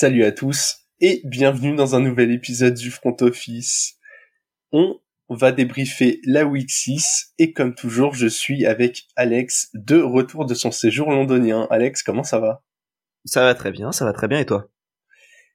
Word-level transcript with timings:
Salut 0.00 0.24
à 0.24 0.32
tous 0.32 0.86
et 1.02 1.20
bienvenue 1.24 1.76
dans 1.76 1.94
un 1.94 2.00
nouvel 2.00 2.30
épisode 2.32 2.72
du 2.72 2.90
Front 2.90 3.18
Office. 3.20 3.98
On 4.72 4.98
va 5.28 5.52
débriefer 5.52 6.22
la 6.24 6.46
Week 6.46 6.70
6 6.70 7.34
et 7.38 7.52
comme 7.52 7.74
toujours 7.74 8.14
je 8.14 8.26
suis 8.26 8.64
avec 8.64 9.02
Alex 9.14 9.68
de 9.74 10.00
retour 10.00 10.46
de 10.46 10.54
son 10.54 10.70
séjour 10.70 11.10
londonien. 11.10 11.66
Alex, 11.68 12.02
comment 12.02 12.22
ça 12.22 12.38
va? 12.38 12.64
Ça 13.26 13.42
va 13.42 13.54
très 13.54 13.72
bien, 13.72 13.92
ça 13.92 14.06
va 14.06 14.14
très 14.14 14.26
bien 14.26 14.38
et 14.38 14.46
toi? 14.46 14.70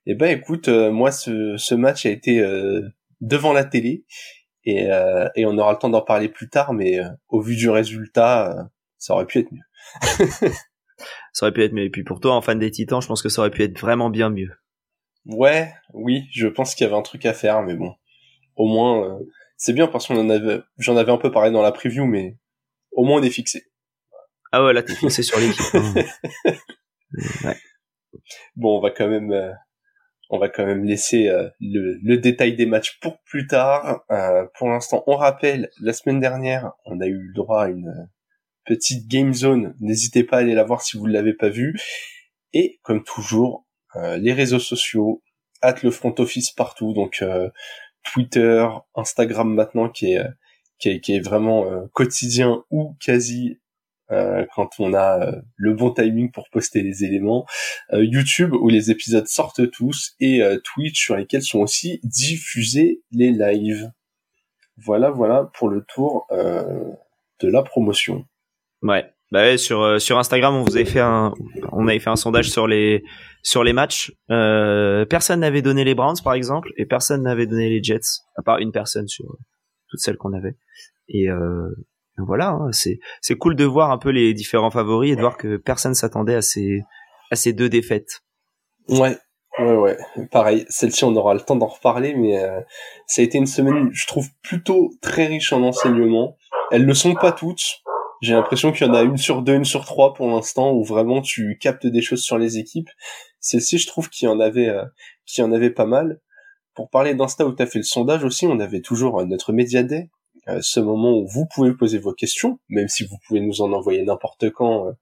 Eh 0.06 0.14
ben 0.14 0.38
écoute, 0.38 0.68
euh, 0.68 0.92
moi 0.92 1.10
ce, 1.10 1.56
ce, 1.56 1.74
match 1.74 2.06
a 2.06 2.10
été 2.10 2.38
euh, 2.38 2.88
devant 3.20 3.52
la 3.52 3.64
télé 3.64 4.04
et, 4.62 4.92
euh, 4.92 5.28
et, 5.34 5.44
on 5.44 5.58
aura 5.58 5.72
le 5.72 5.78
temps 5.78 5.90
d'en 5.90 6.02
parler 6.02 6.28
plus 6.28 6.48
tard 6.48 6.72
mais 6.72 7.00
au 7.26 7.40
vu 7.40 7.56
du 7.56 7.68
résultat, 7.68 8.70
ça 8.96 9.14
aurait 9.14 9.26
pu 9.26 9.40
être 9.40 9.50
mieux. 9.50 10.52
ça 11.32 11.46
aurait 11.46 11.52
pu 11.52 11.62
être 11.62 11.72
mieux. 11.72 11.84
Et 11.84 11.90
puis 11.90 12.04
pour 12.04 12.20
toi, 12.20 12.34
en 12.34 12.40
fan 12.40 12.58
des 12.58 12.70
Titans, 12.70 13.00
je 13.00 13.06
pense 13.06 13.22
que 13.22 13.28
ça 13.28 13.42
aurait 13.42 13.50
pu 13.50 13.62
être 13.62 13.78
vraiment 13.78 14.10
bien 14.10 14.30
mieux. 14.30 14.50
Ouais, 15.26 15.72
oui, 15.92 16.28
je 16.32 16.46
pense 16.46 16.74
qu'il 16.74 16.84
y 16.84 16.88
avait 16.88 16.98
un 16.98 17.02
truc 17.02 17.26
à 17.26 17.34
faire, 17.34 17.62
mais 17.62 17.74
bon, 17.74 17.94
au 18.54 18.66
moins, 18.66 19.04
euh, 19.04 19.24
c'est 19.56 19.72
bien 19.72 19.88
parce 19.88 20.06
qu'on 20.06 20.18
en 20.18 20.30
avait, 20.30 20.60
j'en 20.78 20.96
avais 20.96 21.10
un 21.10 21.18
peu 21.18 21.32
parlé 21.32 21.50
dans 21.50 21.62
la 21.62 21.72
preview, 21.72 22.04
mais 22.04 22.36
au 22.92 23.04
moins 23.04 23.20
on 23.20 23.22
est 23.22 23.30
fixé. 23.30 23.64
Ah 24.52 24.64
ouais, 24.64 24.72
là 24.72 24.82
t'es 24.82 24.94
fixé 24.94 25.22
sur 25.24 25.38
l'équipe. 25.40 25.74
Hein. 25.74 25.94
ouais. 27.44 27.56
Bon, 28.54 28.78
on 28.78 28.80
va 28.80 28.90
quand 28.90 29.08
même, 29.08 29.32
euh, 29.32 29.52
on 30.30 30.38
va 30.38 30.48
quand 30.48 30.64
même 30.64 30.84
laisser 30.84 31.28
euh, 31.28 31.48
le, 31.60 31.98
le, 32.02 32.18
détail 32.18 32.54
des 32.54 32.66
matchs 32.66 33.00
pour 33.00 33.20
plus 33.24 33.48
tard. 33.48 34.04
pour 34.54 34.68
l'instant, 34.68 35.02
on 35.08 35.16
rappelle, 35.16 35.70
la 35.80 35.92
semaine 35.92 36.20
dernière, 36.20 36.72
on 36.84 37.00
a 37.00 37.06
eu 37.06 37.18
le 37.18 37.34
droit 37.34 37.64
à 37.64 37.68
une 37.68 38.08
petite 38.66 39.08
game 39.08 39.32
zone. 39.32 39.74
N'hésitez 39.80 40.24
pas 40.24 40.38
à 40.38 40.40
aller 40.40 40.54
la 40.54 40.64
voir 40.64 40.82
si 40.82 40.96
vous 40.98 41.06
ne 41.06 41.12
l'avez 41.12 41.34
pas 41.34 41.48
vue. 41.48 41.78
Et 42.52 42.78
comme 42.82 43.04
toujours, 43.04 43.66
euh, 43.96 44.18
les 44.18 44.32
réseaux 44.32 44.58
sociaux, 44.58 45.22
at 45.62 45.76
le 45.82 45.90
front 45.90 46.14
office 46.18 46.50
partout, 46.50 46.92
donc 46.92 47.22
euh, 47.22 47.48
Twitter, 48.02 48.66
Instagram 48.94 49.52
maintenant 49.54 49.88
qui 49.88 50.12
est 50.12 50.24
qui 50.78 50.90
est, 50.90 51.00
qui 51.00 51.16
est 51.16 51.20
vraiment 51.20 51.64
euh, 51.64 51.86
quotidien 51.92 52.64
ou 52.70 52.94
quasi 53.00 53.60
quand 54.54 54.70
on 54.78 54.94
a 54.94 55.32
le 55.56 55.74
bon 55.74 55.90
timing 55.90 56.30
pour 56.30 56.48
poster 56.50 56.80
les 56.80 57.02
éléments, 57.02 57.44
YouTube 57.92 58.52
où 58.52 58.68
les 58.68 58.92
épisodes 58.92 59.26
sortent 59.26 59.68
tous 59.72 60.14
et 60.20 60.40
Twitch 60.62 61.02
sur 61.06 61.16
lesquels 61.16 61.42
sont 61.42 61.58
aussi 61.58 61.98
diffusés 62.04 63.02
les 63.10 63.32
lives. 63.32 63.90
Voilà, 64.76 65.10
voilà 65.10 65.50
pour 65.54 65.68
le 65.68 65.82
tour 65.82 66.28
de 66.30 67.48
la 67.48 67.64
promotion. 67.64 68.24
Ouais. 68.82 69.04
Bah 69.32 69.58
sur 69.58 69.82
euh, 69.82 69.98
sur 69.98 70.18
Instagram, 70.18 70.54
on 70.54 70.62
vous 70.62 70.76
avait 70.76 70.84
fait 70.84 71.00
un 71.00 71.32
on 71.72 71.88
avait 71.88 71.98
fait 71.98 72.10
un 72.10 72.16
sondage 72.16 72.48
sur 72.48 72.68
les 72.68 73.02
sur 73.42 73.64
les 73.64 73.72
matchs. 73.72 74.12
Euh, 74.30 75.04
personne 75.04 75.40
n'avait 75.40 75.62
donné 75.62 75.82
les 75.82 75.96
Browns 75.96 76.20
par 76.22 76.34
exemple 76.34 76.70
et 76.76 76.86
personne 76.86 77.22
n'avait 77.22 77.46
donné 77.46 77.68
les 77.68 77.82
Jets 77.82 78.20
à 78.36 78.42
part 78.42 78.58
une 78.58 78.70
personne 78.70 79.08
sur 79.08 79.26
toutes 79.88 80.00
celles 80.00 80.16
qu'on 80.16 80.32
avait. 80.32 80.56
Et 81.08 81.28
euh, 81.28 81.68
voilà, 82.18 82.50
hein, 82.50 82.70
c'est 82.72 83.36
cool 83.36 83.56
de 83.56 83.64
voir 83.64 83.90
un 83.90 83.98
peu 83.98 84.10
les 84.10 84.32
différents 84.32 84.70
favoris 84.70 85.12
et 85.12 85.16
de 85.16 85.20
voir 85.20 85.36
que 85.36 85.56
personne 85.56 85.94
s'attendait 85.94 86.36
à 86.36 86.42
ces 86.42 86.82
à 87.32 87.36
ces 87.36 87.52
deux 87.52 87.68
défaites. 87.68 88.22
Ouais, 88.88 89.16
Ouais, 89.58 89.74
ouais, 89.74 89.96
pareil. 90.30 90.66
Celle-ci, 90.68 91.04
on 91.04 91.16
aura 91.16 91.32
le 91.32 91.40
temps 91.40 91.56
d'en 91.56 91.66
reparler, 91.66 92.14
mais 92.14 92.38
euh, 92.38 92.60
ça 93.06 93.22
a 93.22 93.24
été 93.24 93.38
une 93.38 93.46
semaine, 93.46 93.88
je 93.92 94.06
trouve, 94.06 94.28
plutôt 94.42 94.90
très 95.00 95.26
riche 95.26 95.52
en 95.52 95.62
enseignements. 95.62 96.36
Elles 96.70 96.84
ne 96.84 96.92
sont 96.92 97.14
pas 97.14 97.32
toutes, 97.32 97.64
j'ai 98.22 98.32
l'impression 98.32 98.72
qu'il 98.72 98.86
y 98.86 98.90
en 98.90 98.94
a 98.94 99.02
une 99.02 99.16
sur 99.16 99.42
deux, 99.42 99.54
une 99.54 99.64
sur 99.64 99.84
trois 99.84 100.14
pour 100.14 100.28
l'instant 100.28 100.72
où 100.72 100.84
vraiment 100.84 101.20
tu 101.20 101.58
captes 101.58 101.86
des 101.86 102.02
choses 102.02 102.22
sur 102.22 102.38
les 102.38 102.58
équipes. 102.58 102.88
Celle-ci, 103.40 103.78
je 103.78 103.86
trouve 103.86 104.08
qu'il 104.08 104.26
y 104.26 104.28
en 104.28 104.40
avait, 104.40 104.68
euh, 104.68 104.84
qu'il 105.26 105.42
y 105.42 105.44
en 105.46 105.52
avait 105.52 105.70
pas 105.70 105.86
mal. 105.86 106.20
Pour 106.74 106.90
parler 106.90 107.14
d'Insta 107.14 107.46
où 107.46 107.54
tu 107.54 107.62
as 107.62 107.66
fait 107.66 107.78
le 107.78 107.84
sondage 107.84 108.24
aussi, 108.24 108.46
on 108.46 108.60
avait 108.60 108.80
toujours 108.80 109.20
euh, 109.20 109.24
notre 109.24 109.52
Media 109.52 109.82
Day, 109.82 110.10
euh, 110.48 110.58
ce 110.62 110.80
moment 110.80 111.18
où 111.18 111.26
vous 111.26 111.46
pouvez 111.46 111.72
poser 111.74 111.98
vos 111.98 112.12
questions, 112.12 112.58
même 112.68 112.88
si 112.88 113.04
vous 113.04 113.16
pouvez 113.26 113.40
nous 113.40 113.60
en 113.62 113.72
envoyer 113.72 114.02
n'importe 114.02 114.50
quand. 114.50 114.92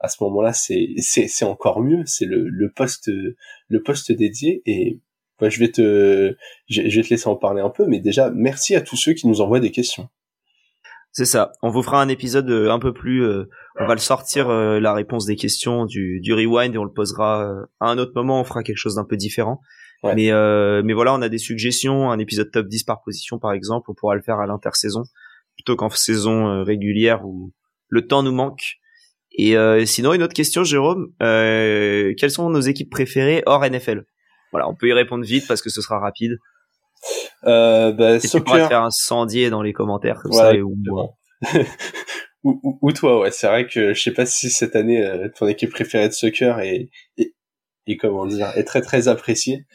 à 0.00 0.08
ce 0.08 0.22
moment-là, 0.24 0.52
c'est 0.52 0.94
c'est 0.98 1.44
encore 1.44 1.80
mieux. 1.80 2.02
C'est 2.06 2.26
le 2.26 2.48
le 2.48 2.70
poste 2.72 3.10
le 3.68 3.82
poste 3.82 4.12
dédié 4.12 4.62
et 4.66 5.00
bah, 5.40 5.48
je 5.48 5.58
vais 5.60 5.70
te 5.70 6.36
je 6.68 6.82
vais 6.82 7.02
te 7.02 7.10
laisser 7.10 7.28
en 7.28 7.36
parler 7.36 7.62
un 7.62 7.70
peu, 7.70 7.86
mais 7.86 8.00
déjà 8.00 8.30
merci 8.30 8.74
à 8.76 8.80
tous 8.80 8.96
ceux 8.96 9.12
qui 9.14 9.26
nous 9.28 9.40
envoient 9.40 9.60
des 9.60 9.70
questions. 9.72 10.08
C'est 11.18 11.24
ça. 11.24 11.50
On 11.62 11.70
vous 11.70 11.82
fera 11.82 12.00
un 12.00 12.06
épisode 12.06 12.48
euh, 12.48 12.70
un 12.70 12.78
peu 12.78 12.92
plus. 12.92 13.24
Euh, 13.24 13.50
on 13.80 13.88
va 13.88 13.94
le 13.94 13.98
sortir 13.98 14.50
euh, 14.50 14.78
la 14.78 14.94
réponse 14.94 15.26
des 15.26 15.34
questions 15.34 15.84
du, 15.84 16.20
du 16.20 16.32
rewind 16.32 16.72
et 16.72 16.78
on 16.78 16.84
le 16.84 16.92
posera 16.92 17.42
à 17.80 17.90
un 17.90 17.98
autre 17.98 18.12
moment. 18.14 18.40
On 18.40 18.44
fera 18.44 18.62
quelque 18.62 18.76
chose 18.76 18.94
d'un 18.94 19.04
peu 19.04 19.16
différent. 19.16 19.60
Mais 20.04 20.30
mais 20.84 20.92
voilà, 20.92 21.12
on 21.12 21.20
a 21.20 21.28
des 21.28 21.38
suggestions. 21.38 22.12
Un 22.12 22.20
épisode 22.20 22.52
top 22.52 22.68
10 22.68 22.84
par 22.84 23.02
position, 23.02 23.40
par 23.40 23.52
exemple, 23.52 23.90
on 23.90 23.94
pourra 23.94 24.14
le 24.14 24.22
faire 24.22 24.38
à 24.38 24.46
l'intersaison 24.46 25.02
plutôt 25.56 25.74
qu'en 25.74 25.90
saison 25.90 26.62
régulière 26.62 27.26
où 27.26 27.52
le 27.88 28.06
temps 28.06 28.22
nous 28.22 28.30
manque. 28.30 28.76
Et 29.32 29.56
sinon, 29.86 30.12
une 30.12 30.22
autre 30.22 30.34
question, 30.34 30.62
Jérôme. 30.62 31.08
quelles 31.18 32.30
sont 32.30 32.48
nos 32.48 32.60
équipes 32.60 32.90
préférées 32.90 33.42
hors 33.44 33.68
NFL 33.68 34.04
Voilà, 34.52 34.68
on 34.68 34.76
peut 34.76 34.86
y 34.86 34.92
répondre 34.92 35.24
vite 35.24 35.48
parce 35.48 35.62
que 35.62 35.68
ce 35.68 35.82
sera 35.82 35.98
rapide. 35.98 36.38
Euh, 37.44 37.92
bah, 37.92 38.20
soccer... 38.20 38.40
tu 38.40 38.44
pourras 38.44 38.68
faire 38.68 38.82
un 38.82 38.90
sandier 38.90 39.50
dans 39.50 39.62
les 39.62 39.72
commentaires 39.72 40.20
comme 40.22 40.32
ça 40.32 40.52
ou, 42.44 42.60
ou, 42.62 42.78
ou, 42.82 42.92
toi, 42.92 43.20
ouais. 43.20 43.30
C'est 43.30 43.46
vrai 43.46 43.66
que 43.66 43.94
je 43.94 44.00
sais 44.00 44.12
pas 44.12 44.26
si 44.26 44.50
cette 44.50 44.76
année 44.76 45.04
euh, 45.04 45.28
ton 45.36 45.46
équipe 45.46 45.70
préférée 45.70 46.08
de 46.08 46.12
soccer 46.12 46.60
est, 46.60 46.90
est, 47.16 47.96
comment 47.96 48.26
dire 48.26 48.52
est 48.56 48.64
très 48.64 48.80
très 48.80 49.08
appréciée. 49.08 49.66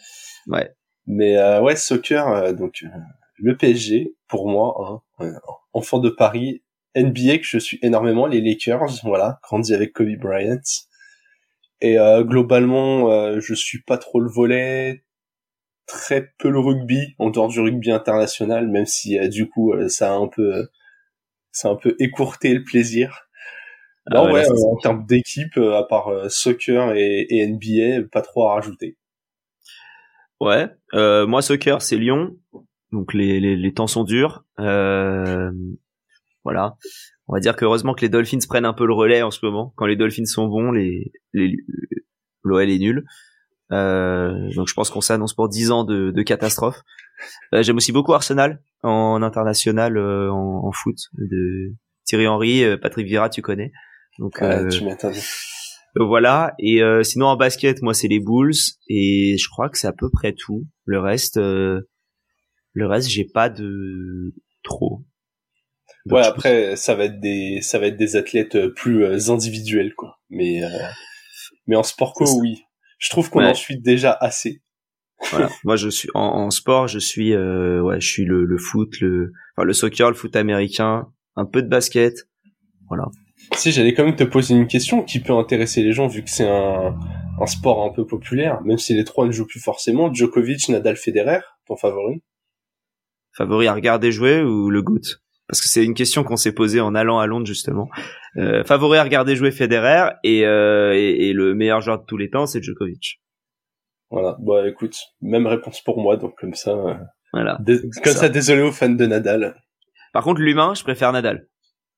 Ouais. 0.48 0.70
Mais 1.06 1.38
euh, 1.38 1.62
ouais, 1.62 1.76
soccer, 1.76 2.28
euh, 2.28 2.54
donc 2.54 2.84
le 3.38 3.58
PSG 3.58 4.16
pour 4.28 4.50
moi, 4.50 5.02
hein, 5.20 5.34
enfant 5.74 6.00
de 6.00 6.10
Paris, 6.10 6.64
NBA 6.96 7.40
que 7.40 7.46
je 7.46 7.58
suis 7.58 7.80
énormément, 7.82 8.28
les 8.28 8.42
Lakers, 8.42 9.02
voilà, 9.04 9.40
grandi 9.44 9.74
avec 9.74 9.94
Kobe 9.94 10.16
Bryant. 10.20 10.62
Et 11.82 11.98
globalement, 12.22 13.40
je 13.42 13.54
suis 13.54 13.82
pas 13.82 13.98
trop 13.98 14.22
le 14.22 14.30
volet, 14.30 15.04
très 15.86 16.34
peu 16.40 16.50
le 16.50 16.60
rugby 16.60 17.16
en 17.20 17.30
dehors 17.30 17.48
du 17.48 17.60
rugby 17.60 17.92
international, 17.92 18.68
même 18.68 18.86
si 18.86 19.20
euh, 19.20 19.28
du 19.28 19.50
coup 19.50 19.74
euh, 19.74 19.90
ça 19.90 20.14
a 20.14 20.16
un 20.16 20.28
peu 20.28 20.70
ça 21.52 21.70
a 21.70 21.72
un 21.72 21.76
peu 21.76 21.96
écourté 22.00 22.54
le 22.54 22.64
plaisir. 22.64 23.28
Ah 24.12 24.16
non, 24.16 24.34
ouais, 24.34 24.46
en 24.50 24.76
termes 24.78 25.06
d'équipe, 25.06 25.58
euh, 25.58 25.78
à 25.78 25.84
part 25.84 26.30
soccer 26.30 26.94
et, 26.94 27.26
et, 27.30 27.48
NBA, 27.48 28.08
pas 28.12 28.22
trop 28.22 28.48
à 28.48 28.56
rajouter. 28.56 28.98
Ouais, 30.42 30.68
euh, 30.94 31.26
moi 31.26 31.42
soccer 31.42 31.82
c'est 31.82 31.96
Lyon, 31.96 32.36
donc 32.92 33.14
les, 33.14 33.40
les, 33.40 33.56
les 33.56 33.74
temps 33.74 33.88
sont 33.88 34.04
durs. 34.04 34.44
Euh, 34.60 35.52
voilà, 36.44 36.76
on 37.28 37.34
va 37.34 37.40
dire 37.40 37.56
qu'heureusement 37.56 37.94
que 37.94 38.02
les 38.02 38.10
Dolphins 38.10 38.40
prennent 38.48 38.66
un 38.66 38.74
peu 38.74 38.86
le 38.86 38.94
relais 38.94 39.22
en 39.22 39.32
ce 39.32 39.46
moment. 39.46 39.74
Quand 39.78 39.86
les 39.86 39.96
Dolphins 39.96 40.26
sont 40.26 40.48
bons, 40.48 40.72
les, 40.72 41.14
les 41.32 41.56
l'OL 42.44 42.70
est 42.70 42.80
nul. 42.80 43.06
Euh, 43.74 44.50
donc 44.56 44.68
je 44.68 44.74
pense 44.74 44.90
qu'on 44.90 45.02
s'annonce 45.02 45.34
pour 45.34 45.50
10 45.50 45.72
ans 45.72 45.84
de, 45.84 46.12
de 46.12 46.22
catastrophe. 46.22 46.82
Euh, 47.54 47.64
J'aime 47.64 47.78
aussi 47.78 47.92
beaucoup 47.92 48.14
Arsenal 48.14 48.62
en 48.84 49.22
international 49.22 49.98
euh, 49.98 50.32
en, 50.32 50.68
en, 50.68 50.72
foot 50.72 50.98
de 51.18 51.74
Thierry 52.06 52.28
Henry, 52.28 52.64
euh, 52.64 52.78
Patrick 52.78 53.08
Vieira, 53.08 53.30
tu 53.30 53.42
connais. 53.42 53.72
Donc 54.20 54.40
ouais, 54.42 54.68
tu 54.70 54.84
m'étonnes. 54.84 55.16
voilà. 55.96 56.54
Et 56.60 56.82
sinon 57.04 57.28
en 57.28 57.36
basket, 57.36 57.82
moi 57.82 57.94
c'est 57.94 58.08
les 58.08 58.20
Bulls 58.20 58.54
et 58.90 59.38
je 59.38 59.50
crois 59.50 59.70
que 59.70 59.78
c'est 59.78 59.88
à 59.88 59.94
peu 59.94 60.10
près 60.12 60.34
tout. 60.34 60.68
Le 60.86 61.00
reste, 61.00 61.38
le 61.38 61.88
reste, 62.76 63.10
j'ai 63.10 63.26
pas 63.26 63.50
de 63.50 64.34
trop. 64.64 65.04
ouais, 66.06 66.24
après 66.24 66.76
ça 66.76 66.94
va 66.94 67.06
être 67.06 67.20
des 67.20 67.60
ça 67.62 67.80
va 67.80 67.88
être 67.88 67.98
des 67.98 68.16
athlètes 68.18 68.68
plus 68.76 69.30
individuels 69.32 69.96
quoi. 69.96 70.20
Mais 70.30 70.62
mais 71.66 71.76
en 71.76 71.84
sport 71.84 72.14
co, 72.14 72.26
oui. 72.40 72.63
Je 73.04 73.10
trouve 73.10 73.30
qu'on 73.30 73.44
en 73.44 73.54
suit 73.54 73.80
déjà 73.82 74.14
assez. 74.14 74.62
voilà. 75.30 75.50
Moi, 75.66 75.76
je 75.76 75.90
suis 75.90 76.08
en, 76.14 76.22
en 76.22 76.50
sport, 76.52 76.88
je 76.88 77.00
suis, 77.00 77.34
euh, 77.34 77.82
ouais, 77.82 78.00
je 78.00 78.08
suis 78.10 78.24
le, 78.24 78.46
le, 78.46 78.58
foot, 78.58 79.02
le, 79.02 79.34
enfin, 79.58 79.66
le 79.66 79.74
soccer, 79.74 80.10
le 80.10 80.16
foot 80.16 80.34
américain, 80.38 81.08
un 81.36 81.46
peu 81.46 81.62
de 81.62 81.68
basket, 81.68 82.16
voilà. 82.88 83.10
Si 83.56 83.74
j'allais 83.74 83.94
quand 83.94 84.06
même 84.06 84.16
te 84.16 84.24
poser 84.24 84.56
une 84.56 84.68
question 84.68 85.04
qui 85.04 85.20
peut 85.20 85.34
intéresser 85.34 85.84
les 85.84 85.92
gens 85.92 86.08
vu 86.08 86.24
que 86.24 86.30
c'est 86.30 86.48
un, 86.48 86.98
un 87.42 87.46
sport 87.46 87.84
un 87.84 87.94
peu 87.94 88.08
populaire, 88.08 88.62
même 88.62 88.78
si 88.78 88.94
les 88.94 89.04
trois 89.04 89.26
ne 89.28 89.32
jouent 89.34 89.48
plus 89.48 89.60
forcément. 89.60 90.14
Djokovic, 90.14 90.70
Nadal, 90.70 90.96
Federer, 90.96 91.42
ton 91.68 91.76
favori? 91.76 92.24
Favori 93.36 93.68
à 93.68 93.74
regarder 93.74 94.14
jouer 94.14 94.42
ou 94.42 94.70
le 94.70 94.82
GOAT? 94.82 95.20
Parce 95.48 95.62
que 95.62 95.68
c'est 95.68 95.84
une 95.84 95.94
question 95.94 96.24
qu'on 96.24 96.38
s'est 96.38 96.54
posée 96.54 96.82
en 96.82 96.96
allant 96.96 97.20
à 97.20 97.28
Londres 97.28 97.46
justement. 97.46 97.90
Euh, 98.38 98.64
favori 98.64 98.98
à 98.98 99.04
regarder 99.04 99.36
jouer 99.36 99.52
Federer 99.52 100.12
et, 100.24 100.46
euh, 100.46 100.94
et, 100.96 101.30
et, 101.30 101.34
le 101.34 101.54
meilleur 101.54 101.82
joueur 101.82 102.00
de 102.00 102.06
tous 102.06 102.18
les 102.18 102.30
temps, 102.30 102.46
c'est 102.46 102.64
Djokovic. 102.64 103.22
Voilà, 104.10 104.38
bah 104.40 104.68
écoute, 104.68 104.96
même 105.22 105.48
réponse 105.48 105.82
pour 105.82 106.00
moi, 106.02 106.18
donc 106.18 106.36
comme 106.40 106.54
ça. 106.54 106.72
Euh, 106.72 106.96
voilà. 107.34 107.58
Comme 108.04 108.14
ça. 108.14 108.30
désolé 108.30 108.62
aux 108.62 108.72
fans 108.72 108.90
de 108.90 109.06
Nadal. 109.06 109.56
Par 110.14 110.24
contre, 110.24 110.42
l'humain, 110.42 110.74
je 110.76 110.84
préfère 110.84 111.12
Nadal. 111.12 111.48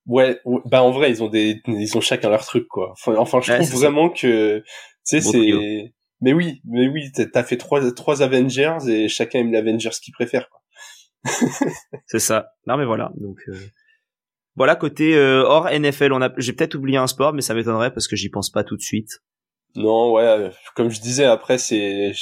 Ouais, 0.06 0.40
bah 0.66 0.82
en 0.82 0.90
vrai, 0.90 1.10
ils 1.10 1.22
ont 1.22 1.28
des, 1.28 1.60
ils 1.66 1.96
ont 1.96 2.00
chacun 2.00 2.30
leur 2.30 2.44
truc 2.44 2.68
quoi. 2.68 2.92
Enfin, 2.92 3.16
enfin 3.16 3.40
je 3.42 3.52
trouve 3.52 3.80
vraiment 3.80 4.08
que, 4.08 4.58
tu 4.58 4.64
sais, 5.02 5.20
c'est, 5.20 5.92
mais 6.20 6.32
oui, 6.32 6.62
mais 6.64 6.88
oui, 6.88 7.10
t'as 7.12 7.42
fait 7.42 7.56
trois 7.56 7.90
trois 7.92 8.22
Avengers 8.22 8.78
et 8.88 9.08
chacun 9.08 9.40
aime 9.40 9.52
l'Avengers 9.52 9.90
qu'il 10.02 10.14
préfère. 10.14 10.48
C'est 12.06 12.18
ça. 12.18 12.50
Non 12.66 12.76
mais 12.76 12.84
voilà. 12.84 13.12
Donc 13.16 13.38
euh, 13.48 13.58
voilà 14.54 14.76
côté 14.76 15.16
euh, 15.16 15.42
hors 15.42 15.68
NFL, 15.70 16.12
on 16.12 16.22
a 16.22 16.32
j'ai 16.36 16.52
peut-être 16.52 16.74
oublié 16.74 16.98
un 16.98 17.06
sport, 17.06 17.32
mais 17.32 17.42
ça 17.42 17.54
m'étonnerait 17.54 17.92
parce 17.92 18.08
que 18.08 18.16
j'y 18.16 18.28
pense 18.28 18.50
pas 18.50 18.64
tout 18.64 18.76
de 18.76 18.82
suite. 18.82 19.22
Non, 19.74 20.12
ouais, 20.12 20.50
comme 20.74 20.90
je 20.90 21.00
disais, 21.00 21.24
après 21.24 21.58
c'est 21.58 22.12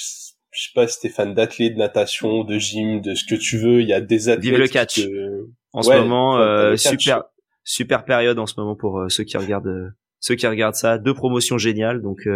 je 0.54 0.62
sais 0.62 0.70
pas 0.74 0.86
si 0.86 1.00
t'es 1.00 1.08
fan 1.08 1.34
de 1.34 1.76
natation, 1.76 2.44
de 2.44 2.58
gym, 2.58 3.00
de 3.00 3.14
ce 3.14 3.24
que 3.24 3.34
tu 3.34 3.58
veux. 3.58 3.80
Il 3.80 3.88
y 3.88 3.92
a 3.92 4.00
des 4.00 4.28
athlètes. 4.28 4.44
Vive 4.44 4.58
le 4.58 4.68
catch. 4.68 5.00
En 5.72 5.82
ce 5.82 5.90
moment, 5.90 6.38
euh, 6.38 6.76
super 6.76 7.24
super 7.64 8.04
période 8.04 8.38
en 8.38 8.46
ce 8.46 8.54
moment 8.58 8.76
pour 8.76 9.00
euh, 9.00 9.08
ceux 9.08 9.24
qui 9.24 9.36
regardent 9.36 9.66
euh, 9.66 9.88
ceux 10.20 10.36
qui 10.36 10.46
regardent 10.46 10.76
ça. 10.76 10.98
Deux 10.98 11.14
promotions 11.14 11.58
géniales, 11.58 12.00
donc 12.00 12.28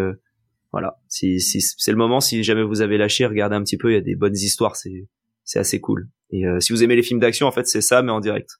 voilà. 0.73 0.99
Si, 1.09 1.41
si 1.41 1.61
c'est 1.61 1.93
le 1.93 1.97
moment, 1.97 2.21
si 2.21 2.43
jamais 2.43 2.63
vous 2.63 2.83
avez 2.83 2.99
lâché, 2.99 3.25
regardez 3.25 3.55
un 3.57 3.63
petit 3.63 3.79
peu. 3.79 3.93
Il 3.93 3.95
y 3.95 3.99
a 3.99 4.03
des 4.03 4.17
bonnes 4.17 4.37
histoires, 4.37 4.77
c'est 4.77 5.09
c'est 5.45 5.61
assez 5.61 5.81
cool. 5.81 6.09
Et 6.31 6.45
si 6.61 6.73
vous 6.73 6.83
aimez 6.83 6.97
les 6.97 7.03
films 7.03 7.21
d'action, 7.21 7.47
en 7.47 7.53
fait, 7.53 7.67
c'est 7.67 7.81
ça, 7.81 8.03
mais 8.03 8.13
en 8.13 8.21
direct. 8.21 8.51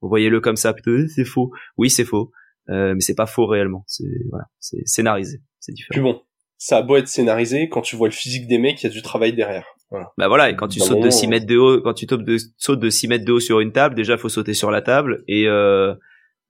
Vous 0.00 0.08
voyez-le 0.08 0.40
comme 0.40 0.56
ça, 0.56 0.72
plutôt 0.72 1.06
c'est 1.14 1.24
faux. 1.24 1.50
Oui, 1.76 1.90
c'est 1.90 2.04
faux, 2.04 2.32
mais 2.68 3.00
c'est 3.00 3.14
pas 3.14 3.26
faux 3.26 3.46
réellement. 3.46 3.84
C'est 3.86 4.04
voilà, 4.30 4.44
c'est 4.58 4.86
scénarisé, 4.86 5.40
c'est 5.58 5.72
différent. 5.72 5.92
Plus 5.92 6.02
bon 6.02 6.22
ça 6.60 6.76
a 6.76 6.82
beau 6.82 6.96
être 6.96 7.08
scénarisé, 7.08 7.70
quand 7.70 7.80
tu 7.80 7.96
vois 7.96 8.08
le 8.08 8.12
physique 8.12 8.46
des 8.46 8.58
mecs, 8.58 8.82
il 8.82 8.86
y 8.86 8.90
a 8.90 8.92
du 8.92 9.00
travail 9.00 9.32
derrière. 9.32 9.64
Voilà. 9.90 10.12
Bah 10.18 10.28
voilà, 10.28 10.50
et 10.50 10.56
quand 10.56 10.68
tu 10.68 10.78
sautes 10.78 11.00
de 11.00 11.10
6 11.10 11.26
mètres 11.26 11.46
de 11.46 11.56
haut, 11.56 11.80
quand 11.80 11.94
tu 11.94 12.06
de, 12.06 12.36
sautes 12.58 12.78
de 12.78 12.90
6 12.90 13.08
mètres 13.08 13.24
de 13.24 13.32
haut 13.32 13.40
sur 13.40 13.60
une 13.60 13.72
table, 13.72 13.94
déjà 13.94 14.18
faut 14.18 14.28
sauter 14.28 14.52
sur 14.52 14.70
la 14.70 14.82
table 14.82 15.24
et 15.26 15.48
euh, 15.48 15.94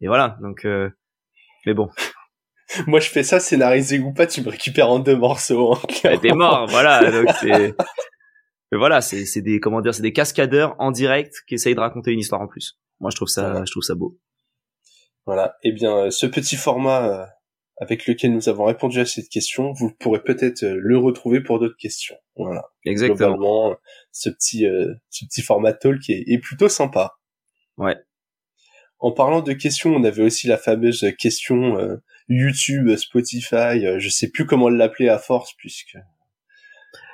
et 0.00 0.08
voilà. 0.08 0.36
Donc 0.42 0.64
euh, 0.64 0.90
mais 1.64 1.74
bon. 1.74 1.88
Moi 2.88 2.98
je 2.98 3.08
fais 3.08 3.22
ça 3.22 3.38
scénarisé 3.38 4.00
ou 4.00 4.12
pas, 4.12 4.26
tu 4.26 4.42
me 4.42 4.50
récupères 4.50 4.90
en 4.90 4.98
deux 4.98 5.16
morceaux. 5.16 5.74
Hein, 5.74 5.78
bah, 6.04 6.18
T'es 6.18 6.32
mort, 6.32 6.66
voilà. 6.68 7.08
Donc 7.10 7.28
c'est 7.40 7.74
mais 8.70 8.78
voilà, 8.78 9.00
c'est 9.00 9.24
c'est 9.26 9.42
des 9.42 9.60
comment 9.60 9.80
dire, 9.80 9.94
c'est 9.94 10.02
des 10.02 10.12
cascadeurs 10.12 10.76
en 10.78 10.90
direct 10.90 11.34
qui 11.46 11.54
essayent 11.54 11.74
de 11.74 11.80
raconter 11.80 12.12
une 12.12 12.20
histoire 12.20 12.40
en 12.40 12.48
plus. 12.48 12.78
Moi 13.00 13.10
je 13.10 13.16
trouve 13.16 13.28
ça 13.28 13.64
je 13.64 13.70
trouve 13.70 13.82
ça 13.82 13.94
beau. 13.94 14.18
Voilà. 15.26 15.56
Eh 15.62 15.72
bien 15.72 15.96
euh, 15.96 16.10
ce 16.10 16.26
petit 16.26 16.56
format 16.56 17.06
euh, 17.06 17.26
avec 17.80 18.06
lequel 18.06 18.32
nous 18.32 18.48
avons 18.50 18.66
répondu 18.66 19.00
à 19.00 19.06
cette 19.06 19.30
question, 19.30 19.72
vous 19.72 19.90
pourrez 19.98 20.22
peut-être 20.22 20.64
euh, 20.64 20.76
le 20.78 20.98
retrouver 20.98 21.40
pour 21.40 21.58
d'autres 21.58 21.78
questions. 21.78 22.16
Voilà. 22.36 22.62
Exactement. 22.84 23.74
ce 24.12 24.28
petit, 24.28 24.66
euh, 24.66 24.94
ce 25.08 25.24
petit 25.24 25.40
format 25.40 25.72
talk 25.72 26.08
est, 26.10 26.24
est 26.26 26.38
plutôt 26.38 26.68
sympa. 26.68 27.14
Ouais. 27.78 27.96
En 28.98 29.12
parlant 29.12 29.40
de 29.40 29.54
questions, 29.54 29.94
on 29.94 30.04
avait 30.04 30.22
aussi 30.22 30.46
la 30.46 30.58
fameuse 30.58 31.06
question 31.18 31.78
euh, 31.78 31.96
YouTube, 32.28 32.94
Spotify, 32.96 33.98
je 33.98 34.08
sais 34.10 34.28
plus 34.28 34.44
comment 34.44 34.68
l'appeler 34.68 35.08
à 35.08 35.18
force 35.18 35.54
puisque 35.56 35.96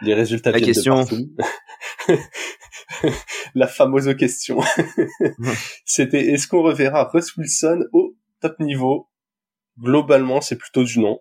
les 0.03 0.15
résultats 0.15 0.53
la 0.53 0.59
viennent 0.59 0.73
question. 0.73 0.95
de 0.95 1.09
partout. 2.07 2.23
la 3.55 3.67
fameuse 3.67 4.15
question. 4.17 4.61
C'était 5.85 6.29
est-ce 6.29 6.49
qu'on 6.49 6.63
reverra 6.63 7.05
Russ 7.13 7.37
Wilson 7.37 7.85
au 7.93 8.17
top 8.41 8.59
niveau? 8.61 9.09
Globalement, 9.79 10.41
c'est 10.41 10.57
plutôt 10.57 10.85
du 10.85 11.01
non. 11.01 11.19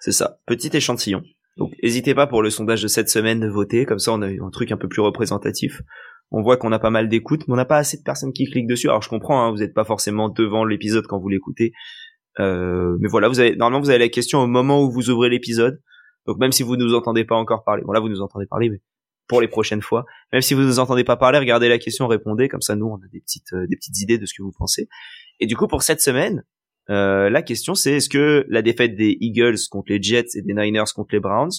C'est 0.00 0.12
ça. 0.12 0.38
Petit 0.46 0.74
échantillon. 0.76 1.22
Donc, 1.56 1.72
n'hésitez 1.82 2.14
pas 2.14 2.26
pour 2.26 2.42
le 2.42 2.50
sondage 2.50 2.82
de 2.82 2.88
cette 2.88 3.08
semaine 3.08 3.40
de 3.40 3.48
voter. 3.48 3.84
Comme 3.84 3.98
ça, 3.98 4.12
on 4.12 4.22
a 4.22 4.28
un 4.28 4.50
truc 4.50 4.70
un 4.72 4.76
peu 4.76 4.88
plus 4.88 5.02
représentatif. 5.02 5.82
On 6.30 6.42
voit 6.42 6.56
qu'on 6.56 6.72
a 6.72 6.78
pas 6.78 6.90
mal 6.90 7.08
d'écoutes, 7.08 7.48
mais 7.48 7.54
on 7.54 7.56
n'a 7.56 7.64
pas 7.64 7.78
assez 7.78 7.96
de 7.96 8.02
personnes 8.02 8.32
qui 8.32 8.44
cliquent 8.44 8.68
dessus. 8.68 8.88
Alors, 8.88 9.02
je 9.02 9.08
comprends, 9.08 9.42
hein, 9.42 9.50
vous 9.50 9.58
n'êtes 9.58 9.74
pas 9.74 9.84
forcément 9.84 10.28
devant 10.28 10.64
l'épisode 10.64 11.06
quand 11.06 11.18
vous 11.18 11.28
l'écoutez. 11.28 11.72
Euh, 12.38 12.96
mais 13.00 13.08
voilà, 13.08 13.28
vous 13.28 13.40
avez, 13.40 13.56
normalement, 13.56 13.80
vous 13.80 13.90
avez 13.90 13.98
la 13.98 14.08
question 14.08 14.38
au 14.38 14.46
moment 14.46 14.82
où 14.82 14.90
vous 14.90 15.10
ouvrez 15.10 15.28
l'épisode. 15.28 15.80
Donc, 16.28 16.36
même 16.36 16.52
si 16.52 16.62
vous 16.62 16.76
ne 16.76 16.84
nous 16.84 16.94
entendez 16.94 17.24
pas 17.24 17.36
encore 17.36 17.64
parler, 17.64 17.82
bon 17.84 17.92
là, 17.92 18.00
vous 18.00 18.10
nous 18.10 18.20
entendez 18.20 18.44
parler, 18.44 18.68
mais 18.68 18.82
pour 19.28 19.40
les 19.40 19.48
prochaines 19.48 19.80
fois, 19.80 20.04
même 20.30 20.42
si 20.42 20.52
vous 20.52 20.60
ne 20.60 20.66
nous 20.66 20.78
entendez 20.78 21.02
pas 21.02 21.16
parler, 21.16 21.38
regardez 21.38 21.70
la 21.70 21.78
question, 21.78 22.06
répondez. 22.06 22.48
Comme 22.48 22.60
ça, 22.60 22.76
nous, 22.76 22.86
on 22.86 22.96
a 22.96 23.08
des 23.10 23.20
petites, 23.20 23.54
euh, 23.54 23.66
des 23.66 23.76
petites 23.76 23.98
idées 24.02 24.18
de 24.18 24.26
ce 24.26 24.34
que 24.34 24.42
vous 24.42 24.52
pensez. 24.52 24.90
Et 25.40 25.46
du 25.46 25.56
coup, 25.56 25.66
pour 25.66 25.82
cette 25.82 26.02
semaine, 26.02 26.44
euh, 26.90 27.30
la 27.30 27.40
question 27.40 27.74
c'est 27.74 27.94
est-ce 27.94 28.10
que 28.10 28.44
la 28.48 28.60
défaite 28.60 28.94
des 28.94 29.16
Eagles 29.20 29.56
contre 29.70 29.90
les 29.90 30.02
Jets 30.02 30.36
et 30.36 30.42
des 30.42 30.52
Niners 30.52 30.84
contre 30.94 31.14
les 31.14 31.20
Browns 31.20 31.50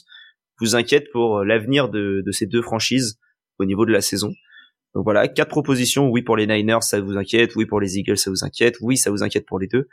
vous 0.60 0.76
inquiète 0.76 1.12
pour 1.12 1.44
l'avenir 1.44 1.90
de, 1.90 2.22
de, 2.24 2.32
ces 2.32 2.46
deux 2.46 2.62
franchises 2.62 3.20
au 3.58 3.66
niveau 3.66 3.88
de 3.88 3.92
la 3.92 4.02
saison? 4.02 4.32
Donc 4.94 5.04
voilà, 5.04 5.28
quatre 5.28 5.50
propositions. 5.50 6.10
Oui 6.10 6.22
pour 6.22 6.38
les 6.38 6.46
Niners, 6.46 6.82
ça 6.82 7.02
vous 7.02 7.18
inquiète. 7.18 7.56
Oui 7.56 7.66
pour 7.66 7.80
les 7.80 7.98
Eagles, 7.98 8.18
ça 8.18 8.30
vous 8.30 8.44
inquiète. 8.44 8.76
Oui, 8.82 8.98
ça 8.98 9.10
vous 9.10 9.24
inquiète 9.24 9.48
pour 9.48 9.58
les 9.58 9.68
deux. 9.68 9.88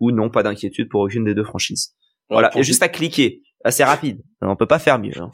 Ou 0.00 0.10
non, 0.10 0.30
pas 0.30 0.42
d'inquiétude 0.42 0.88
pour 0.88 1.02
aucune 1.02 1.24
des 1.24 1.34
deux 1.34 1.44
franchises. 1.44 1.94
Voilà, 2.30 2.50
il 2.54 2.58
y 2.58 2.60
a 2.60 2.62
juste 2.62 2.82
à 2.82 2.88
cliquer. 2.88 3.42
Assez 3.64 3.84
rapide. 3.84 4.22
On 4.40 4.56
peut 4.56 4.66
pas 4.66 4.78
faire 4.78 4.98
mieux. 4.98 5.16
Hein. 5.18 5.30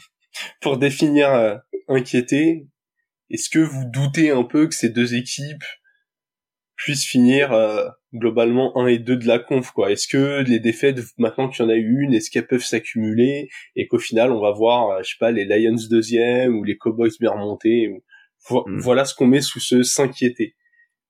Pour 0.60 0.78
définir 0.78 1.32
euh, 1.32 1.56
inquiété, 1.88 2.66
est-ce 3.30 3.50
que 3.50 3.58
vous 3.58 3.84
doutez 3.86 4.30
un 4.30 4.44
peu 4.44 4.66
que 4.66 4.74
ces 4.74 4.88
deux 4.88 5.14
équipes 5.14 5.64
puissent 6.76 7.06
finir 7.06 7.52
euh, 7.52 7.88
globalement 8.14 8.76
1 8.78 8.86
et 8.86 8.98
2 8.98 9.16
de 9.16 9.26
la 9.26 9.38
conf 9.38 9.70
quoi? 9.72 9.90
Est-ce 9.90 10.06
que 10.06 10.42
les 10.42 10.60
défaites 10.60 11.00
maintenant 11.18 11.48
qu'il 11.48 11.64
y 11.64 11.68
en 11.68 11.70
a 11.70 11.74
eu 11.74 12.02
une, 12.02 12.14
est-ce 12.14 12.30
qu'elles 12.30 12.46
peuvent 12.46 12.64
s'accumuler 12.64 13.48
et 13.74 13.86
qu'au 13.88 13.98
final 13.98 14.30
on 14.30 14.40
va 14.40 14.52
voir 14.52 14.90
euh, 14.90 15.02
je 15.02 15.10
sais 15.10 15.16
pas 15.18 15.30
les 15.30 15.44
Lions 15.44 15.76
deuxième 15.90 16.56
ou 16.56 16.64
les 16.64 16.76
Cowboys 16.76 17.10
bien 17.20 17.32
remontés 17.32 17.90
hmm. 18.50 18.78
voilà 18.78 19.04
ce 19.04 19.14
qu'on 19.14 19.26
met 19.26 19.40
sous 19.40 19.60
ce 19.60 19.82
s'inquiéter. 19.82 20.54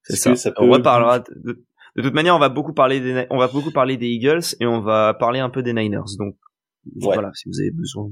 C'est 0.03 0.17
ça. 0.17 0.37
ça 0.37 0.53
peut... 0.53 0.63
On 0.63 0.71
reparlera 0.71 1.21
de... 1.21 1.65
de, 1.97 2.03
toute 2.03 2.15
manière 2.15 2.35
on 2.35 2.41
va 2.41 2.49
beaucoup 2.49 2.73
parler 2.73 3.01
des 3.01 3.27
on 3.29 3.37
va 3.37 3.49
beaucoup 3.49 3.73
parler 3.73 3.99
des 3.99 4.09
Eagles 4.09 4.57
et 4.61 4.67
on 4.67 4.81
va 4.81 5.13
parler 5.13 5.39
un 5.39 5.51
peu 5.51 5.63
des 5.63 5.75
Niners 5.75 6.17
donc 6.19 6.35
voilà 6.97 7.31
si 7.35 7.49
vous 7.49 7.61
avez 7.61 7.71
besoin. 7.71 8.11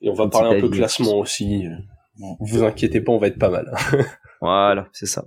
Et 0.00 0.10
on 0.10 0.14
va 0.14 0.28
parler 0.28 0.56
un 0.56 0.60
peu 0.60 0.68
classement 0.68 1.18
aussi. 1.18 1.64
Vous, 2.16 2.36
vous 2.40 2.62
inquiétez 2.64 3.00
pas, 3.00 3.12
on 3.12 3.18
va 3.18 3.28
être 3.28 3.38
pas 3.38 3.50
mal. 3.50 3.72
voilà, 4.40 4.88
c'est 4.92 5.06
ça. 5.06 5.24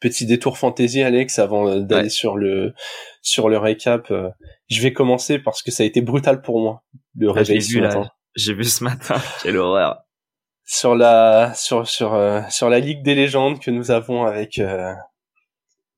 Petit 0.00 0.26
détour 0.26 0.58
fantasy 0.58 1.02
Alex 1.02 1.38
avant 1.40 1.68
euh, 1.68 1.80
d'aller 1.80 2.08
sur 2.08 2.36
le 2.36 2.72
sur 3.20 3.48
le 3.48 3.58
récap 3.58 4.12
euh, 4.12 4.28
je 4.68 4.80
vais 4.80 4.92
commencer 4.92 5.40
parce 5.40 5.60
que 5.60 5.72
ça 5.72 5.82
a 5.82 5.86
été 5.86 6.02
brutal 6.02 6.40
pour 6.40 6.60
moi 6.60 6.84
le 7.16 7.30
ah, 7.30 7.32
réveil 7.32 7.60
ce 7.60 7.78
matin. 7.80 8.08
J'ai 8.36 8.54
vu 8.54 8.62
ce 8.62 8.84
matin. 8.84 9.16
Quelle 9.42 9.56
horreur. 9.56 10.04
Sur 10.64 10.94
la 10.94 11.52
sur 11.54 11.88
sur 11.88 12.14
euh, 12.14 12.42
sur 12.48 12.68
la 12.68 12.78
ligue 12.78 13.02
des 13.02 13.16
légendes 13.16 13.58
que 13.58 13.72
nous 13.72 13.90
avons 13.90 14.24
avec 14.24 14.60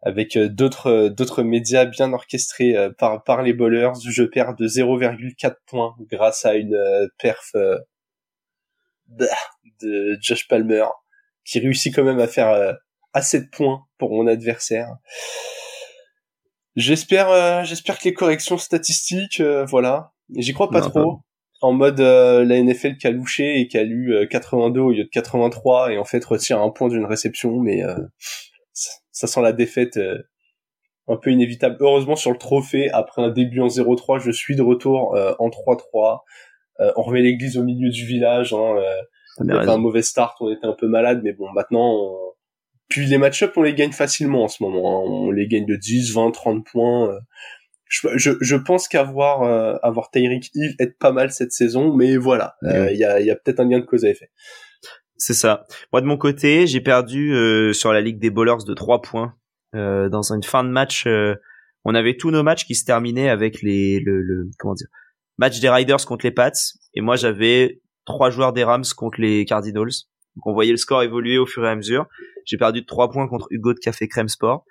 avec 0.02 0.38
d'autres 0.38 1.08
d'autres 1.08 1.42
médias 1.42 1.84
bien 1.84 2.12
orchestrés 2.12 2.74
par 2.98 3.22
par 3.24 3.42
les 3.42 3.52
bowlers 3.52 3.92
je 4.08 4.22
perds 4.22 4.54
de 4.54 4.66
0,4 4.66 5.54
points 5.66 5.94
grâce 6.10 6.46
à 6.46 6.54
une 6.54 6.78
perf 7.18 7.52
de 9.08 10.18
Josh 10.20 10.48
Palmer 10.48 10.86
qui 11.44 11.58
réussit 11.58 11.94
quand 11.94 12.04
même 12.04 12.20
à 12.20 12.28
faire 12.28 12.78
à 13.12 13.22
7 13.22 13.50
points 13.50 13.84
pour 13.98 14.10
mon 14.10 14.26
adversaire. 14.26 14.96
J'espère, 16.76 17.30
euh, 17.30 17.64
j'espère 17.64 17.98
que 17.98 18.04
les 18.04 18.14
corrections 18.14 18.58
statistiques, 18.58 19.40
euh, 19.40 19.64
voilà. 19.64 20.12
J'y 20.36 20.52
crois 20.52 20.70
pas 20.70 20.80
trop. 20.80 21.20
En 21.62 21.72
mode 21.72 22.00
euh, 22.00 22.44
la 22.44 22.62
NFL 22.62 22.96
qui 22.96 23.06
a 23.06 23.10
louché 23.10 23.60
et 23.60 23.68
qui 23.68 23.76
a 23.76 23.82
lu 23.82 24.14
82 24.30 24.80
au 24.80 24.92
lieu 24.92 25.04
de 25.04 25.08
83 25.08 25.92
et 25.92 25.98
en 25.98 26.04
fait 26.04 26.24
retire 26.24 26.62
un 26.62 26.70
point 26.70 26.88
d'une 26.88 27.04
réception, 27.04 27.58
mais 27.58 27.82
ça, 29.20 29.26
sent 29.26 29.42
la 29.42 29.52
défaite 29.52 29.98
un 31.08 31.16
peu 31.16 31.30
inévitable. 31.30 31.76
Heureusement 31.80 32.16
sur 32.16 32.30
le 32.30 32.38
trophée, 32.38 32.90
après 32.90 33.22
un 33.22 33.30
début 33.30 33.60
en 33.60 33.68
0-3, 33.68 34.20
je 34.20 34.30
suis 34.30 34.56
de 34.56 34.62
retour 34.62 35.16
en 35.38 35.48
3-3. 35.48 36.20
on 36.96 37.02
remet 37.02 37.22
l'église 37.22 37.58
au 37.58 37.64
milieu 37.64 37.90
du 37.90 38.04
village. 38.06 38.52
Hein, 38.52 38.76
on 39.38 39.48
avait 39.48 39.70
un 39.70 39.78
mauvais 39.78 40.02
start, 40.02 40.36
on 40.40 40.50
était 40.50 40.66
un 40.66 40.74
peu 40.74 40.88
malade, 40.88 41.20
mais 41.22 41.32
bon, 41.32 41.50
maintenant 41.52 41.94
on, 41.94 42.30
puis 42.90 43.06
les 43.06 43.18
match-ups, 43.18 43.56
on 43.56 43.62
les 43.62 43.72
gagne 43.72 43.92
facilement 43.92 44.44
en 44.44 44.48
ce 44.48 44.62
moment. 44.62 45.00
Hein. 45.00 45.08
On 45.08 45.30
les 45.30 45.46
gagne 45.46 45.64
de 45.64 45.76
10, 45.76 46.12
20, 46.12 46.32
30 46.32 46.66
points. 46.66 47.08
Euh. 47.08 47.20
Je, 47.86 48.36
je, 48.40 48.56
pense 48.56 48.86
qu'avoir 48.86 49.42
euh, 49.42 49.76
avoir 49.82 50.10
Tyreek 50.10 50.50
Hill 50.54 50.76
être 50.78 50.96
pas 50.98 51.10
mal 51.10 51.32
cette 51.32 51.50
saison, 51.50 51.92
mais 51.92 52.16
voilà, 52.16 52.54
euh, 52.62 52.88
il 52.92 52.98
y 52.98 53.04
a, 53.04 53.20
y 53.20 53.32
a 53.32 53.34
peut-être 53.34 53.58
un 53.58 53.68
lien 53.68 53.80
de 53.80 53.84
cause 53.84 54.04
à 54.04 54.10
effet. 54.10 54.30
C'est 55.20 55.34
ça. 55.34 55.66
Moi 55.92 56.00
de 56.00 56.06
mon 56.06 56.16
côté, 56.16 56.66
j'ai 56.66 56.80
perdu 56.80 57.34
sur 57.74 57.92
la 57.92 58.00
ligue 58.00 58.18
des 58.18 58.30
bowlers 58.30 58.64
de 58.66 58.72
3 58.72 59.02
points 59.02 59.34
dans 59.74 60.32
une 60.32 60.42
fin 60.42 60.64
de 60.64 60.70
match. 60.70 61.06
on 61.84 61.94
avait 61.94 62.16
tous 62.16 62.30
nos 62.30 62.42
matchs 62.42 62.64
qui 62.64 62.74
se 62.74 62.84
terminaient 62.86 63.28
avec 63.28 63.60
les 63.60 64.00
le, 64.00 64.22
le 64.22 64.48
comment 64.58 64.74
dire 64.74 64.88
match 65.36 65.60
des 65.60 65.68
Riders 65.68 66.04
contre 66.06 66.24
les 66.24 66.30
Pats 66.30 66.52
et 66.94 67.00
moi 67.00 67.16
j'avais 67.16 67.80
trois 68.04 68.30
joueurs 68.30 68.52
des 68.52 68.64
Rams 68.64 68.84
contre 68.96 69.20
les 69.20 69.44
Cardinals. 69.44 69.92
Donc 70.36 70.46
on 70.46 70.52
voyait 70.52 70.70
le 70.70 70.76
score 70.76 71.02
évoluer 71.02 71.38
au 71.38 71.46
fur 71.46 71.64
et 71.64 71.68
à 71.68 71.76
mesure. 71.76 72.06
J'ai 72.44 72.56
perdu 72.56 72.80
de 72.82 72.86
3 72.86 73.10
points 73.10 73.28
contre 73.28 73.46
Hugo 73.50 73.74
de 73.74 73.78
Café 73.78 74.08
Crème 74.08 74.28
Sport. 74.28 74.64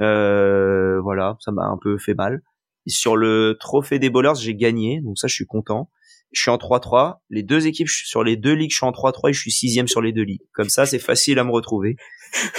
Euh, 0.00 1.00
voilà, 1.00 1.36
ça 1.40 1.52
m'a 1.52 1.64
un 1.64 1.78
peu 1.80 1.98
fait 1.98 2.14
mal. 2.14 2.42
sur 2.86 3.16
le 3.16 3.56
trophée 3.58 3.98
des 3.98 4.10
bowlers, 4.10 4.34
j'ai 4.36 4.54
gagné, 4.54 5.00
donc 5.00 5.18
ça 5.18 5.26
je 5.26 5.34
suis 5.34 5.46
content. 5.46 5.90
Je 6.34 6.42
suis 6.42 6.50
en 6.50 6.56
3-3. 6.56 7.20
Les 7.30 7.42
deux 7.42 7.66
équipes, 7.66 7.88
sur 7.88 8.24
les 8.24 8.36
deux 8.36 8.52
ligues, 8.52 8.70
je 8.70 8.76
suis 8.76 8.86
en 8.86 8.90
3-3 8.90 9.30
et 9.30 9.32
je 9.32 9.40
suis 9.40 9.52
sixième 9.52 9.88
sur 9.88 10.02
les 10.02 10.12
deux 10.12 10.22
ligues. 10.22 10.42
Comme 10.52 10.68
ça, 10.68 10.84
c'est 10.84 10.98
facile 10.98 11.38
à 11.38 11.44
me 11.44 11.50
retrouver. 11.50 11.96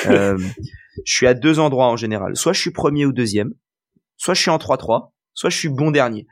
Euh, 0.06 0.38
je 1.06 1.14
suis 1.14 1.28
à 1.28 1.34
deux 1.34 1.60
endroits 1.60 1.88
en 1.88 1.98
général. 1.98 2.38
Soit 2.38 2.54
je 2.54 2.62
suis 2.62 2.72
premier 2.72 3.06
ou 3.06 3.12
deuxième, 3.12 3.54
soit 4.16 4.34
je 4.34 4.42
suis 4.42 4.50
en 4.50 4.58
3-3, 4.58 5.12
soit 5.34 5.50
je 5.50 5.58
suis 5.58 5.68
bon 5.68 5.92
dernier. 5.92 6.28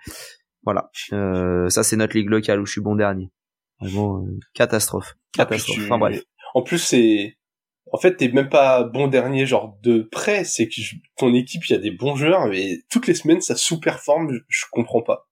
Voilà. 0.64 0.90
Euh, 1.12 1.68
ça, 1.68 1.84
c'est 1.84 1.98
notre 1.98 2.16
ligue 2.16 2.30
locale 2.30 2.62
où 2.62 2.66
je 2.66 2.72
suis 2.72 2.82
bon 2.82 2.96
dernier. 2.96 3.32
Vraiment, 3.82 4.24
euh, 4.24 4.40
catastrophe. 4.54 5.16
Catastrophe. 5.34 5.80
Enfin 5.84 5.98
bref. 5.98 6.24
En 6.54 6.62
plus, 6.62 6.80
c'est... 6.80 7.38
En 7.92 7.98
fait, 7.98 8.16
t'es 8.16 8.30
même 8.30 8.48
pas 8.48 8.84
bon 8.86 9.08
dernier, 9.08 9.46
genre 9.46 9.78
de 9.84 10.08
près. 10.10 10.46
C'est 10.46 10.68
que 10.68 10.82
ton 11.18 11.34
équipe, 11.34 11.66
il 11.70 11.74
y 11.74 11.76
a 11.76 11.80
des 11.80 11.92
bons 11.92 12.16
joueurs, 12.16 12.48
mais 12.48 12.78
toutes 12.90 13.08
les 13.08 13.14
semaines, 13.14 13.42
ça 13.42 13.56
sous-performe. 13.58 14.32
Je, 14.32 14.40
je 14.48 14.66
comprends 14.72 15.02
pas. 15.02 15.28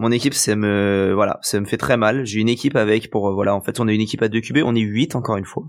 Mon 0.00 0.10
équipe, 0.10 0.32
ça 0.32 0.56
me, 0.56 1.12
voilà, 1.14 1.38
ça 1.42 1.60
me 1.60 1.66
fait 1.66 1.76
très 1.76 1.98
mal. 1.98 2.24
J'ai 2.24 2.40
une 2.40 2.48
équipe 2.48 2.74
avec, 2.74 3.10
pour, 3.10 3.34
voilà, 3.34 3.54
en 3.54 3.60
fait, 3.60 3.80
on 3.80 3.86
est 3.86 3.94
une 3.94 4.00
équipe 4.00 4.22
à 4.22 4.28
2 4.28 4.40
QB, 4.40 4.58
on 4.64 4.74
est 4.74 4.80
8 4.80 5.14
encore 5.14 5.36
une 5.36 5.44
fois. 5.44 5.64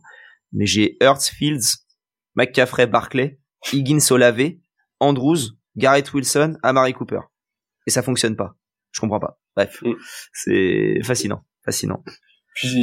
Mais 0.53 0.65
j'ai 0.65 0.95
Hurts, 1.01 1.23
Fields, 1.23 1.83
McCaffrey, 2.35 2.87
Barclay, 2.87 3.39
Higgins, 3.73 3.99
Olave, 4.09 4.53
Andrews, 5.01 5.57
Garrett 5.75 6.13
Wilson, 6.13 6.57
Amari 6.63 6.93
Cooper. 6.93 7.19
Et 7.87 7.91
ça 7.91 8.01
fonctionne 8.01 8.37
pas. 8.37 8.55
Je 8.91 9.01
comprends 9.01 9.19
pas. 9.19 9.37
Bref, 9.57 9.81
mm. 9.83 9.93
c'est 10.31 10.99
fascinant, 11.03 11.43
fascinant. 11.65 12.01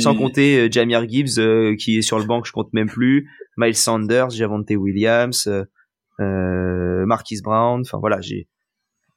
Sans 0.00 0.14
compter 0.14 0.59
euh, 0.59 0.69
Jamir 0.71 1.09
Gibbs 1.09 1.38
euh, 1.38 1.76
qui 1.76 1.99
est 1.99 2.02
sur 2.02 2.19
le 2.19 2.26
banc, 2.26 2.43
je 2.45 2.52
compte 2.52 2.73
même 2.75 2.88
plus. 2.88 3.31
Miles 3.57 3.75
Sanders, 3.75 4.31
Javonte 4.31 4.71
Williams, 4.71 5.47
euh, 5.47 5.64
euh 6.21 7.07
Marquis 7.07 7.40
Brown. 7.43 7.81
Enfin 7.81 7.99
voilà, 7.99 8.21
j'ai 8.21 8.49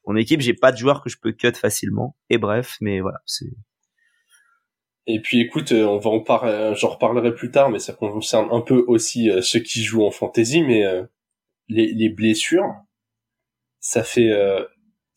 mon 0.06 0.16
équipe, 0.16 0.40
j'ai 0.40 0.54
pas 0.54 0.72
de 0.72 0.76
joueurs 0.76 1.02
que 1.02 1.10
je 1.10 1.16
peux 1.20 1.32
cut 1.32 1.52
facilement. 1.54 2.16
Et 2.30 2.38
bref, 2.38 2.76
mais 2.80 3.00
voilà, 3.00 3.18
c'est. 3.26 3.52
Et 5.06 5.20
puis 5.20 5.40
écoute, 5.40 5.72
on 5.72 5.98
va 5.98 6.10
en 6.10 6.20
parler, 6.20 6.74
j'en 6.76 6.90
reparlerai 6.90 7.34
plus 7.34 7.50
tard, 7.50 7.70
mais 7.70 7.80
ça 7.80 7.92
concerne 7.92 8.48
un 8.52 8.60
peu 8.60 8.84
aussi 8.86 9.30
ceux 9.42 9.58
qui 9.58 9.82
jouent 9.82 10.04
en 10.04 10.12
fantasy, 10.12 10.62
mais 10.62 10.84
les, 11.68 11.92
les 11.92 12.08
blessures, 12.08 12.68
ça 13.80 14.04
fait 14.04 14.30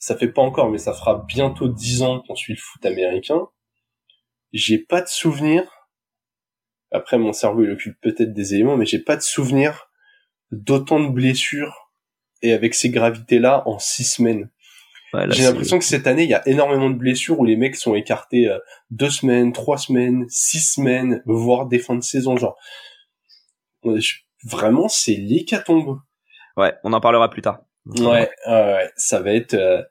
ça 0.06 0.16
fait 0.16 0.32
pas 0.32 0.44
encore, 0.44 0.70
mais 0.70 0.78
ça 0.78 0.94
fera 0.94 1.26
bientôt 1.28 1.68
dix 1.68 2.04
ans 2.04 2.22
qu'on 2.22 2.36
suit 2.36 2.54
le 2.54 2.60
foot 2.60 2.86
américain. 2.86 3.48
J'ai 4.54 4.78
pas 4.78 5.02
de 5.02 5.08
souvenir. 5.08 5.64
Après, 6.92 7.18
mon 7.18 7.34
cerveau 7.34 7.64
il 7.64 7.72
occupe 7.72 8.00
peut-être 8.02 8.32
des 8.32 8.54
éléments, 8.54 8.78
mais 8.78 8.86
j'ai 8.86 9.00
pas 9.00 9.16
de 9.16 9.22
souvenir 9.22 9.90
d'autant 10.52 11.00
de 11.00 11.10
blessures 11.10 11.92
et 12.44 12.54
avec 12.54 12.76
ces 12.76 12.90
gravités-là 12.90 13.68
en 13.68 13.80
six 13.80 14.04
semaines. 14.04 14.50
J'ai 15.30 15.44
l'impression 15.44 15.80
que 15.80 15.86
cette 15.86 16.08
année, 16.08 16.24
il 16.24 16.30
y 16.30 16.34
a 16.34 16.48
énormément 16.48 16.90
de 16.90 16.96
blessures 16.96 17.40
où 17.40 17.46
les 17.46 17.56
mecs 17.56 17.76
sont 17.76 17.96
écartés 17.96 18.48
euh, 18.48 18.60
deux 18.92 19.10
semaines, 19.10 19.54
trois 19.54 19.78
semaines, 19.78 20.26
six 20.30 20.60
semaines, 20.60 21.22
voire 21.26 21.68
des 21.68 21.80
fins 21.80 21.96
de 21.96 22.04
saison. 22.04 22.38
Genre, 22.38 22.58
vraiment, 24.44 24.88
c'est 24.88 25.16
l'hécatombe. 25.16 26.00
Ouais, 26.58 26.74
on 26.84 26.94
en 26.94 27.02
parlera 27.02 27.30
plus 27.30 27.42
tard. 27.42 27.62
Ouais, 27.86 28.30
ouais, 28.48 28.92
ça 28.96 29.20
va 29.20 29.34
être 29.34 29.54
euh, 29.54 29.82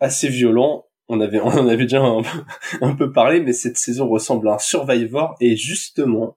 assez 0.00 0.28
violent. 0.28 0.86
On 1.08 1.20
avait, 1.20 1.40
on 1.42 1.48
en 1.48 1.68
avait 1.68 1.84
déjà 1.84 2.02
un, 2.02 2.94
peu 2.94 3.12
parlé, 3.12 3.40
mais 3.40 3.52
cette 3.52 3.78
saison 3.78 4.08
ressemble 4.08 4.48
à 4.48 4.54
un 4.54 4.58
Survivor 4.58 5.36
et 5.40 5.56
justement, 5.56 6.36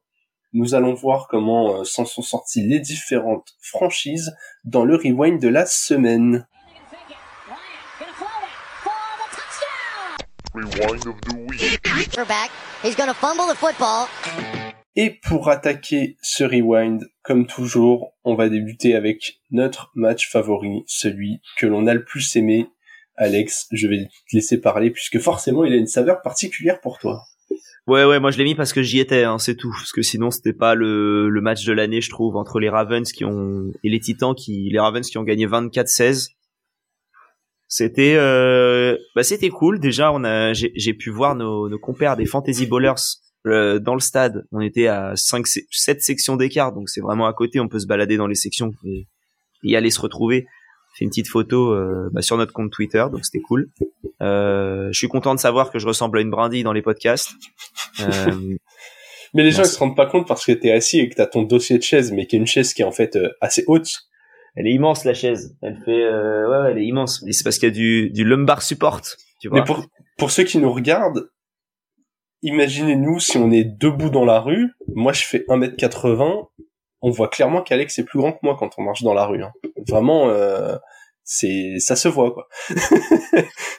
nous 0.54 0.74
allons 0.74 0.94
voir 0.94 1.28
comment 1.28 1.82
euh, 1.82 1.84
s'en 1.84 2.06
sont 2.06 2.22
sorties 2.22 2.66
les 2.66 2.80
différentes 2.80 3.56
franchises 3.60 4.36
dans 4.64 4.86
le 4.86 4.96
rewind 4.96 5.42
de 5.42 5.50
la 5.50 5.66
semaine. 5.66 6.48
Et 14.96 15.10
pour 15.10 15.50
attaquer 15.50 16.16
ce 16.22 16.46
rewind, 16.46 17.04
comme 17.24 17.46
toujours, 17.46 18.14
on 18.24 18.36
va 18.36 18.48
débuter 18.48 18.96
avec 18.96 19.42
notre 19.52 19.92
match 19.96 20.32
favori, 20.32 20.84
celui 20.88 21.42
que 21.58 21.66
l'on 21.66 21.88
a 21.88 21.94
le 21.94 22.06
plus 22.06 22.36
aimé, 22.38 22.70
Alex, 23.18 23.68
je 23.72 23.88
vais 23.88 24.06
te 24.06 24.36
laisser 24.36 24.62
parler 24.62 24.92
puisque 24.92 25.20
forcément 25.20 25.66
il 25.66 25.74
a 25.74 25.78
une 25.78 25.88
saveur 25.88 26.22
particulière 26.22 26.80
pour 26.80 27.00
toi. 27.00 27.24
Ouais 27.88 28.04
ouais, 28.04 28.20
moi 28.20 28.32
je 28.32 28.38
l'ai 28.38 28.46
mis 28.46 28.56
parce 28.56 28.74
que 28.74 28.82
j'y 28.82 29.00
étais, 29.00 29.24
hein, 29.26 29.38
c'est 29.38 29.56
tout. 29.56 29.72
Parce 29.72 29.92
que 29.92 30.02
sinon 30.02 30.32
c'était 30.32 30.54
pas 30.54 30.74
le, 30.74 31.30
le 31.30 31.42
match 31.42 31.66
de 31.66 31.74
l'année, 31.74 32.02
je 32.02 32.10
trouve, 32.10 32.36
entre 32.36 32.60
les 32.60 32.70
Ravens 32.70 33.12
qui 33.12 33.26
ont 33.26 33.72
et 33.84 33.90
les 33.90 34.00
Titans 34.00 34.34
qui 34.34 34.70
les 34.72 34.80
Ravens 34.80 35.06
qui 35.06 35.18
ont 35.18 35.24
gagné 35.24 35.48
24-16. 35.48 36.30
C'était 37.78 38.16
euh, 38.16 38.98
bah 39.18 39.24
c'était 39.24 39.50
cool. 39.50 39.82
Déjà 39.82 40.14
on 40.14 40.24
a 40.24 40.54
j'ai 40.54 40.94
pu 40.94 41.10
voir 41.10 41.36
nos, 41.36 41.68
nos 41.68 41.78
compères 41.78 42.16
des 42.16 42.26
Fantasy 42.26 42.68
Bowlers 42.68 42.94
euh, 43.48 43.80
dans 43.80 43.96
le 43.96 44.00
stade. 44.00 44.46
On 44.54 44.62
était 44.62 44.88
à 44.88 45.12
5 45.18 45.46
7 45.46 46.02
sections 46.02 46.38
d'écart, 46.38 46.72
donc 46.72 46.88
c'est 46.88 47.02
vraiment 47.02 47.28
à 47.28 47.34
côté. 47.34 47.60
On 47.60 47.68
peut 47.68 47.80
se 47.80 47.86
balader 47.86 48.16
dans 48.16 48.28
les 48.28 48.36
sections 48.36 48.72
et 48.86 49.08
y 49.64 49.76
aller 49.76 49.90
se 49.90 50.00
retrouver 50.00 50.46
fait 50.98 51.04
une 51.04 51.10
petite 51.10 51.28
photo 51.28 51.74
euh, 51.74 52.10
bah, 52.14 52.22
sur 52.22 52.38
notre 52.38 52.54
compte 52.54 52.72
Twitter, 52.72 53.06
donc 53.12 53.26
c'était 53.26 53.42
cool. 53.42 53.70
Je 54.22 54.94
suis 54.94 55.10
content 55.10 55.36
de 55.36 55.40
savoir 55.42 55.70
que 55.70 55.78
je 55.78 55.86
ressemble 55.86 56.20
à 56.20 56.22
une 56.22 56.30
brindille 56.30 56.64
dans 56.64 56.72
les 56.72 56.82
podcasts. 56.82 57.32
Mais 59.34 59.44
les 59.44 59.52
gens 59.52 59.64
ils 59.64 59.68
se 59.68 59.78
rendent 59.78 59.98
pas 59.98 60.06
compte 60.06 60.30
parce 60.30 60.46
que 60.46 60.54
t'es 60.54 60.72
assis 60.72 61.02
et 61.02 61.10
que 61.10 61.16
t'as 61.16 61.26
ton 61.26 61.44
dossier 61.44 61.78
de 61.78 61.84
chaise, 61.84 62.14
mais 62.14 62.26
qui 62.26 62.38
est 62.38 62.40
une 62.40 62.48
chaise 62.48 62.74
qui 62.74 62.84
est 62.84 62.86
en 62.86 62.94
fait 62.94 63.20
assez 63.42 63.66
haute. 63.68 64.08
Elle 64.56 64.68
est 64.68 64.74
immense 64.74 65.04
la 65.06 65.14
chaise. 65.14 65.58
Elle 65.62 65.78
fait, 65.84 66.04
euh, 66.04 66.50
ouais, 66.50 66.58
ouais, 66.64 66.72
elle 66.72 66.78
est 66.78 66.86
immense. 66.86 67.24
c'est 67.30 67.44
parce 67.44 67.58
qu'il 67.58 67.68
y 67.68 67.72
a 67.72 67.76
du, 67.76 68.10
du 68.12 68.24
lumbar 68.24 68.62
support. 68.62 69.02
Tu 69.42 69.50
vois. 69.50 69.60
Mais 69.60 69.66
pour 69.66 69.86
pour 70.18 70.32
ceux 70.32 70.44
qui 70.44 70.58
nous 70.60 70.72
regardent, 70.72 71.30
imaginez-nous 72.42 73.20
si 73.20 73.38
on 73.38 73.52
est 73.52 73.66
debout 73.66 74.10
dans 74.10 74.24
la 74.26 74.40
rue. 74.40 74.72
Moi, 74.96 75.12
je 75.12 75.24
fais 75.24 75.40
1m80 75.50 76.48
on 77.06 77.12
voit 77.12 77.28
clairement 77.28 77.62
qu'Alex 77.62 78.00
est 78.00 78.04
plus 78.04 78.18
grand 78.18 78.32
que 78.32 78.40
moi 78.42 78.56
quand 78.58 78.72
on 78.80 78.82
marche 78.82 79.04
dans 79.04 79.14
la 79.14 79.28
rue. 79.28 79.44
Hein. 79.44 79.54
Vraiment, 79.88 80.30
euh, 80.30 80.76
c'est 81.24 81.78
ça 81.78 81.96
se 81.96 82.08
voit 82.08 82.34
quoi. 82.34 82.48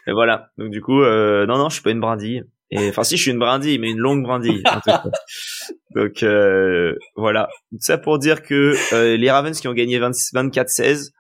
et 0.07 0.13
voilà. 0.13 0.51
Donc 0.59 0.71
du 0.71 0.81
coup, 0.81 1.03
euh, 1.03 1.45
non 1.45 1.59
non, 1.59 1.69
je 1.69 1.75
suis 1.75 1.83
pas 1.83 1.91
une 1.91 1.99
brindille. 1.99 2.45
Et 2.71 2.89
enfin 2.89 3.05
si, 3.05 3.17
je 3.17 3.23
suis 3.23 3.31
une 3.31 3.39
brindille, 3.39 3.79
mais 3.79 3.91
une 3.91 3.99
longue 3.99 4.23
brindille. 4.23 4.63
Donc 5.95 6.23
euh, 6.23 6.95
voilà. 7.15 7.49
Ça 7.79 7.99
pour 7.99 8.19
dire 8.19 8.43
que 8.43 8.75
les 9.17 9.31
Ravens 9.31 9.59
qui 9.59 9.69
ont 9.69 9.73
gagné 9.73 9.99
24-16, 9.99 11.13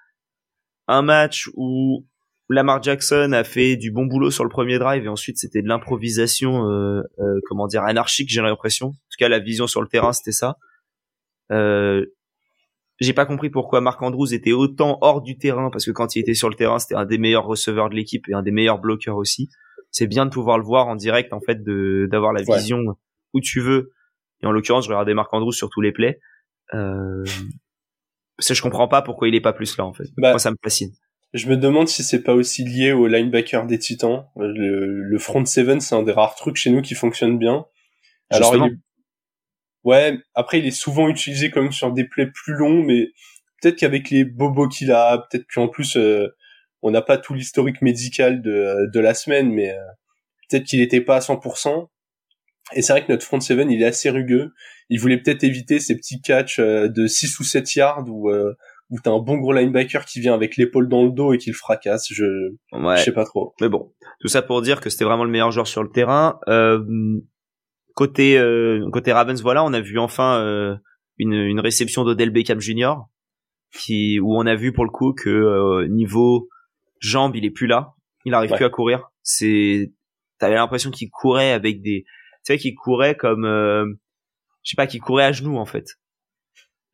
un 0.88 1.02
match 1.02 1.48
où 1.54 2.04
Lamar 2.48 2.82
Jackson 2.82 3.32
a 3.32 3.44
fait 3.44 3.76
du 3.76 3.90
bon 3.90 4.06
boulot 4.06 4.30
sur 4.30 4.44
le 4.44 4.50
premier 4.50 4.78
drive 4.78 5.04
et 5.04 5.08
ensuite 5.08 5.38
c'était 5.38 5.62
de 5.62 5.68
l'improvisation, 5.68 6.64
comment 7.48 7.66
dire, 7.66 7.84
anarchique, 7.84 8.28
j'ai 8.28 8.42
l'impression. 8.42 8.88
En 8.88 8.90
tout 8.90 9.18
cas, 9.18 9.28
la 9.28 9.38
vision 9.38 9.66
sur 9.66 9.82
le 9.82 9.88
terrain, 9.88 10.12
c'était 10.12 10.32
ça. 10.32 10.56
Euh, 11.52 12.04
j'ai 12.98 13.12
pas 13.12 13.26
compris 13.26 13.50
pourquoi 13.50 13.80
Marc 13.80 14.00
Andrews 14.02 14.32
était 14.32 14.52
autant 14.52 14.98
hors 15.02 15.20
du 15.20 15.36
terrain 15.36 15.70
parce 15.70 15.84
que 15.84 15.90
quand 15.90 16.16
il 16.16 16.20
était 16.20 16.34
sur 16.34 16.48
le 16.48 16.54
terrain, 16.54 16.78
c'était 16.78 16.94
un 16.94 17.04
des 17.04 17.18
meilleurs 17.18 17.44
receveurs 17.44 17.90
de 17.90 17.94
l'équipe 17.94 18.28
et 18.28 18.34
un 18.34 18.42
des 18.42 18.50
meilleurs 18.50 18.78
bloqueurs 18.78 19.16
aussi. 19.16 19.50
C'est 19.90 20.06
bien 20.06 20.26
de 20.26 20.30
pouvoir 20.30 20.58
le 20.58 20.64
voir 20.64 20.88
en 20.88 20.96
direct 20.96 21.32
en 21.32 21.40
fait, 21.40 21.62
de 21.62 22.08
d'avoir 22.10 22.32
la 22.32 22.42
vision 22.42 22.78
où 23.32 23.40
tu 23.40 23.60
veux. 23.60 23.92
Et 24.42 24.46
en 24.46 24.52
l'occurrence, 24.52 24.84
je 24.84 24.90
regardais 24.90 25.14
Marc 25.14 25.32
Andrews 25.32 25.52
sur 25.52 25.70
tous 25.70 25.80
les 25.80 25.92
plays. 25.92 26.20
Euh, 26.74 27.24
je 28.38 28.62
comprends 28.62 28.88
pas 28.88 29.02
pourquoi 29.02 29.28
il 29.28 29.34
est 29.34 29.40
pas 29.40 29.52
plus 29.52 29.76
là 29.78 29.84
en 29.84 29.92
fait. 29.92 30.08
Bah, 30.16 30.30
Moi, 30.30 30.38
ça 30.38 30.50
me 30.50 30.56
fascine. 30.62 30.92
Je 31.32 31.48
me 31.48 31.56
demande 31.56 31.88
si 31.88 32.02
c'est 32.02 32.22
pas 32.22 32.34
aussi 32.34 32.64
lié 32.64 32.92
au 32.92 33.06
linebacker 33.06 33.66
des 33.66 33.78
Titans. 33.78 34.26
Le, 34.36 35.02
le 35.02 35.18
front 35.18 35.44
seven, 35.44 35.80
c'est 35.80 35.94
un 35.94 36.02
des 36.02 36.12
rares 36.12 36.34
trucs 36.34 36.56
chez 36.56 36.70
nous 36.70 36.82
qui 36.82 36.94
fonctionne 36.94 37.38
bien. 37.38 37.66
Alors, 38.30 38.56
il 38.56 38.62
est, 38.64 38.76
Ouais, 39.86 40.18
après 40.34 40.58
il 40.58 40.66
est 40.66 40.72
souvent 40.72 41.08
utilisé 41.08 41.48
comme 41.48 41.70
sur 41.70 41.92
des 41.92 42.02
plays 42.02 42.26
plus 42.26 42.54
longs, 42.54 42.82
mais 42.82 43.12
peut-être 43.62 43.76
qu'avec 43.76 44.10
les 44.10 44.24
bobos 44.24 44.66
qu'il 44.66 44.90
a, 44.90 45.18
peut-être 45.18 45.46
qu'en 45.54 45.68
plus 45.68 45.96
euh, 45.96 46.26
on 46.86 46.90
n'a 46.90 47.02
pas 47.02 47.18
tout 47.18 47.34
l'historique 47.34 47.82
médical 47.82 48.42
de, 48.42 48.90
de 48.92 49.00
la 49.00 49.14
semaine, 49.14 49.50
mais 49.50 49.70
euh, 49.70 49.82
peut-être 50.48 50.64
qu'il 50.64 50.80
n'était 50.80 51.00
pas 51.00 51.16
à 51.16 51.20
100%. 51.20 51.88
Et 52.74 52.82
c'est 52.82 52.92
vrai 52.92 53.04
que 53.04 53.12
notre 53.12 53.24
front 53.24 53.40
seven 53.40 53.70
il 53.70 53.82
est 53.82 53.86
assez 53.86 54.10
rugueux. 54.10 54.52
Il 54.88 55.00
voulait 55.00 55.18
peut-être 55.18 55.44
éviter 55.44 55.78
ces 55.78 55.96
petits 55.96 56.20
catchs 56.20 56.58
euh, 56.58 56.88
de 56.88 57.06
6 57.06 57.38
ou 57.38 57.44
7 57.44 57.74
yards 57.74 58.08
où 58.08 58.30
où 58.88 59.00
t'as 59.02 59.10
un 59.10 59.18
bon 59.18 59.36
gros 59.36 59.52
linebacker 59.52 60.04
qui 60.04 60.20
vient 60.20 60.34
avec 60.34 60.56
l'épaule 60.56 60.88
dans 60.88 61.04
le 61.04 61.10
dos 61.10 61.32
et 61.32 61.38
qui 61.38 61.50
le 61.50 61.56
fracasse. 61.56 62.06
Je, 62.10 62.24
je 62.72 63.02
sais 63.02 63.12
pas 63.12 63.24
trop. 63.24 63.52
Mais 63.60 63.68
bon, 63.68 63.92
tout 64.20 64.28
ça 64.28 64.42
pour 64.42 64.62
dire 64.62 64.80
que 64.80 64.90
c'était 64.90 65.04
vraiment 65.04 65.24
le 65.24 65.30
meilleur 65.30 65.50
joueur 65.50 65.66
sur 65.66 65.82
le 65.82 65.90
terrain. 65.90 66.38
Euh, 66.48 66.80
Côté 67.96 68.36
euh, 68.36 68.86
côté 68.92 69.10
Ravens, 69.10 69.40
voilà, 69.40 69.64
on 69.64 69.72
a 69.72 69.80
vu 69.80 69.98
enfin 69.98 70.38
euh, 70.42 70.76
une, 71.16 71.32
une 71.32 71.60
réception 71.60 72.04
d'Odell 72.04 72.28
Beckham 72.28 72.60
Jr. 72.60 72.92
qui 73.72 74.20
où 74.20 74.36
on 74.36 74.44
a 74.44 74.54
vu 74.54 74.74
pour 74.74 74.84
le 74.84 74.90
coup 74.90 75.14
que 75.14 75.30
euh, 75.30 75.88
niveau 75.88 76.46
jambes, 77.00 77.36
il 77.36 77.44
est 77.44 77.50
plus 77.50 77.66
là, 77.66 77.94
il 78.24 78.34
arrive 78.34 78.52
plus 78.52 78.64
à 78.64 78.70
courir. 78.70 79.10
C'est 79.22 79.92
t'avais 80.38 80.56
l'impression 80.56 80.90
qu'il 80.90 81.10
courait 81.10 81.52
avec 81.52 81.80
des 81.82 82.04
tu 82.04 82.52
sais 82.52 82.58
qu'il 82.58 82.74
courait 82.74 83.16
comme 83.16 83.44
je 83.44 84.70
sais 84.70 84.76
pas 84.76 84.86
qu'il 84.86 85.00
courait 85.00 85.24
à 85.24 85.32
genoux 85.32 85.56
en 85.56 85.66
fait 85.66 85.96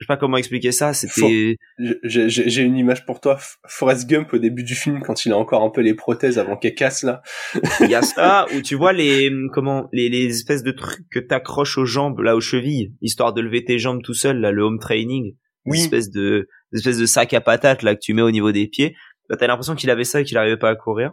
je 0.02 0.06
sais 0.06 0.08
pas 0.08 0.16
comment 0.16 0.36
expliquer 0.36 0.72
ça. 0.72 0.94
C'était. 0.94 1.56
J'ai 2.02 2.62
une 2.62 2.76
image 2.76 3.06
pour 3.06 3.20
toi. 3.20 3.38
Forrest 3.68 4.10
Gump 4.10 4.32
au 4.32 4.38
début 4.38 4.64
du 4.64 4.74
film 4.74 5.00
quand 5.00 5.24
il 5.24 5.32
a 5.32 5.38
encore 5.38 5.62
un 5.62 5.70
peu 5.70 5.80
les 5.80 5.94
prothèses 5.94 6.40
avant 6.40 6.56
qu'elle 6.56 6.74
casse 6.74 7.04
là. 7.04 7.22
Il 7.80 7.88
y 7.88 7.94
a 7.94 8.02
ça 8.02 8.46
où 8.52 8.62
tu 8.62 8.74
vois 8.74 8.92
les 8.92 9.30
comment 9.52 9.88
les, 9.92 10.08
les 10.08 10.26
espèces 10.26 10.64
de 10.64 10.72
trucs 10.72 11.08
que 11.08 11.20
t'accroches 11.20 11.78
aux 11.78 11.84
jambes 11.84 12.18
là 12.18 12.34
aux 12.34 12.40
chevilles 12.40 12.92
histoire 13.00 13.32
de 13.32 13.40
lever 13.40 13.64
tes 13.64 13.78
jambes 13.78 14.02
tout 14.02 14.14
seul 14.14 14.40
là 14.40 14.50
le 14.50 14.62
home 14.62 14.80
training. 14.80 15.36
Oui. 15.66 15.78
Une 15.78 15.84
espèce 15.84 16.10
de 16.10 16.48
une 16.72 16.78
espèce 16.78 16.98
de 16.98 17.06
sac 17.06 17.32
à 17.32 17.40
patates 17.40 17.82
là 17.82 17.94
que 17.94 18.00
tu 18.00 18.12
mets 18.12 18.22
au 18.22 18.32
niveau 18.32 18.50
des 18.50 18.66
pieds. 18.66 18.96
Bah, 19.28 19.36
t'as 19.36 19.46
l'impression 19.46 19.74
qu'il 19.74 19.90
avait 19.90 20.04
ça 20.04 20.20
et 20.20 20.24
qu'il 20.24 20.36
arrivait 20.38 20.56
pas 20.56 20.70
à 20.70 20.76
courir. 20.76 21.12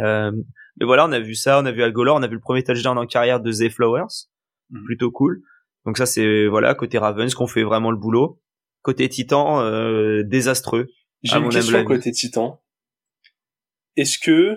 Euh, 0.00 0.32
Mais 0.78 0.86
voilà, 0.86 1.06
on 1.06 1.12
a 1.12 1.20
vu 1.20 1.34
ça, 1.34 1.60
on 1.60 1.66
a 1.66 1.72
vu 1.72 1.82
Algolor, 1.82 2.16
on 2.16 2.22
a 2.22 2.28
vu 2.28 2.34
le 2.34 2.40
premier 2.40 2.62
touchdown 2.62 2.96
en 2.98 3.06
carrière 3.06 3.40
de 3.40 3.50
Zay 3.50 3.70
Flowers, 3.70 4.28
mhm. 4.70 4.84
plutôt 4.84 5.10
cool. 5.10 5.42
Donc 5.84 5.98
ça 5.98 6.06
c'est 6.06 6.46
voilà 6.46 6.74
côté 6.74 6.98
Ravens 6.98 7.34
qu'on 7.34 7.46
fait 7.46 7.64
vraiment 7.64 7.90
le 7.90 7.96
boulot. 7.96 8.40
Côté 8.82 9.08
Titan, 9.08 9.60
euh, 9.60 10.22
désastreux. 10.24 10.88
J'ai 11.22 11.36
une 11.36 11.48
question 11.48 11.84
côté 11.84 12.10
Titan. 12.10 12.60
Est-ce 13.96 14.18
que 14.18 14.56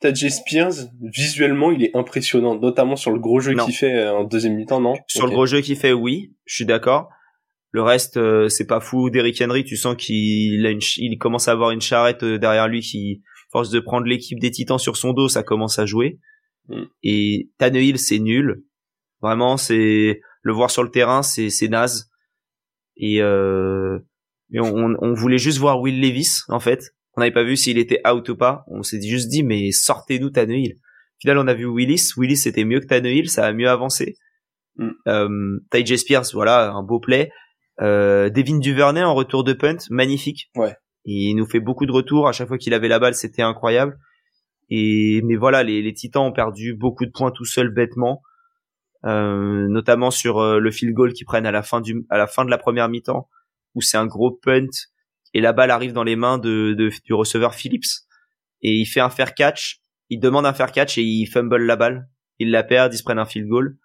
Tajay 0.00 0.30
Spears, 0.30 0.88
visuellement, 1.00 1.70
il 1.70 1.84
est 1.84 1.94
impressionnant, 1.94 2.58
notamment 2.58 2.96
sur 2.96 3.10
le 3.10 3.18
gros 3.18 3.40
jeu 3.40 3.54
qu'il 3.54 3.74
fait 3.74 3.94
euh, 3.94 4.14
en 4.14 4.24
deuxième 4.24 4.54
mi-temps, 4.54 4.80
non? 4.80 4.94
Sur 5.06 5.26
le 5.26 5.32
gros 5.32 5.44
jeu 5.44 5.60
qu'il 5.60 5.76
fait, 5.76 5.92
oui, 5.92 6.34
je 6.46 6.54
suis 6.54 6.64
d'accord. 6.64 7.10
Le 7.72 7.82
reste, 7.82 8.16
euh, 8.16 8.48
c'est 8.48 8.66
pas 8.66 8.80
fou. 8.80 9.10
Derrick 9.10 9.40
Henry, 9.40 9.64
tu 9.64 9.76
sens 9.76 9.96
qu'il 9.96 10.64
a 10.66 10.70
une, 10.70 10.80
il 10.96 11.18
commence 11.18 11.48
à 11.48 11.52
avoir 11.52 11.70
une 11.70 11.80
charrette 11.80 12.22
euh, 12.22 12.38
derrière 12.38 12.68
lui 12.68 12.80
qui 12.80 13.22
force 13.52 13.70
de 13.70 13.80
prendre 13.80 14.06
l'équipe 14.06 14.38
des 14.40 14.50
Titans 14.50 14.78
sur 14.78 14.96
son 14.96 15.12
dos, 15.12 15.28
ça 15.28 15.42
commence 15.42 15.78
à 15.78 15.86
jouer. 15.86 16.18
Mm. 16.68 16.82
Et 17.02 17.50
Tannehill, 17.58 17.98
c'est 17.98 18.18
nul. 18.18 18.64
Vraiment, 19.22 19.56
c'est 19.56 20.20
le 20.42 20.52
voir 20.52 20.70
sur 20.70 20.82
le 20.82 20.90
terrain, 20.90 21.22
c'est 21.22 21.50
c'est 21.50 21.68
naze. 21.68 22.10
Et, 22.96 23.22
euh, 23.22 23.98
et 24.52 24.60
on, 24.60 24.96
on, 25.00 25.14
voulait 25.14 25.38
juste 25.38 25.58
voir 25.58 25.80
Will 25.80 26.00
Levis 26.00 26.42
en 26.48 26.60
fait 26.60 26.92
on 27.16 27.20
n'avait 27.20 27.32
pas 27.32 27.44
vu 27.44 27.56
s'il 27.56 27.78
était 27.78 28.00
out 28.08 28.28
ou 28.28 28.36
pas. 28.36 28.64
On 28.68 28.82
s'est 28.82 29.00
juste 29.02 29.28
dit, 29.28 29.42
mais 29.42 29.72
sortez-nous 29.72 30.30
Tannehill. 30.30 30.76
Final, 31.20 31.38
on 31.38 31.46
a 31.48 31.54
vu 31.54 31.66
Willis. 31.66 32.12
Willis, 32.16 32.36
c'était 32.36 32.64
mieux 32.64 32.80
que 32.80 32.86
Tannehill. 32.86 33.28
Ça 33.28 33.46
a 33.46 33.52
mieux 33.52 33.68
avancé. 33.68 34.16
Mm. 34.76 34.90
Euh, 35.08 35.58
Ty 35.70 35.98
Spears, 35.98 36.26
voilà, 36.32 36.70
un 36.70 36.82
beau 36.82 37.00
play. 37.00 37.30
Euh, 37.80 38.28
Devin 38.30 38.58
Duvernay 38.58 39.02
en 39.02 39.14
retour 39.14 39.44
de 39.44 39.52
punt, 39.52 39.78
magnifique. 39.90 40.50
Ouais. 40.54 40.76
Il 41.04 41.34
nous 41.34 41.46
fait 41.46 41.60
beaucoup 41.60 41.86
de 41.86 41.92
retours. 41.92 42.28
À 42.28 42.32
chaque 42.32 42.48
fois 42.48 42.58
qu'il 42.58 42.74
avait 42.74 42.88
la 42.88 42.98
balle, 42.98 43.14
c'était 43.14 43.42
incroyable. 43.42 43.98
Et 44.68 45.22
mais 45.24 45.36
voilà, 45.36 45.62
les, 45.62 45.82
les 45.82 45.94
Titans 45.94 46.22
ont 46.22 46.32
perdu 46.32 46.74
beaucoup 46.74 47.06
de 47.06 47.10
points 47.10 47.32
tout 47.32 47.44
seuls 47.44 47.72
bêtement, 47.72 48.22
euh, 49.04 49.66
notamment 49.68 50.10
sur 50.10 50.38
euh, 50.38 50.58
le 50.58 50.70
field 50.70 50.94
goal 50.94 51.12
qu'ils 51.12 51.26
prennent 51.26 51.46
à 51.46 51.50
la 51.50 51.62
fin 51.62 51.80
du 51.80 52.06
à 52.10 52.18
la 52.18 52.26
fin 52.26 52.44
de 52.44 52.50
la 52.50 52.58
première 52.58 52.88
mi-temps, 52.88 53.28
où 53.74 53.80
c'est 53.80 53.96
un 53.96 54.06
gros 54.06 54.30
punt 54.30 54.68
et 55.34 55.40
la 55.40 55.52
balle 55.52 55.70
arrive 55.70 55.92
dans 55.92 56.04
les 56.04 56.16
mains 56.16 56.38
de, 56.38 56.74
du 57.04 57.14
receveur 57.14 57.54
Phillips 57.54 58.06
et 58.62 58.74
il 58.74 58.86
fait 58.86 59.00
un 59.00 59.10
fair 59.10 59.34
catch, 59.34 59.80
il 60.08 60.20
demande 60.20 60.46
un 60.46 60.52
fair 60.52 60.72
catch 60.72 60.98
et 60.98 61.02
il 61.02 61.26
fumble 61.26 61.64
la 61.64 61.76
balle, 61.76 62.08
il 62.38 62.50
la 62.50 62.62
perd, 62.62 62.92
ils 62.92 62.98
se 62.98 63.02
prennent 63.02 63.18
un 63.18 63.24
field 63.24 63.48
goal. 63.48 63.76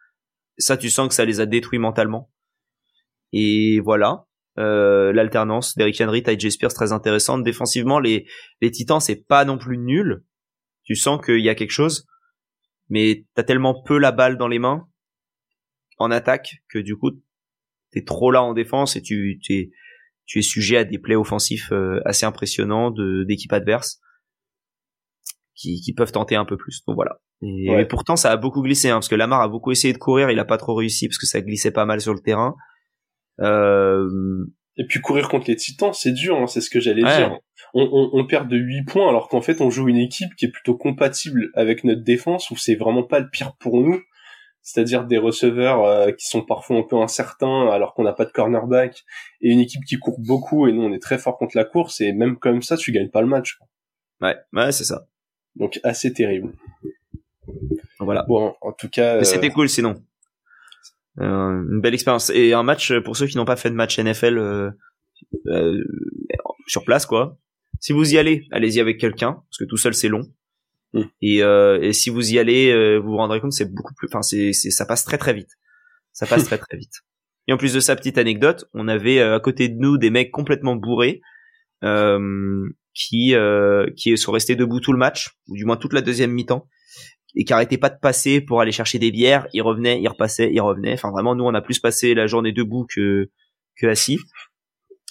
Ça, 0.58 0.78
tu 0.78 0.90
sens 0.90 1.08
que 1.10 1.14
ça 1.14 1.26
les 1.26 1.40
a 1.40 1.46
détruits 1.46 1.80
mentalement. 1.80 2.32
Et 3.38 3.82
voilà, 3.82 4.28
euh, 4.58 5.12
l'alternance 5.12 5.76
d'Eric 5.76 6.00
Henry, 6.00 6.24
Ty 6.24 6.50
Spears 6.50 6.74
très 6.74 6.94
intéressante. 6.94 7.44
Défensivement, 7.44 8.00
les 8.00 8.26
les 8.62 8.72
Titans 8.72 9.02
c'est 9.02 9.28
pas 9.28 9.44
non 9.44 9.58
plus 9.58 9.78
nul. 9.78 10.24
Tu 10.86 10.96
sens 10.96 11.20
qu'il 11.24 11.44
y 11.44 11.50
a 11.50 11.56
quelque 11.56 11.72
chose, 11.72 12.08
mais 12.88 13.26
t'as 13.34 13.44
tellement 13.44 13.84
peu 13.84 13.98
la 13.98 14.14
balle 14.14 14.38
dans 14.38 14.48
les 14.48 14.60
mains 14.60 14.88
en 15.98 16.12
attaque 16.12 16.62
que 16.70 16.80
du 16.80 16.96
coup 16.96 17.12
t'es 17.92 18.06
trop 18.06 18.32
là 18.32 18.42
en 18.42 18.54
défense 18.54 18.96
et 18.96 19.02
tu 19.02 19.42
t'es 19.46 19.72
tu 20.26 20.40
es 20.40 20.42
sujet 20.42 20.78
à 20.78 20.84
des 20.86 20.98
plays 20.98 21.18
offensifs 21.18 21.74
euh, 21.74 22.00
assez 22.06 22.26
impressionnants 22.26 22.90
de 22.90 23.26
d'équipes 23.26 23.52
adverses 23.52 24.00
qui, 25.56 25.82
qui 25.82 25.94
peuvent 25.94 26.14
tenter 26.14 26.38
un 26.38 26.46
peu 26.46 26.56
plus. 26.56 26.86
Donc 26.88 26.96
voilà. 26.96 27.20
Et, 27.42 27.86
pourtant 27.90 28.16
ça 28.16 28.32
a 28.32 28.38
beaucoup 28.38 28.62
glissé 28.62 28.90
hein, 28.90 28.96
parce 28.96 29.10
que 29.10 29.16
Lamar 29.16 29.42
a 29.42 29.50
beaucoup 29.50 29.74
essayé 29.74 29.94
de 29.94 29.98
courir, 29.98 30.32
il 30.32 30.40
a 30.40 30.46
pas 30.46 30.58
trop 30.58 30.74
réussi 30.74 31.10
parce 31.10 31.18
que 31.18 31.26
ça 31.26 31.42
glissait 31.42 31.72
pas 31.72 31.86
mal 31.86 32.00
sur 32.00 32.14
le 32.14 32.22
terrain. 32.22 32.56
Euh... 33.42 34.46
Et 34.78 34.86
puis 34.86 35.00
courir 35.00 35.30
contre 35.30 35.46
les 35.48 35.56
Titans, 35.56 35.94
c'est 35.94 36.12
dur, 36.12 36.38
hein, 36.38 36.48
c'est 36.48 36.60
ce 36.60 36.70
que 36.70 36.82
j'allais 36.82 37.04
dire. 37.04 37.40
On, 37.74 37.84
on, 37.84 38.20
on, 38.20 38.26
perd 38.26 38.50
de 38.50 38.58
8 38.58 38.84
points 38.84 39.08
alors 39.10 39.30
qu'en 39.30 39.42
fait 39.42 39.62
on 39.62 39.70
joue 39.70 39.88
une 39.88 39.98
équipe 39.98 40.36
qui 40.36 40.46
est 40.46 40.52
plutôt 40.52 40.78
compatible 40.78 41.50
avec 41.56 41.84
notre 41.84 42.04
défense 42.04 42.52
où 42.52 42.58
c'est 42.58 42.76
vraiment 42.76 43.04
pas 43.04 43.20
le 43.20 43.30
pire 43.30 43.56
pour 43.58 43.82
nous 43.82 44.02
c'est-à-dire 44.66 45.06
des 45.06 45.20
receveurs 45.20 45.86
euh, 45.86 46.12
qui 46.12 46.26
sont 46.26 46.42
parfois 46.42 46.78
un 46.78 46.84
peu 46.84 46.98
incertains 46.98 47.70
alors 47.70 47.94
qu'on 47.94 48.04
n'a 48.04 48.14
pas 48.14 48.26
de 48.26 48.32
cornerback 48.32 49.04
et 49.42 49.52
une 49.52 49.60
équipe 49.60 49.86
qui 49.86 49.98
court 49.98 50.20
beaucoup 50.20 50.68
et 50.68 50.74
nous 50.74 50.82
on 50.82 50.92
est 50.92 51.02
très 51.02 51.20
fort 51.20 51.38
contre 51.38 51.56
la 51.56 51.66
course 51.66 52.02
et 52.02 52.14
même 52.14 52.38
comme 52.38 52.64
ça 52.64 52.76
tu 52.76 52.92
gagnes 52.92 53.12
pas 53.12 53.22
le 53.22 53.28
match. 53.28 53.60
Ouais, 54.22 54.36
ouais, 54.54 54.72
c'est 54.72 54.84
ça. 54.84 55.06
Donc 55.56 55.80
assez 55.84 56.12
terrible. 56.12 56.54
Voilà. 58.00 58.26
Bon, 58.28 58.56
en 58.60 58.72
tout 58.72 58.90
cas. 58.90 59.18
Mais 59.18 59.24
c'était 59.24 59.50
euh, 59.50 59.54
cool 59.54 59.70
sinon. 59.70 59.96
Euh, 61.22 61.64
une 61.72 61.82
belle 61.82 61.94
expérience 61.94 62.30
et 62.30 62.54
un 62.54 62.64
match 62.64 62.94
pour 63.00 63.16
ceux 63.16 63.28
qui 63.28 63.38
n'ont 63.38 63.46
pas 63.46 63.56
fait 63.56 63.70
de 63.70 63.76
match 63.76 63.98
NFL 64.00 64.38
euh, 64.38 65.84
sur 66.68 66.84
place 66.84 67.06
quoi. 67.06 67.38
Si 67.80 67.94
vous 67.94 68.14
y 68.14 68.18
allez, 68.18 68.48
allez-y 68.52 68.80
avec 68.80 69.00
quelqu'un 69.00 69.34
parce 69.34 69.58
que 69.60 69.66
tout 69.66 69.78
seul 69.78 69.94
c'est 69.94 70.10
long. 70.10 70.24
Mm. 70.94 71.02
Et, 71.22 71.44
euh, 71.44 71.80
et, 71.82 71.94
si 71.94 72.10
vous 72.10 72.34
y 72.34 72.40
allez, 72.40 72.72
euh, 72.72 72.98
vous 72.98 73.12
vous 73.12 73.18
rendrez 73.18 73.42
compte, 73.42 73.54
c'est 73.54 73.72
beaucoup 73.72 73.94
plus, 73.94 74.08
enfin, 74.08 74.22
c'est, 74.22 74.54
ça 74.54 74.86
passe 74.86 75.04
très 75.04 75.18
très 75.18 75.34
vite. 75.34 75.52
Ça 76.14 76.26
passe 76.26 76.46
très 76.46 76.58
très 76.58 76.78
vite. 76.78 77.04
Et 77.48 77.54
en 77.54 77.58
plus 77.58 77.74
de 77.74 77.80
sa 77.80 77.96
petite 77.96 78.18
anecdote, 78.18 78.66
on 78.74 78.88
avait 78.88 79.20
euh, 79.20 79.36
à 79.36 79.40
côté 79.40 79.70
de 79.70 79.76
nous 79.78 79.98
des 79.98 80.10
mecs 80.10 80.32
complètement 80.32 80.76
bourrés 80.76 81.22
euh, 81.84 82.70
qui 82.94 83.36
euh, 83.36 83.88
qui 83.96 84.18
sont 84.18 84.32
restés 84.32 84.56
debout 84.56 84.80
tout 84.80 84.94
le 84.94 84.98
match, 84.98 85.38
ou 85.50 85.56
du 85.56 85.66
moins 85.66 85.78
toute 85.78 85.94
la 85.94 86.02
deuxième 86.02 86.32
mi-temps, 86.32 86.68
et 87.36 87.44
qui 87.44 87.54
arrêtaient 87.54 87.78
pas 87.78 87.90
de 87.90 88.00
passer 88.00 88.42
pour 88.42 88.62
aller 88.62 88.72
chercher 88.72 89.00
des 89.00 89.12
bières. 89.12 89.48
Ils 89.54 89.62
revenaient, 89.62 90.02
ils 90.02 90.08
repassaient, 90.08 90.52
ils 90.52 90.62
revenaient. 90.62 90.94
Enfin 90.94 91.12
vraiment, 91.12 91.36
nous 91.36 91.44
on 91.44 91.54
a 91.54 91.62
plus 91.62 91.80
passé 91.80 92.14
la 92.14 92.28
journée 92.28 92.52
debout 92.52 92.86
que 92.94 93.30
que 93.78 93.88
assis. 93.88 94.20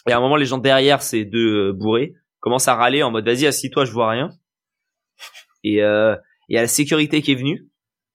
Et 0.08 0.12
à 0.12 0.18
un 0.18 0.20
moment, 0.20 0.37
les 0.37 0.46
gens 0.46 0.58
derrière 0.58 1.02
ces 1.02 1.24
deux 1.24 1.72
bourrés 1.72 2.14
commencent 2.40 2.68
à 2.68 2.74
râler 2.74 3.02
en 3.02 3.10
mode 3.10 3.24
vas-y 3.24 3.46
assis-toi, 3.46 3.84
je 3.84 3.92
vois 3.92 4.10
rien. 4.10 4.30
Et 5.62 5.82
euh, 5.82 6.14
il 6.48 6.56
y 6.56 6.58
a 6.58 6.62
la 6.62 6.68
sécurité 6.68 7.22
qui 7.22 7.32
est 7.32 7.37
venue 7.37 7.68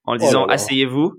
en 0.04 0.14
oh 0.14 0.18
disant 0.18 0.46
asseyez-vous. 0.46 1.18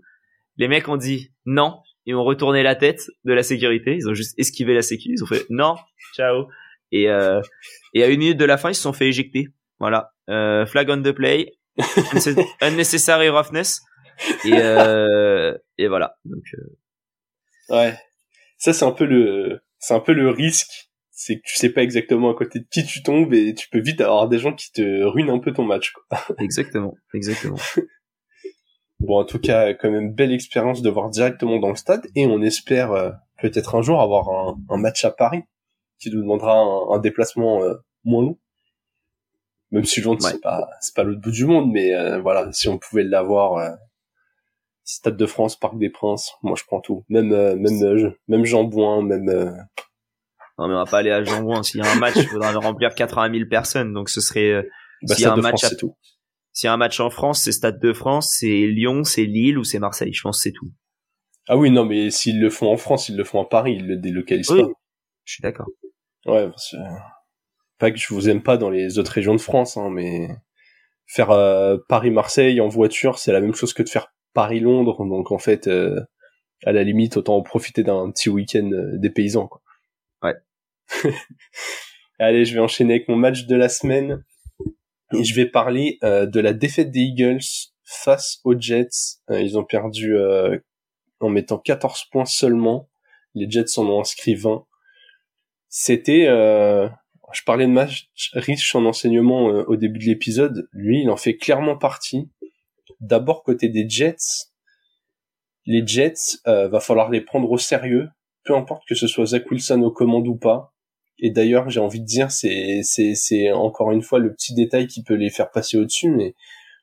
Les 0.58 0.68
mecs 0.68 0.88
ont 0.88 0.98
dit 0.98 1.32
non 1.46 1.80
et 2.06 2.14
ont 2.14 2.24
retourné 2.24 2.64
la 2.64 2.76
tête 2.76 3.04
de 3.26 3.34
la 3.34 3.44
sécurité. 3.44 3.96
Ils 3.96 4.10
ont 4.10 4.14
juste 4.14 4.38
esquivé 4.38 4.74
la 4.74 4.82
sécurité. 4.82 5.16
Ils 5.18 5.24
ont 5.24 5.28
fait 5.28 5.46
non, 5.50 5.76
ciao. 6.16 6.48
Et, 6.92 7.10
euh, 7.10 7.42
et 7.94 8.04
à 8.04 8.08
une 8.08 8.20
minute 8.20 8.38
de 8.38 8.46
la 8.46 8.58
fin, 8.58 8.70
ils 8.70 8.76
se 8.76 8.82
sont 8.82 8.94
fait 8.94 9.08
éjecter. 9.08 9.48
Voilà. 9.80 10.12
Euh, 10.30 10.66
flag 10.66 10.90
on 10.90 11.02
the 11.02 11.12
play. 11.12 11.54
unnecessary 12.62 13.30
roughness. 13.30 13.82
Et, 14.46 14.54
euh, 14.54 15.58
et 15.78 15.88
voilà. 15.88 16.18
Donc, 16.26 16.44
euh... 16.54 17.76
Ouais. 17.76 17.98
Ça, 18.58 18.74
c'est 18.74 18.86
un 18.86 18.92
peu 18.92 19.06
le, 19.06 19.62
c'est 19.80 19.94
un 19.94 20.00
peu 20.00 20.14
le 20.14 20.30
risque 20.30 20.92
c'est 21.22 21.36
que 21.36 21.42
tu 21.46 21.56
sais 21.56 21.70
pas 21.70 21.84
exactement 21.84 22.32
à 22.32 22.34
côté 22.34 22.60
de 22.60 22.66
qui 22.72 22.84
tu 22.84 23.04
tombes 23.04 23.32
et 23.34 23.54
tu 23.54 23.70
peux 23.70 23.80
vite 23.80 24.02
avoir 24.02 24.28
des 24.28 24.40
gens 24.40 24.54
qui 24.54 24.72
te 24.72 25.04
ruinent 25.04 25.30
un 25.30 25.38
peu 25.38 25.54
ton 25.54 25.64
match. 25.64 25.92
Quoi. 25.92 26.20
Exactement, 26.40 26.96
exactement. 27.14 27.60
bon, 29.00 29.20
en 29.20 29.26
tout 29.26 29.38
cas, 29.38 29.76
quand 29.76 29.92
même 29.92 30.14
belle 30.14 30.32
expérience 30.32 30.82
de 30.82 30.90
voir 30.90 31.12
directement 31.12 31.60
dans 31.60 31.70
le 31.70 31.76
stade 31.76 32.08
et 32.16 32.26
on 32.26 32.42
espère 32.42 32.92
euh, 32.92 33.12
peut-être 33.40 33.76
un 33.76 33.84
jour 33.84 34.02
avoir 34.02 34.30
un, 34.30 34.58
un, 34.70 34.78
match 34.78 35.06
à 35.06 35.12
Paris 35.12 35.44
qui 36.00 36.10
nous 36.10 36.22
demandera 36.22 36.58
un, 36.58 36.96
un 36.96 37.00
déplacement 37.00 37.62
euh, 37.62 37.76
moins 38.04 38.24
long. 38.24 38.40
Même 39.72 39.86
si 39.86 40.02
Londres 40.02 40.22
c'est 40.22 40.42
pas 40.42 40.70
c'est 40.82 40.94
pas 40.94 41.04
l'autre 41.04 41.22
bout 41.22 41.32
du 41.32 41.46
monde, 41.46 41.72
mais 41.72 41.94
euh, 41.94 42.20
voilà, 42.20 42.52
si 42.52 42.68
on 42.70 42.78
pouvait 42.78 43.04
l'avoir. 43.04 43.78
Stade 44.84 45.16
de 45.16 45.26
France, 45.26 45.58
Parc 45.58 45.78
des 45.78 45.90
Princes, 45.90 46.34
moi 46.42 46.56
je 46.58 46.64
prends 46.66 46.82
tout. 46.82 47.06
Même 47.08 47.30
même 47.30 48.14
même 48.28 48.46
Jean 48.46 48.64
Bouin, 48.66 49.02
même 49.02 49.56
non, 50.62 50.68
mais 50.68 50.76
on 50.76 50.78
va 50.78 50.86
pas 50.86 51.00
aller 51.00 51.10
à 51.10 51.24
Jambon. 51.24 51.64
S'il 51.64 51.82
y 51.82 51.84
a 51.84 51.92
un 51.92 51.96
match, 51.96 52.14
il 52.18 52.28
faudra 52.28 52.52
remplir 52.52 52.94
80 52.94 53.34
000 53.34 53.50
personnes. 53.50 53.94
Donc 53.94 54.10
ce 54.10 54.22
serait, 54.22 54.52
euh, 54.52 54.70
bah, 55.02 55.16
s'il 55.16 55.24
y 55.24 55.28
a 55.28 55.34
un 55.34 55.38
match, 55.38 55.66
s'il 56.54 56.68
y 56.68 56.68
a 56.68 56.74
un 56.74 56.78
match 56.78 57.00
en 57.00 57.10
France, 57.10 57.42
c'est 57.42 57.52
Stade 57.52 57.80
de 57.80 57.94
France, 57.94 58.36
c'est 58.38 58.68
Lyon, 58.68 59.04
c'est 59.04 59.26
Lille 59.26 59.58
ou 59.58 59.64
c'est 59.64 59.80
Marseille. 59.80 60.14
Je 60.14 60.22
pense 60.22 60.42
c'est 60.44 60.52
tout. 60.52 60.72
Ah 61.48 61.58
oui, 61.58 61.72
non, 61.72 61.86
mais 61.86 62.12
s'ils 62.12 62.40
le 62.40 62.52
font 62.52 62.72
en 62.72 62.78
France, 62.78 63.10
ils 63.10 63.18
le 63.18 63.24
font 63.24 63.42
à 63.42 63.46
Paris, 63.46 63.78
ils 63.80 63.88
le 63.88 63.98
délocalisent 63.98 64.50
pas. 64.50 64.68
Je 65.24 65.34
suis 65.34 65.42
d'accord. 65.42 65.68
Ouais, 66.28 66.48
parce 66.48 66.70
que... 66.72 66.78
pas 67.82 67.92
que 67.92 67.98
je 67.98 68.14
vous 68.14 68.30
aime 68.30 68.44
pas 68.44 68.58
dans 68.58 68.70
les 68.70 69.00
autres 69.00 69.12
régions 69.12 69.34
de 69.34 69.42
France, 69.42 69.76
hein, 69.76 69.90
mais 69.90 70.30
faire 71.08 71.32
euh, 71.32 71.78
Paris-Marseille 71.90 72.62
en 72.62 72.68
voiture, 72.68 73.18
c'est 73.18 73.34
la 73.34 73.42
même 73.42 73.56
chose 73.56 73.74
que 73.74 73.82
de 73.82 73.90
faire 73.90 74.14
Paris-Londres. 74.36 75.04
Donc 75.04 75.32
en 75.32 75.40
fait, 75.40 75.68
euh, 75.68 76.00
à 76.64 76.72
la 76.72 76.84
limite, 76.84 77.18
autant 77.18 77.38
en 77.38 77.42
profiter 77.42 77.82
d'un 77.82 78.12
petit 78.12 78.30
week-end 78.30 78.70
des 78.94 79.10
paysans. 79.10 79.48
Quoi. 79.48 79.62
Ouais. 80.22 80.36
Allez, 82.20 82.46
je 82.46 82.54
vais 82.54 82.60
enchaîner 82.60 82.94
avec 82.94 83.10
mon 83.10 83.16
match 83.16 83.48
de 83.48 83.56
la 83.56 83.68
semaine. 83.68 84.24
Et 85.14 85.24
je 85.24 85.36
vais 85.36 85.48
parler 85.48 85.98
euh, 86.04 86.28
de 86.28 86.40
la 86.40 86.54
défaite 86.54 86.92
des 86.92 87.00
Eagles 87.00 87.40
face 87.84 88.40
aux 88.44 88.58
Jets. 88.58 89.18
Euh, 89.32 89.42
ils 89.42 89.58
ont 89.58 89.64
perdu 89.64 90.16
euh, 90.16 90.60
en 91.20 91.30
mettant 91.30 91.58
14 91.58 92.06
points 92.12 92.26
seulement. 92.26 92.90
Les 93.34 93.50
Jets 93.50 93.78
en 93.78 93.88
ont 93.88 94.00
inscrit 94.00 94.36
20. 94.36 94.66
C'était... 95.68 96.28
je 97.34 97.44
parlais 97.44 97.66
de 97.66 97.72
match 97.72 98.10
riche 98.34 98.76
en 98.76 98.86
enseignement 98.86 99.46
au 99.46 99.76
début 99.76 100.00
de 100.00 100.06
l'épisode. 100.06 100.68
Lui, 100.72 101.02
il 101.02 101.10
en 101.10 101.18
fait 101.18 101.38
clairement 101.38 101.78
partie. 101.78 102.30
D'abord, 103.00 103.44
côté 103.44 103.70
des 103.70 103.90
Jets, 103.90 104.50
les 105.66 105.86
Jets, 105.86 106.40
va 106.46 106.80
falloir 106.80 107.10
les 107.10 107.22
prendre 107.22 107.50
au 107.52 107.58
sérieux 107.58 108.10
peu 108.44 108.56
importe 108.56 108.88
que 108.88 108.96
ce 108.96 109.08
soit 109.08 109.28
Zach 109.28 109.50
Wilson 109.50 109.82
aux 109.82 109.92
commandes 109.92 110.28
ou 110.28 110.36
pas. 110.36 110.74
Et 111.20 111.30
d'ailleurs, 111.30 111.70
j'ai 111.70 111.80
envie 111.80 112.00
de 112.00 112.06
dire, 112.06 112.32
c'est 112.32 113.52
encore 113.52 113.92
une 113.92 114.02
fois 114.02 114.20
le 114.20 114.34
petit 114.34 114.56
détail 114.56 114.88
qui 114.88 115.04
peut 115.04 115.14
les 115.14 115.30
faire 115.30 115.52
passer 115.52 115.78
au-dessus, 115.78 116.10
mais 116.10 116.34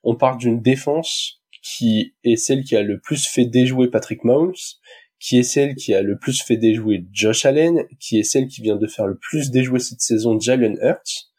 on 0.04 0.14
parle 0.14 0.38
d'une 0.38 0.61
défense 0.61 1.42
qui 1.62 2.14
est 2.22 2.37
celle 2.37 2.62
qui 2.62 2.76
a 2.76 2.82
le 2.82 3.00
plus 3.00 3.26
fait 3.26 3.46
déjouer 3.46 3.88
Patrick 3.88 4.22
Mahomes, 4.22 4.54
qui 5.20 5.38
est 5.38 5.42
celle 5.42 5.74
qui 5.74 5.94
a 5.94 6.02
le 6.02 6.18
plus 6.18 6.42
fait 6.42 6.57
déjouer 6.57 7.07
Josh 7.12 7.44
Allen, 7.44 7.85
qui 7.98 8.18
est 8.18 8.22
celle 8.22 8.46
qui 8.46 8.62
vient 8.62 8.76
de 8.76 8.87
faire 8.87 9.07
le 9.07 9.16
plus 9.16 9.50
déjouer 9.50 9.81
cette 9.81 10.00
saison 10.00 10.38
Jalen 10.38 10.78
Hurts. 10.81 11.31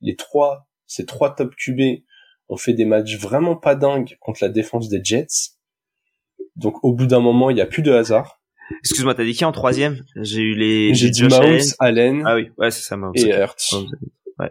Les 0.00 0.16
trois, 0.16 0.66
ces 0.86 1.06
trois 1.06 1.34
top 1.34 1.54
QB 1.56 2.02
ont 2.48 2.56
fait 2.56 2.74
des 2.74 2.84
matchs 2.84 3.16
vraiment 3.16 3.56
pas 3.56 3.74
dingues 3.74 4.16
contre 4.20 4.40
la 4.42 4.48
défense 4.48 4.88
des 4.88 5.00
Jets. 5.02 5.52
Donc 6.56 6.82
au 6.84 6.92
bout 6.92 7.06
d'un 7.06 7.20
moment, 7.20 7.50
il 7.50 7.54
n'y 7.54 7.60
a 7.60 7.66
plus 7.66 7.82
de 7.82 7.92
hasard. 7.92 8.40
Excuse-moi, 8.80 9.14
t'as 9.14 9.24
dit 9.24 9.34
qui 9.34 9.44
en 9.44 9.52
troisième? 9.52 10.04
J'ai 10.16 10.40
eu 10.40 10.54
les. 10.54 10.94
J'ai 10.94 11.10
dit 11.10 11.24
Mahomes, 11.24 11.60
Allen. 11.78 12.22
Ah 12.26 12.34
oui, 12.34 12.50
ouais, 12.58 12.70
c'est 12.70 12.82
ça, 12.82 12.96
Mahomes. 12.96 13.14
Et 13.16 13.28
Hurts. 13.28 13.86
Ouais. 14.38 14.50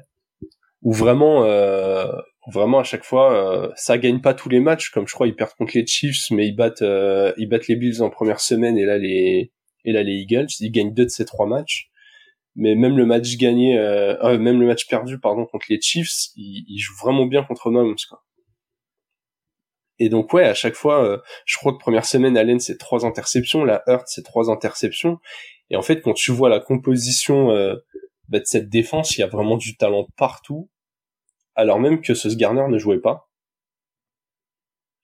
Ou 0.83 0.93
vraiment, 0.93 1.45
euh, 1.45 2.11
vraiment 2.47 2.79
à 2.79 2.83
chaque 2.83 3.03
fois, 3.03 3.33
euh, 3.33 3.71
ça 3.75 3.97
gagne 3.97 4.21
pas 4.21 4.33
tous 4.33 4.49
les 4.49 4.59
matchs. 4.59 4.89
Comme 4.89 5.07
je 5.07 5.13
crois, 5.13 5.27
ils 5.27 5.35
perdent 5.35 5.53
contre 5.53 5.73
les 5.75 5.85
Chiefs, 5.85 6.29
mais 6.31 6.47
ils 6.47 6.55
battent, 6.55 6.81
euh, 6.81 7.33
ils 7.37 7.47
battent 7.47 7.67
les 7.67 7.75
Bills 7.75 8.01
en 8.01 8.09
première 8.09 8.39
semaine 8.39 8.77
et 8.77 8.85
là 8.85 8.97
les, 8.97 9.51
et 9.85 9.91
là 9.91 10.03
les 10.03 10.13
Eagles, 10.13 10.47
ils 10.59 10.71
gagnent 10.71 10.93
deux 10.93 11.05
de 11.05 11.09
ces 11.09 11.25
trois 11.25 11.47
matchs. 11.47 11.89
Mais 12.55 12.75
même 12.75 12.97
le 12.97 13.05
match 13.05 13.35
gagné, 13.37 13.79
euh, 13.79 14.15
euh 14.23 14.37
même 14.37 14.59
le 14.59 14.67
match 14.67 14.87
perdu, 14.87 15.19
pardon, 15.19 15.45
contre 15.45 15.65
les 15.69 15.81
Chiefs, 15.81 16.29
ils, 16.35 16.77
jouent 16.79 16.97
vraiment 17.01 17.25
bien 17.25 17.43
contre 17.43 17.71
Mahomes, 17.71 17.95
quoi. 18.07 18.23
Et 19.99 20.09
donc 20.09 20.33
ouais, 20.33 20.43
à 20.43 20.53
chaque 20.53 20.73
fois, 20.73 21.21
je 21.45 21.57
crois 21.57 21.71
que 21.71 21.77
première 21.77 22.05
semaine, 22.05 22.35
Allen 22.35 22.59
c'est 22.59 22.77
trois 22.77 23.05
interceptions, 23.05 23.63
la 23.63 23.83
Hurt 23.87 24.03
c'est 24.07 24.23
trois 24.23 24.49
interceptions. 24.49 25.19
Et 25.69 25.75
en 25.75 25.81
fait, 25.81 26.01
quand 26.01 26.13
tu 26.13 26.31
vois 26.31 26.49
la 26.49 26.59
composition 26.59 27.49
bah, 28.27 28.39
de 28.39 28.45
cette 28.45 28.69
défense, 28.69 29.17
il 29.17 29.21
y 29.21 29.23
a 29.23 29.27
vraiment 29.27 29.55
du 29.55 29.77
talent 29.77 30.07
partout, 30.17 30.69
alors 31.55 31.79
même 31.79 32.01
que 32.01 32.13
ce 32.13 32.27
Garner 32.29 32.65
ne 32.69 32.77
jouait 32.77 32.99
pas. 32.99 33.29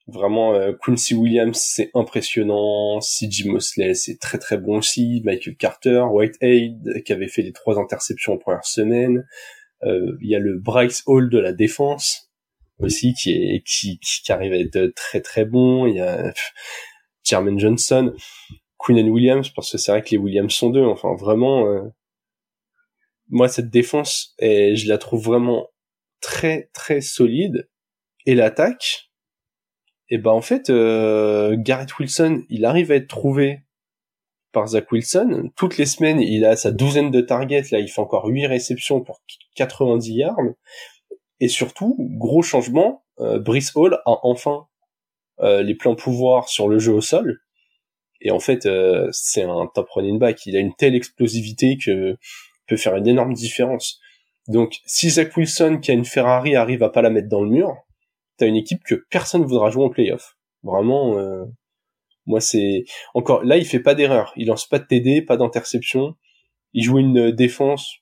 Vraiment, 0.08 0.56
euh, 0.56 0.74
Quincy 0.74 1.14
Williams 1.14 1.58
c'est 1.58 1.92
impressionnant, 1.94 3.00
C.J. 3.00 3.50
Mosley 3.50 3.94
c'est 3.94 4.18
très 4.18 4.40
très 4.40 4.58
bon 4.58 4.78
aussi, 4.78 5.22
Michael 5.24 5.56
Carter, 5.56 6.04
Whitehead 6.10 7.04
qui 7.04 7.14
avait 7.14 7.28
fait 7.28 7.44
les 7.44 7.54
trois 7.54 7.80
interceptions 7.80 8.34
en 8.34 8.38
première 8.38 8.66
semaine. 8.66 9.26
Il 9.84 10.28
y 10.28 10.36
a 10.36 10.40
le 10.40 10.58
Bryce 10.58 11.04
Hall 11.06 11.30
de 11.30 11.40
la 11.40 11.54
défense 11.54 12.30
aussi 12.80 13.14
qui 13.14 13.32
est 13.32 13.64
qui, 13.66 14.00
qui 14.00 14.32
arrive 14.32 14.54
à 14.54 14.58
être 14.58 14.94
très 14.96 15.22
très 15.22 15.46
bon. 15.46 15.86
Il 15.86 15.96
y 15.96 16.00
a 16.00 16.34
Jermaine 17.24 17.60
Johnson, 17.60 18.14
Queen 18.78 19.00
and 19.00 19.12
Williams 19.12 19.50
parce 19.50 19.72
que 19.72 19.78
c'est 19.78 19.92
vrai 19.92 20.02
que 20.02 20.10
les 20.12 20.18
Williams 20.18 20.54
sont 20.54 20.70
deux. 20.70 20.86
Enfin 20.86 21.16
vraiment, 21.16 21.68
euh, 21.68 21.82
moi 23.30 23.48
cette 23.48 23.70
défense, 23.70 24.36
et 24.40 24.76
je 24.76 24.88
la 24.88 24.98
trouve 24.98 25.24
vraiment 25.24 25.68
très 26.22 26.70
très 26.74 27.02
solide. 27.02 27.70
Et 28.26 28.36
l'attaque, 28.36 29.10
et 30.10 30.18
ben 30.18 30.32
en 30.32 30.42
fait, 30.42 30.70
euh, 30.70 31.56
Garrett 31.58 31.98
Wilson, 31.98 32.44
il 32.50 32.66
arrive 32.66 32.92
à 32.92 32.96
être 32.96 33.08
trouvé 33.08 33.62
par 34.52 34.68
Zach 34.68 34.92
Wilson. 34.92 35.52
Toutes 35.56 35.78
les 35.78 35.86
semaines, 35.86 36.20
il 36.20 36.46
a 36.46 36.56
sa 36.56 36.72
douzaine 36.72 37.12
de 37.12 37.22
targets. 37.22 37.64
Là, 37.72 37.80
il 37.80 37.88
fait 37.88 38.02
encore 38.02 38.26
8 38.26 38.48
réceptions 38.48 39.02
pour 39.02 39.22
90 39.56 40.14
yards. 40.14 40.38
Et 41.40 41.48
surtout, 41.48 41.96
gros 42.00 42.42
changement, 42.42 43.06
euh, 43.20 43.40
Brice 43.40 43.76
Hall 43.76 43.96
a 44.06 44.20
enfin 44.24 44.68
euh, 45.42 45.62
les 45.62 45.76
pleins 45.76 45.96
pouvoirs 45.96 46.50
sur 46.50 46.68
le 46.68 46.80
jeu 46.80 46.94
au 46.94 47.02
sol. 47.02 47.40
Et 48.22 48.32
en 48.32 48.40
fait, 48.40 48.66
euh, 48.66 49.08
c'est 49.12 49.44
un 49.44 49.70
top 49.74 49.90
running 49.92 50.20
back. 50.20 50.46
Il 50.46 50.58
a 50.58 50.60
une 50.60 50.76
telle 50.76 50.96
explosivité 50.96 51.78
que 51.78 52.18
peut 52.68 52.78
faire 52.78 52.96
une 52.96 53.08
énorme 53.08 53.34
différence. 53.34 54.00
Donc, 54.50 54.80
si 54.86 55.12
Zach 55.12 55.38
Wilson, 55.38 55.80
qui 55.82 55.92
a 55.92 55.94
une 55.94 56.06
Ferrari, 56.06 56.56
arrive 56.56 56.84
à 56.84 56.90
pas 56.90 57.04
la 57.04 57.12
mettre 57.12 57.30
dans 57.30 57.42
le 57.42 57.50
mur, 57.50 57.78
t'as 58.38 58.48
une 58.48 58.56
équipe 58.56 58.84
que 58.84 59.06
personne 59.12 59.46
voudra 59.46 59.70
jouer 59.70 59.86
en 59.86 59.90
playoff. 59.90 60.38
Vraiment, 60.64 61.18
euh, 61.18 61.46
moi 62.26 62.42
c'est 62.42 62.84
encore 63.14 63.44
là, 63.44 63.58
il 63.58 63.66
fait 63.66 63.80
pas 63.80 63.96
d'erreur. 63.96 64.34
Il 64.36 64.48
lance 64.48 64.68
pas 64.68 64.80
de 64.80 64.86
TD, 64.86 65.22
pas 65.22 65.38
d'interception. 65.38 66.16
Il 66.74 66.84
joue 66.84 67.00
une 67.00 67.32
défense 67.32 68.00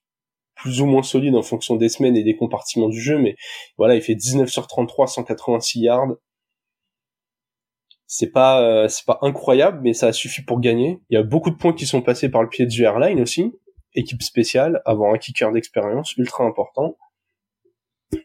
plus 0.56 0.82
ou 0.82 0.86
moins 0.86 1.04
solide 1.04 1.36
en 1.36 1.44
fonction 1.44 1.76
des 1.76 1.90
semaines 1.90 2.16
et 2.18 2.24
des 2.24 2.36
compartiments 2.36 2.90
du 2.90 3.00
jeu, 3.00 3.20
mais 3.20 3.36
voilà, 3.78 3.96
il 3.96 4.02
fait 4.02 4.16
19 4.16 4.50
sur 4.50 4.68
33, 4.68 5.08
186 5.08 5.82
yards. 5.82 6.16
C'est 8.08 8.32
pas, 8.32 8.62
euh, 8.62 8.88
c'est 8.88 9.06
pas 9.06 9.20
incroyable, 9.22 9.82
mais 9.84 9.94
ça 9.94 10.14
suffit 10.14 10.42
pour 10.42 10.62
gagner. 10.62 11.00
Il 11.10 11.16
y 11.16 11.18
a 11.18 11.24
beaucoup 11.24 11.52
de 11.52 11.58
points 11.58 11.74
qui 11.74 11.86
sont 11.86 12.02
passés 12.02 12.30
par 12.30 12.42
le 12.42 12.50
pied 12.50 12.66
de 12.66 12.82
Airline 12.82 13.20
aussi. 13.22 13.54
Équipe 13.94 14.22
spéciale, 14.22 14.82
avoir 14.86 15.14
un 15.14 15.18
kicker 15.18 15.52
d'expérience, 15.52 16.16
ultra 16.18 16.44
important. 16.44 16.98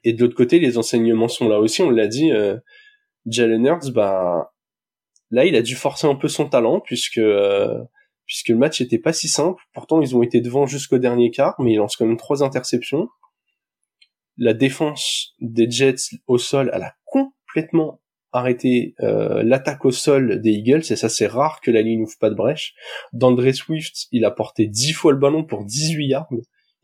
Et 0.04 0.12
de 0.12 0.20
l'autre 0.20 0.36
côté, 0.36 0.58
les 0.58 0.78
enseignements 0.78 1.28
sont 1.28 1.48
là 1.48 1.58
aussi, 1.58 1.82
on 1.82 1.90
l'a 1.90 2.06
dit, 2.06 2.30
euh, 2.30 2.58
Jalen 3.26 3.66
Hurts, 3.66 3.90
bah, 3.92 4.52
là, 5.30 5.44
il 5.44 5.56
a 5.56 5.62
dû 5.62 5.74
forcer 5.74 6.06
un 6.06 6.14
peu 6.14 6.28
son 6.28 6.48
talent, 6.48 6.80
puisque, 6.80 7.18
euh, 7.18 7.82
puisque 8.26 8.48
le 8.48 8.56
match 8.56 8.80
était 8.80 8.98
pas 8.98 9.12
si 9.12 9.28
simple. 9.28 9.62
Pourtant, 9.72 10.00
ils 10.00 10.16
ont 10.16 10.22
été 10.22 10.40
devant 10.40 10.66
jusqu'au 10.66 10.98
dernier 10.98 11.30
quart, 11.30 11.56
mais 11.58 11.72
ils 11.72 11.76
lancent 11.76 11.96
quand 11.96 12.06
même 12.06 12.16
trois 12.16 12.42
interceptions. 12.42 13.08
La 14.36 14.54
défense 14.54 15.34
des 15.40 15.70
Jets 15.70 16.16
au 16.26 16.38
sol, 16.38 16.70
elle 16.74 16.82
a 16.82 16.94
complètement 17.04 18.01
arrêté 18.32 18.94
euh, 19.00 19.42
l'attaque 19.42 19.84
au 19.84 19.90
sol 19.90 20.40
des 20.40 20.50
Eagles, 20.50 20.84
et 20.90 20.96
ça 20.96 21.08
c'est 21.08 21.26
rare 21.26 21.60
que 21.60 21.70
la 21.70 21.82
ligne 21.82 22.00
n'ouvre 22.00 22.18
pas 22.18 22.30
de 22.30 22.34
brèche. 22.34 22.74
D'André 23.12 23.52
Swift, 23.52 24.06
il 24.10 24.24
a 24.24 24.30
porté 24.30 24.66
dix 24.66 24.92
fois 24.92 25.12
le 25.12 25.18
ballon 25.18 25.44
pour 25.44 25.64
18 25.64 26.06
yards, 26.06 26.28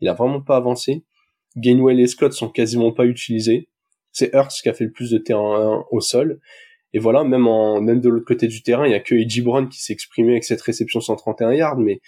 il 0.01 0.07
a 0.07 0.13
vraiment 0.13 0.41
pas 0.41 0.57
avancé. 0.57 1.03
Gainwell 1.57 1.99
et 1.99 2.07
Scott 2.07 2.33
sont 2.33 2.49
quasiment 2.49 2.91
pas 2.91 3.05
utilisés. 3.05 3.69
C'est 4.11 4.33
Hurts 4.33 4.61
qui 4.61 4.69
a 4.69 4.73
fait 4.73 4.85
le 4.85 4.91
plus 4.91 5.11
de 5.11 5.17
terrain 5.17 5.83
au 5.91 5.99
sol. 5.99 6.39
Et 6.93 6.99
voilà, 6.99 7.23
même 7.23 7.47
en 7.47 7.81
même 7.81 8.01
de 8.01 8.09
l'autre 8.09 8.25
côté 8.25 8.47
du 8.47 8.63
terrain, 8.63 8.87
il 8.87 8.91
y 8.91 8.95
a 8.95 8.99
que 8.99 9.15
Edgy 9.15 9.41
Brown 9.41 9.69
qui 9.69 9.81
s'est 9.81 9.93
exprimé 9.93 10.31
avec 10.31 10.43
cette 10.43 10.61
réception 10.61 11.01
131 11.01 11.53
yards, 11.53 11.77
mais 11.77 11.99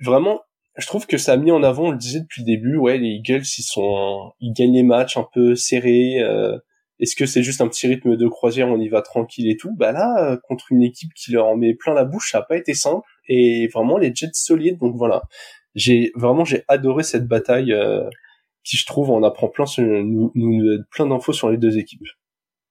vraiment, 0.00 0.42
je 0.76 0.86
trouve 0.86 1.06
que 1.06 1.18
ça 1.18 1.32
a 1.32 1.36
mis 1.36 1.50
en 1.50 1.62
avant, 1.62 1.88
on 1.88 1.90
le 1.92 1.98
disait 1.98 2.20
depuis 2.20 2.42
le 2.42 2.46
début, 2.46 2.76
ouais, 2.76 2.98
les 2.98 3.08
Eagles, 3.08 3.44
ils 3.58 3.62
sont, 3.62 4.32
ils 4.40 4.52
gagnent 4.52 4.74
les 4.74 4.82
matchs 4.82 5.16
un 5.16 5.26
peu 5.32 5.54
serrés. 5.54 6.20
Euh, 6.20 6.58
Est-ce 7.02 7.16
que 7.16 7.26
c'est 7.26 7.42
juste 7.42 7.60
un 7.60 7.68
petit 7.68 7.88
rythme 7.88 8.16
de 8.16 8.28
croisière, 8.28 8.68
on 8.68 8.78
y 8.78 8.88
va 8.88 9.02
tranquille 9.02 9.50
et 9.50 9.56
tout? 9.56 9.74
Bah 9.76 9.90
là, 9.90 10.14
euh, 10.24 10.36
contre 10.48 10.70
une 10.70 10.82
équipe 10.82 11.12
qui 11.14 11.32
leur 11.32 11.46
en 11.46 11.56
met 11.56 11.74
plein 11.74 11.94
la 11.94 12.04
bouche, 12.04 12.30
ça 12.30 12.38
a 12.38 12.42
pas 12.42 12.56
été 12.56 12.74
simple. 12.74 13.06
Et 13.28 13.68
vraiment, 13.68 13.98
les 13.98 14.14
Jets 14.14 14.30
solides. 14.34 14.78
Donc 14.78 14.96
voilà, 14.96 15.24
j'ai 15.74 16.12
vraiment 16.14 16.44
j'ai 16.44 16.62
adoré 16.68 17.02
cette 17.02 17.26
bataille 17.26 17.72
euh, 17.72 18.08
qui, 18.64 18.76
je 18.76 18.86
trouve, 18.86 19.10
on 19.10 19.24
apprend 19.24 19.48
plein, 19.48 19.64
nous, 19.78 20.30
nous, 20.34 20.78
plein 20.92 21.06
d'infos 21.06 21.32
sur 21.32 21.50
les 21.50 21.58
deux 21.58 21.76
équipes. 21.76 22.06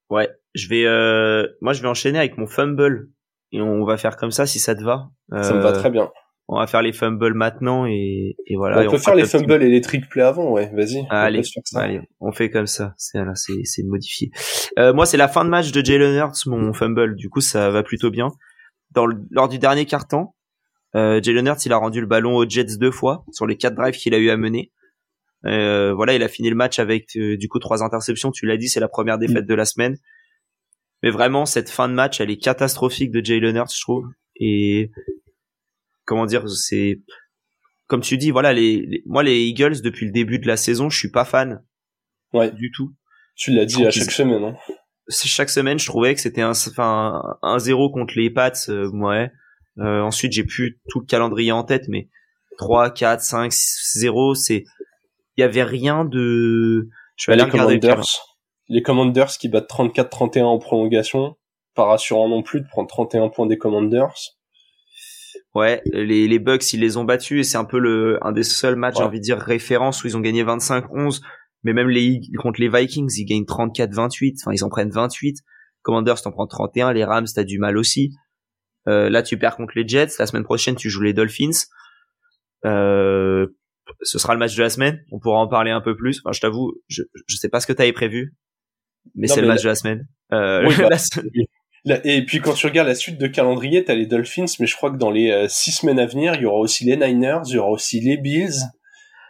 Ouais, 0.09 0.29
je 0.53 0.67
vais, 0.69 0.85
euh, 0.85 1.47
moi 1.61 1.73
je 1.73 1.81
vais 1.81 1.87
enchaîner 1.87 2.19
avec 2.19 2.37
mon 2.37 2.47
fumble 2.47 3.09
et 3.51 3.61
on 3.61 3.83
va 3.83 3.97
faire 3.97 4.15
comme 4.15 4.31
ça 4.31 4.45
si 4.45 4.59
ça 4.59 4.75
te 4.75 4.83
va. 4.83 5.09
ça 5.29 5.53
me 5.53 5.61
va 5.61 5.69
euh, 5.69 5.79
très 5.79 5.89
bien. 5.89 6.09
On 6.47 6.59
va 6.59 6.67
faire 6.67 6.81
les 6.81 6.91
fumbles 6.91 7.33
maintenant 7.33 7.85
et, 7.85 8.35
et 8.45 8.55
voilà. 8.57 8.85
On 8.85 8.91
peut 8.91 8.97
faire 8.97 9.15
les 9.15 9.25
fumbles 9.25 9.63
et 9.63 9.69
les 9.69 9.79
trick 9.79 10.09
plays 10.09 10.23
avant, 10.23 10.51
ouais. 10.51 10.69
Vas-y. 10.73 11.05
Allez, 11.09 11.41
on 11.73 11.77
allez, 11.77 12.01
on 12.19 12.31
fait 12.33 12.49
comme 12.49 12.67
ça. 12.67 12.93
C'est 12.97 13.19
c'est 13.35 13.63
c'est 13.63 13.83
modifié. 13.83 14.31
Euh, 14.77 14.93
moi, 14.93 15.05
c'est 15.05 15.15
la 15.17 15.29
fin 15.29 15.45
de 15.45 15.49
match 15.49 15.71
de 15.71 15.83
Jalen 15.83 16.13
Hurts, 16.13 16.47
mon 16.47 16.73
fumble. 16.73 17.15
Du 17.15 17.29
coup, 17.29 17.39
ça 17.39 17.69
va 17.69 17.83
plutôt 17.83 18.11
bien. 18.11 18.31
Dans 18.91 19.05
le, 19.05 19.15
lors 19.29 19.47
du 19.47 19.59
dernier 19.59 19.85
carton, 19.85 20.27
euh, 20.95 21.21
Jalen 21.23 21.47
Hurts, 21.47 21.65
il 21.65 21.71
a 21.71 21.77
rendu 21.77 22.01
le 22.01 22.07
ballon 22.07 22.35
aux 22.35 22.47
Jets 22.47 22.77
deux 22.77 22.91
fois 22.91 23.23
sur 23.31 23.47
les 23.47 23.55
quatre 23.55 23.75
drives 23.75 23.95
qu'il 23.95 24.13
a 24.13 24.17
eu 24.17 24.29
à 24.29 24.35
mener. 24.35 24.73
Euh, 25.45 25.93
voilà, 25.93 26.15
il 26.15 26.21
a 26.21 26.27
fini 26.27 26.49
le 26.49 26.55
match 26.55 26.79
avec 26.79 27.07
du 27.15 27.47
coup 27.47 27.59
trois 27.59 27.81
interceptions. 27.81 28.31
Tu 28.31 28.45
l'as 28.45 28.57
dit, 28.57 28.67
c'est 28.67 28.81
la 28.81 28.89
première 28.89 29.17
défaite 29.17 29.45
de 29.45 29.55
la 29.55 29.63
semaine. 29.63 29.95
Mais 31.01 31.11
vraiment, 31.11 31.45
cette 31.45 31.69
fin 31.69 31.87
de 31.87 31.93
match, 31.93 32.19
elle 32.19 32.29
est 32.29 32.37
catastrophique 32.37 33.11
de 33.11 33.23
Jalen 33.23 33.55
Hurts, 33.55 33.73
je 33.73 33.81
trouve. 33.81 34.05
Et 34.35 34.91
comment 36.05 36.25
dire, 36.25 36.47
c'est 36.49 37.01
comme 37.87 38.01
tu 38.01 38.17
dis, 38.17 38.31
voilà, 38.31 38.53
les, 38.53 39.03
moi 39.05 39.21
les 39.21 39.41
Eagles 39.41 39.81
depuis 39.81 40.05
le 40.05 40.13
début 40.13 40.39
de 40.39 40.47
la 40.47 40.55
saison, 40.55 40.89
je 40.89 40.97
suis 40.97 41.11
pas 41.11 41.25
fan. 41.25 41.61
Ouais. 42.33 42.49
Du 42.51 42.71
tout. 42.71 42.93
Tu 43.35 43.51
l'as 43.51 43.65
dit 43.65 43.85
à 43.85 43.91
chaque 43.91 44.11
semaine. 44.11 44.43
Hein. 44.43 44.55
Chaque 45.09 45.49
semaine, 45.49 45.77
je 45.77 45.85
trouvais 45.87 46.15
que 46.15 46.21
c'était 46.21 46.41
un, 46.41 46.51
enfin, 46.51 47.21
un 47.41 47.59
zéro 47.59 47.91
contre 47.91 48.13
les 48.15 48.29
Pats, 48.29 48.53
euh, 48.69 48.89
ouais. 48.93 49.29
Euh, 49.79 50.01
ensuite, 50.01 50.31
j'ai 50.31 50.45
plus 50.45 50.79
tout 50.89 51.01
le 51.01 51.05
calendrier 51.05 51.51
en 51.51 51.63
tête, 51.63 51.85
mais 51.89 52.09
3, 52.59 52.91
4, 52.91 53.21
5, 53.21 53.51
0, 53.51 54.35
c'est 54.35 54.63
il 55.37 55.41
y 55.41 55.43
avait 55.43 55.63
rien 55.63 56.05
de. 56.05 56.87
Je 57.17 57.29
vais 57.29 57.33
aller 57.33 57.43
les 57.43 57.51
regarder. 57.51 57.79
Commanders, 57.79 58.05
les 58.69 58.81
Commanders 58.81 59.37
qui 59.37 59.49
battent 59.49 59.69
34-31 59.69 60.43
en 60.43 60.59
prolongation, 60.59 61.35
pas 61.75 61.85
rassurant 61.85 62.29
non 62.29 62.41
plus 62.41 62.61
de 62.61 62.67
prendre 62.67 62.87
31 62.87 63.29
points 63.29 63.47
des 63.47 63.57
Commanders. 63.57 64.15
Ouais, 65.53 65.81
les, 65.91 66.27
les 66.27 66.39
Bucks, 66.39 66.71
ils 66.71 66.79
les 66.79 66.95
ont 66.95 67.03
battus 67.03 67.39
et 67.39 67.43
c'est 67.43 67.57
un 67.57 67.65
peu 67.65 67.77
le 67.77 68.17
un 68.21 68.31
des 68.31 68.43
seuls 68.43 68.77
matchs, 68.77 68.97
j'ai 68.97 69.03
envie 69.03 69.19
de 69.19 69.23
dire, 69.23 69.37
référence 69.37 70.03
où 70.03 70.07
ils 70.07 70.15
ont 70.15 70.21
gagné 70.21 70.43
25-11. 70.43 71.21
Mais 71.63 71.73
même 71.73 71.89
les 71.89 72.21
contre 72.39 72.61
les 72.61 72.69
Vikings, 72.69 73.11
ils 73.17 73.25
gagnent 73.25 73.43
34-28. 73.43 74.41
Enfin, 74.41 74.53
ils 74.53 74.63
en 74.63 74.69
prennent 74.69 74.89
28. 74.89 75.39
Commanders, 75.83 76.21
t'en 76.21 76.31
prends 76.31 76.47
31. 76.47 76.93
Les 76.93 77.03
Rams, 77.03 77.27
t'as 77.33 77.43
du 77.43 77.59
mal 77.59 77.77
aussi. 77.77 78.13
Euh, 78.87 79.09
là, 79.09 79.21
tu 79.21 79.37
perds 79.37 79.57
contre 79.57 79.73
les 79.75 79.87
Jets. 79.87 80.13
La 80.19 80.25
semaine 80.25 80.43
prochaine, 80.43 80.75
tu 80.75 80.89
joues 80.89 81.03
les 81.03 81.13
Dolphins. 81.13 81.67
Euh, 82.65 83.47
ce 84.01 84.19
sera 84.19 84.33
le 84.33 84.39
match 84.39 84.55
de 84.55 84.63
la 84.63 84.69
semaine. 84.69 85.03
On 85.11 85.19
pourra 85.19 85.39
en 85.39 85.47
parler 85.47 85.71
un 85.71 85.81
peu 85.81 85.95
plus. 85.95 86.21
Enfin, 86.23 86.31
je 86.31 86.39
t'avoue, 86.39 86.73
je 86.87 87.03
je 87.27 87.35
sais 87.35 87.49
pas 87.49 87.59
ce 87.59 87.67
que 87.67 87.73
tu 87.73 87.81
avais 87.81 87.93
prévu. 87.93 88.35
mais 89.15 89.27
c'est 89.27 89.41
le 89.41 89.47
match 89.47 89.63
de 89.63 89.67
la 89.67 89.75
semaine. 89.75 90.07
Euh, 90.33 90.63
bah, 90.89 90.97
et 91.85 92.25
puis 92.25 92.39
quand 92.41 92.53
tu 92.53 92.67
regardes 92.67 92.87
la 92.87 92.95
suite 92.95 93.17
de 93.17 93.27
calendrier, 93.27 93.83
t'as 93.83 93.95
les 93.95 94.05
Dolphins, 94.05 94.45
mais 94.59 94.67
je 94.67 94.75
crois 94.75 94.91
que 94.91 94.97
dans 94.97 95.09
les 95.09 95.31
euh, 95.31 95.47
six 95.47 95.71
semaines 95.71 95.99
à 95.99 96.05
venir, 96.05 96.35
il 96.35 96.41
y 96.41 96.45
aura 96.45 96.59
aussi 96.59 96.85
les 96.85 96.95
Niners, 96.95 97.41
il 97.47 97.55
y 97.55 97.57
aura 97.57 97.71
aussi 97.71 97.99
les 97.99 98.17
Bills. 98.17 98.53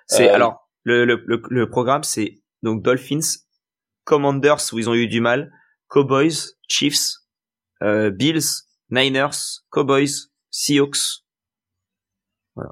C'est 0.07 0.29
euh, 0.29 0.35
alors 0.35 0.69
le, 0.83 1.05
le, 1.05 1.23
le, 1.25 1.69
programme, 1.69 2.03
c'est 2.03 2.39
donc 2.61 2.83
Dolphins, 2.83 3.39
Commanders 4.03 4.73
où 4.73 4.79
ils 4.79 4.89
ont 4.89 4.93
eu 4.93 5.07
du 5.07 5.21
mal, 5.21 5.51
Cowboys, 5.87 6.55
Chiefs, 6.67 7.19
euh, 7.83 8.09
Bills, 8.09 8.65
Niners, 8.89 9.61
Cowboys, 9.69 10.29
Seahawks. 10.49 11.23
Voilà. 12.55 12.71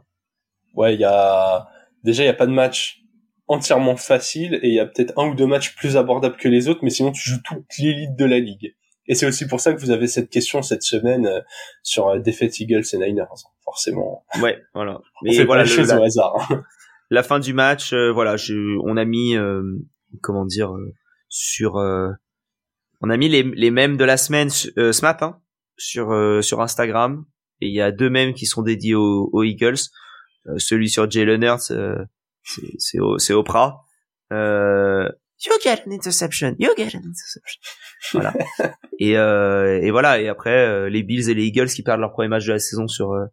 Ouais, 0.74 0.96
il 0.96 1.00
y 1.00 1.06
a 1.06 1.70
déjà 2.04 2.24
il 2.24 2.28
y 2.28 2.30
a 2.30 2.34
pas 2.34 2.48
de 2.48 2.52
match 2.52 3.02
entièrement 3.48 3.96
facile 3.96 4.60
et 4.62 4.68
il 4.68 4.74
y 4.74 4.80
a 4.80 4.86
peut-être 4.86 5.18
un 5.18 5.30
ou 5.30 5.36
deux 5.36 5.48
matchs 5.48 5.76
plus 5.76 5.96
abordables 5.96 6.36
que 6.36 6.50
les 6.50 6.68
autres, 6.68 6.82
mais 6.84 6.90
sinon 6.90 7.12
tu 7.14 7.30
joues 7.30 7.42
toute 7.44 7.66
l'élite 7.78 8.16
de 8.18 8.26
la 8.26 8.40
ligue. 8.40 8.76
Et 9.10 9.16
c'est 9.16 9.26
aussi 9.26 9.48
pour 9.48 9.60
ça 9.60 9.74
que 9.74 9.82
vous 9.82 9.90
avez 9.90 10.08
cette 10.08 10.30
question 10.30 10.62
cette 10.62 10.84
semaine 10.84 11.26
euh, 11.26 11.42
sur 11.82 12.08
euh, 12.08 12.20
défaite 12.20 12.60
Eagles 12.60 12.84
et 12.94 12.98
Niners, 12.98 13.26
forcément. 13.66 14.24
Ouais, 14.40 14.62
voilà. 14.74 15.02
Mais 15.24 15.44
voilà, 15.44 15.64
les 15.64 15.70
choses 15.70 15.92
au 15.92 16.02
hasard. 16.02 16.50
La 17.10 17.24
fin 17.24 17.40
du 17.40 17.54
match, 17.54 17.92
euh, 17.92 18.12
voilà, 18.12 18.38
je, 18.38 18.54
on 18.84 18.96
a 18.96 19.04
mis, 19.04 19.36
comment 20.22 20.46
dire, 20.46 20.72
sur, 21.28 21.74
on 21.76 23.10
a 23.10 23.18
mis 23.18 23.30
les, 23.30 23.42
les 23.42 23.72
mêmes 23.72 23.98
de 23.98 24.04
la 24.06 24.16
semaine 24.16 24.52
ce 24.52 25.02
matin 25.02 25.42
sur 25.76 26.14
sur 26.44 26.62
Instagram 26.62 27.26
et 27.62 27.68
il 27.68 27.74
y 27.74 27.82
a 27.82 27.92
deux 27.92 28.12
mêmes 28.12 28.36
qui 28.36 28.46
sont 28.46 28.62
dédiés 28.62 28.94
aux, 28.94 29.28
aux 29.34 29.44
Eagles. 29.44 29.80
celui 30.58 30.88
sur 30.88 31.10
Jalen 31.10 31.42
Hurts, 31.42 31.72
c'est 32.78 33.00
c'est 33.18 33.34
Oprah. 33.34 33.88
Euh, 34.32 35.10
you 35.46 35.54
get 35.62 35.84
an 35.86 35.92
interception, 35.92 36.56
you 36.60 36.74
get 36.76 36.96
an 36.96 37.02
interception. 37.06 37.62
Voilà. 38.14 38.34
et 39.00 39.18
euh, 39.18 39.82
et 39.82 39.92
voilà. 39.92 40.20
Et 40.20 40.28
après 40.28 40.66
euh, 40.66 40.90
les 40.90 41.04
Bills 41.04 41.30
et 41.30 41.34
les 41.34 41.46
Eagles 41.46 41.68
qui 41.68 41.84
perdent 41.84 42.02
leur 42.02 42.12
premier 42.12 42.28
match 42.28 42.46
de 42.46 42.54
la 42.54 42.60
saison 42.60 42.88
sur 42.88 43.14
euh, 43.14 43.26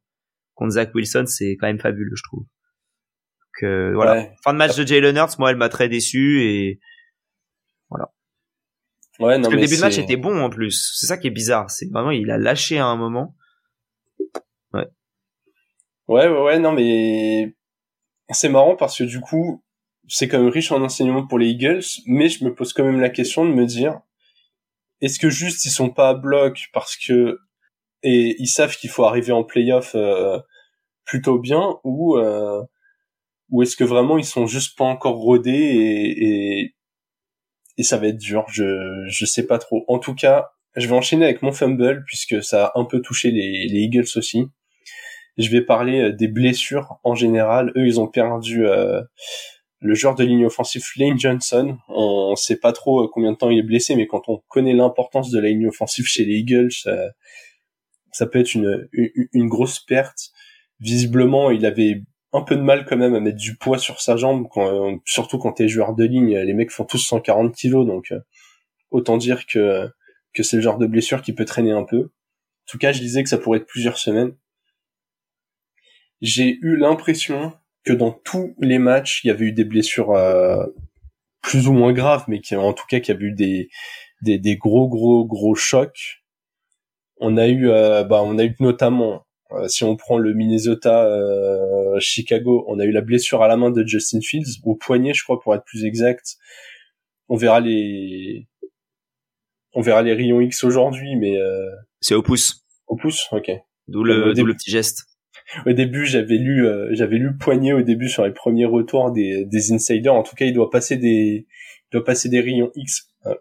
contre 0.55 0.73
Zach 0.73 0.95
Wilson, 0.95 1.25
c'est 1.27 1.57
quand 1.57 1.67
même 1.67 1.81
fabuleux, 1.81 2.15
je 2.15 2.23
trouve. 2.23 2.41
Donc 2.41 3.69
euh, 3.69 3.93
voilà. 3.95 4.29
Fin 4.43 4.53
de 4.53 4.59
match 4.59 4.77
de 4.77 4.87
Jalen 4.87 5.17
Hurts, 5.17 5.39
moi 5.39 5.51
elle 5.51 5.57
m'a 5.57 5.69
très 5.69 5.89
déçu 5.89 6.43
et 6.43 6.81
voilà. 7.91 8.13
Ouais, 9.19 9.39
non, 9.39 9.45
Parce 9.45 9.55
que 9.55 9.61
le 9.61 9.67
début 9.67 9.77
de 9.77 9.81
match 9.81 9.99
était 9.99 10.17
bon 10.17 10.39
en 10.41 10.51
plus. 10.51 10.95
C'est 10.99 11.07
ça 11.07 11.17
qui 11.17 11.27
est 11.27 11.31
bizarre. 11.31 11.71
C'est 11.71 11.91
vraiment 11.91 12.11
il 12.11 12.31
a 12.31 12.39
lâché 12.39 12.79
à 12.79 12.87
un 12.87 12.97
moment. 12.97 13.35
Ouais. 14.73 14.87
Ouais, 16.09 16.29
ouais, 16.29 16.43
ouais, 16.43 16.59
non, 16.59 16.73
mais 16.73 17.57
c'est 18.31 18.49
marrant 18.49 18.77
parce 18.77 18.99
que 18.99 19.05
du 19.05 19.21
coup, 19.21 19.65
c'est 20.09 20.29
quand 20.29 20.39
même 20.39 20.49
riche 20.49 20.73
en 20.73 20.83
enseignements 20.83 21.27
pour 21.27 21.39
les 21.39 21.49
Eagles, 21.49 21.85
mais 22.07 22.29
je 22.29 22.45
me 22.45 22.55
pose 22.55 22.73
quand 22.73 22.85
même 22.85 23.01
la 23.01 23.11
question 23.11 23.45
de 23.45 23.53
me 23.53 23.67
dire, 23.67 24.01
est-ce 25.01 25.19
que 25.19 25.31
juste 25.31 25.65
ils 25.65 25.71
sont 25.71 25.91
pas 25.91 26.11
à 26.11 26.15
bloc 26.15 26.69
parce 26.73 26.97
que 26.97 27.39
et 28.03 28.37
ils 28.39 28.49
savent 28.49 28.77
qu'il 28.77 28.91
faut 28.91 29.05
arriver 29.05 29.33
en 29.33 29.45
playoff 29.45 29.95
euh, 29.95 30.39
plutôt 31.05 31.39
bien 31.39 31.79
ou 31.85 32.17
euh, 32.19 32.63
ou 33.51 33.63
est-ce 33.63 33.77
que 33.77 33.85
vraiment 33.85 34.19
ils 34.19 34.25
sont 34.25 34.47
juste 34.47 34.77
pas 34.77 34.85
encore 34.85 35.17
rodés 35.17 35.53
et, 35.53 36.75
et, 37.79 37.83
ça 37.83 37.99
va 37.99 38.09
être 38.09 38.19
dur, 38.19 38.45
je 38.49 39.05
je 39.09 39.27
sais 39.27 39.47
pas 39.47 39.59
trop. 39.59 39.85
En 39.89 39.99
tout 39.99 40.15
cas, 40.15 40.51
je 40.77 40.87
vais 40.89 40.95
enchaîner 40.95 41.25
avec 41.25 41.43
mon 41.43 41.53
fumble 41.53 42.05
puisque 42.07 42.43
ça 42.43 42.67
a 42.67 42.81
un 42.81 42.85
peu 42.85 43.01
touché 43.01 43.31
les, 43.31 43.67
les 43.69 43.81
Eagles 43.81 44.07
aussi. 44.17 44.47
Je 45.39 45.51
vais 45.51 45.61
parler 45.61 46.01
euh, 46.01 46.13
des 46.13 46.29
blessures 46.29 46.99
en 47.05 47.15
général. 47.15 47.73
Eux, 47.77 47.87
ils 47.87 48.01
ont 48.01 48.09
perdu 48.09 48.67
euh, 48.67 49.03
le 49.81 49.95
joueur 49.95 50.15
de 50.15 50.25
ligne 50.25 50.47
offensive 50.47 50.85
Lane 50.97 51.19
Johnson. 51.19 51.79
On 51.89 52.31
ne 52.31 52.37
sait 52.37 52.57
pas 52.57 52.73
trop 52.73 53.05
euh, 53.05 53.09
combien 53.13 53.33
de 53.33 53.37
temps 53.37 53.51
il 53.51 53.59
est 53.59 53.63
blessé, 53.63 53.97
mais 53.97 54.07
quand 54.07 54.29
on 54.29 54.43
connaît 54.49 54.73
l'importance 54.73 55.31
de 55.31 55.39
la 55.39 55.49
ligne 55.49 55.69
offensive 55.69 56.07
chez 56.07 56.25
les 56.25 56.37
Eagles, 56.37 56.73
ça, 58.13 58.27
peut 58.27 58.39
être 58.41 58.55
une, 58.55 59.49
grosse 59.49 59.81
perte. 59.81 60.31
Visiblement, 60.81 61.51
il 61.51 61.67
avait 61.67 62.03
un 62.33 62.43
peu 62.43 62.57
de 62.57 62.63
mal 62.63 62.85
quand 62.87 62.97
même 62.97 63.15
à 63.15 63.21
mettre 63.21 63.39
du 63.39 63.57
poids 63.57 63.79
sur 63.79 64.01
sa 64.01 64.17
jambe, 64.17 64.47
quand, 64.51 64.99
surtout 65.05 65.39
quand 65.39 65.53
t'es 65.53 65.69
joueur 65.69 65.95
de 65.95 66.05
ligne. 66.05 66.37
Les 66.39 66.55
mecs 66.55 66.71
font 66.71 66.85
tous 66.85 66.99
140 66.99 67.55
kilos, 67.55 67.87
donc 67.87 68.13
autant 68.91 69.17
dire 69.17 69.47
que 69.47 69.89
que 70.35 70.43
c'est 70.43 70.57
le 70.57 70.63
genre 70.63 70.77
de 70.77 70.87
blessure 70.87 71.23
qui 71.23 71.33
peut 71.33 71.47
traîner 71.47 71.73
un 71.73 71.85
peu. 71.85 71.99
En 71.99 72.69
tout 72.71 72.77
cas, 72.77 72.93
je 72.93 73.01
disais 73.01 73.23
que 73.23 73.29
ça 73.31 73.39
pourrait 73.39 73.59
être 73.59 73.67
plusieurs 73.67 73.97
semaines 73.97 74.35
j'ai 76.21 76.59
eu 76.63 76.77
l'impression 76.77 77.53
que 77.87 77.93
dans 77.93 78.11
tous 78.11 78.55
les 78.59 78.79
matchs, 78.79 79.25
il 79.25 79.29
y 79.29 79.31
avait 79.31 79.47
eu 79.47 79.53
des 79.53 79.65
blessures 79.65 80.11
euh, 80.11 80.67
plus 81.41 81.69
ou 81.69 81.73
moins 81.73 81.93
graves, 81.93 82.25
mais 82.29 82.41
qui 82.41 82.55
en 82.57 82.73
tout 82.73 82.85
cas 82.89 83.01
qu'il 83.01 83.15
y 83.15 83.17
avait 83.17 83.27
eu 83.27 83.33
des, 83.33 83.71
des, 84.23 84.39
des 84.39 84.57
gros 84.57 84.89
gros 84.89 85.25
gros 85.25 85.55
chocs. 85.55 86.23
On 87.19 87.37
a 87.39 87.47
eu 87.47 87.71
euh, 87.71 88.03
bah 88.05 88.21
on 88.23 88.39
a 88.39 88.45
eu 88.45 88.55
notamment 88.61 89.25
euh, 89.53 89.69
si 89.69 89.85
on 89.85 89.97
prend 89.97 90.19
le 90.19 90.35
Minnesota 90.35 91.09
Chicago, 92.01 92.65
on 92.69 92.81
a 92.81 92.85
eu 92.85 92.91
la 92.91 93.01
blessure 93.01 93.43
à 93.43 93.49
la 93.49 93.57
main 93.57 93.71
de 93.71 93.87
Justin 93.87 94.21
Fields 94.21 94.61
au 94.65 94.75
poignet, 94.75 95.15
je 95.15 95.23
crois 95.23 95.41
pour 95.41 95.55
être 95.55 95.65
plus 95.65 95.85
exact. 95.85 96.37
On 97.29 97.37
verra 97.37 97.61
les 97.61 98.49
on 99.73 99.81
verra 99.81 100.03
les 100.03 100.13
rayons 100.13 100.41
X 100.41 100.65
aujourd'hui, 100.65 101.15
mais 101.17 101.39
c'est 102.01 102.15
au 102.15 102.23
pouce. 102.23 102.67
Au 102.89 102.97
pouce, 102.97 103.29
ok. 103.31 103.51
D'où 103.89 104.03
le, 104.03 104.33
le 104.33 104.55
petit 104.55 104.71
geste 104.71 105.05
au 105.67 105.73
début, 105.73 106.07
j'avais 106.07 106.37
lu, 106.37 106.67
euh, 106.67 106.89
j'avais 106.93 107.17
lu 107.17 107.37
poignet 107.37 107.73
au 107.73 107.83
début 107.83 108.09
sur 108.09 108.25
les 108.25 108.33
premiers 108.33 108.65
retours 108.65 109.13
des, 109.13 109.45
des 109.45 109.73
insiders. 109.73 110.15
En 110.15 110.23
tout 110.23 110.35
cas, 110.35 110.45
il 110.45 110.53
doit 110.53 110.71
passer 110.71 110.97
des, 110.97 111.47
il 111.47 111.93
doit 111.93 112.05
passer 112.05 112.29
des 112.29 112.41
rayons 112.41 112.71
X. 112.75 113.09
Euh, 113.27 113.35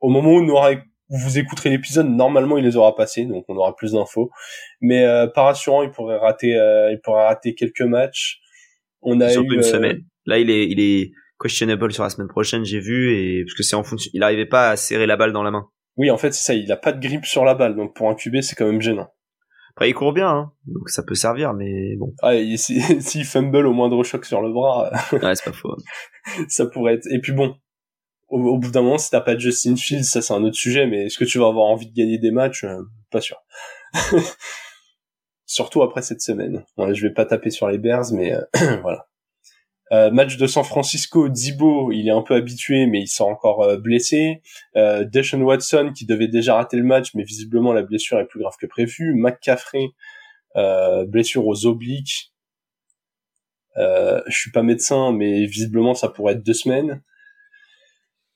au 0.00 0.08
moment 0.08 0.34
où, 0.34 0.46
vous 1.14 1.38
écouterez 1.38 1.68
l'épisode, 1.68 2.08
normalement, 2.08 2.56
il 2.56 2.64
les 2.64 2.76
aura 2.76 2.96
passés, 2.96 3.26
donc 3.26 3.44
on 3.48 3.56
aura 3.56 3.76
plus 3.76 3.92
d'infos. 3.92 4.30
Mais 4.80 5.04
euh, 5.04 5.26
pas 5.26 5.42
rassurant, 5.42 5.82
il 5.82 5.90
pourrait 5.90 6.16
rater, 6.16 6.52
il 6.90 7.00
pourrait 7.02 7.26
rater 7.26 7.54
quelques 7.54 7.82
matchs. 7.82 8.38
On 9.02 9.20
a 9.20 9.32
eu 9.32 9.54
une 9.54 9.62
semaine. 9.62 10.00
Là, 10.24 10.38
il 10.38 10.48
est, 10.50 10.68
il 10.68 10.80
est 10.80 11.12
questionable 11.38 11.92
sur 11.92 12.04
la 12.04 12.10
semaine 12.10 12.28
prochaine, 12.28 12.64
j'ai 12.64 12.80
vu, 12.80 13.14
et 13.14 13.44
parce 13.44 13.54
que 13.54 13.62
c'est 13.62 13.76
en 13.76 13.82
fonction, 13.82 14.10
il 14.14 14.22
arrivait 14.22 14.46
pas 14.46 14.70
à 14.70 14.76
serrer 14.76 15.06
la 15.06 15.16
balle 15.16 15.32
dans 15.32 15.42
la 15.42 15.50
main. 15.50 15.68
Oui, 15.96 16.10
en 16.10 16.16
fait, 16.16 16.32
c'est 16.32 16.44
ça. 16.44 16.54
Il 16.54 16.70
a 16.72 16.76
pas 16.76 16.92
de 16.92 17.00
grippe 17.00 17.26
sur 17.26 17.44
la 17.44 17.54
balle, 17.54 17.76
donc 17.76 17.94
pour 17.94 18.08
un 18.08 18.14
QB, 18.14 18.40
c'est 18.40 18.56
quand 18.56 18.66
même 18.66 18.80
gênant. 18.80 19.08
Après, 19.74 19.88
il 19.88 19.94
court 19.94 20.12
bien, 20.12 20.28
hein, 20.28 20.52
donc 20.66 20.90
ça 20.90 21.02
peut 21.02 21.14
servir, 21.14 21.54
mais 21.54 21.96
bon. 21.96 22.14
Ah, 22.22 22.32
s'il 22.56 23.02
si, 23.02 23.24
fumble 23.24 23.66
au 23.66 23.72
moindre 23.72 24.02
choc 24.04 24.24
sur 24.24 24.42
le 24.42 24.52
bras, 24.52 24.90
ouais, 25.12 25.34
c'est 25.34 25.44
pas 25.44 25.52
faux. 25.52 25.76
ça 26.48 26.66
pourrait 26.66 26.94
être. 26.94 27.06
Et 27.10 27.20
puis 27.20 27.32
bon, 27.32 27.56
au, 28.28 28.58
bout 28.58 28.70
d'un 28.70 28.82
moment, 28.82 28.98
si 28.98 29.10
t'as 29.10 29.20
pas 29.20 29.34
de 29.34 29.40
Justin 29.40 29.76
Fields, 29.76 30.04
ça 30.04 30.22
c'est 30.22 30.34
un 30.34 30.42
autre 30.44 30.56
sujet, 30.56 30.86
mais 30.86 31.06
est-ce 31.06 31.18
que 31.18 31.24
tu 31.24 31.38
vas 31.38 31.48
avoir 31.48 31.66
envie 31.66 31.86
de 31.86 31.94
gagner 31.94 32.18
des 32.18 32.30
matchs? 32.30 32.64
Euh, 32.64 32.82
Pas 33.10 33.20
sûr. 33.20 33.36
Surtout 35.46 35.82
après 35.82 36.00
cette 36.00 36.22
semaine. 36.22 36.64
Bon, 36.76 36.92
je 36.94 37.06
vais 37.06 37.12
pas 37.12 37.26
taper 37.26 37.50
sur 37.50 37.68
les 37.68 37.76
Bears, 37.78 38.12
mais 38.12 38.32
euh, 38.34 38.42
voilà. 38.82 39.06
Euh, 39.92 40.10
match 40.10 40.38
de 40.38 40.46
San 40.46 40.64
Francisco, 40.64 41.28
Dibo, 41.28 41.92
il 41.92 42.08
est 42.08 42.12
un 42.12 42.22
peu 42.22 42.34
habitué, 42.34 42.86
mais 42.86 43.02
il 43.02 43.08
sort 43.08 43.28
encore 43.28 43.62
euh, 43.62 43.76
blessé. 43.76 44.40
Euh, 44.76 45.04
Watson, 45.34 45.92
qui 45.94 46.06
devait 46.06 46.28
déjà 46.28 46.54
rater 46.54 46.78
le 46.78 46.84
match, 46.84 47.14
mais 47.14 47.24
visiblement 47.24 47.74
la 47.74 47.82
blessure 47.82 48.18
est 48.18 48.24
plus 48.24 48.40
grave 48.40 48.56
que 48.58 48.66
prévu. 48.66 49.14
McCaffrey, 49.14 49.88
euh, 50.56 51.04
blessure 51.04 51.46
aux 51.46 51.66
obliques. 51.66 52.32
Je 53.76 54.22
suis 54.30 54.50
pas 54.50 54.62
médecin, 54.62 55.12
mais 55.12 55.44
visiblement 55.46 55.94
ça 55.94 56.08
pourrait 56.08 56.34
être 56.34 56.42
deux 56.42 56.54
semaines. 56.54 57.02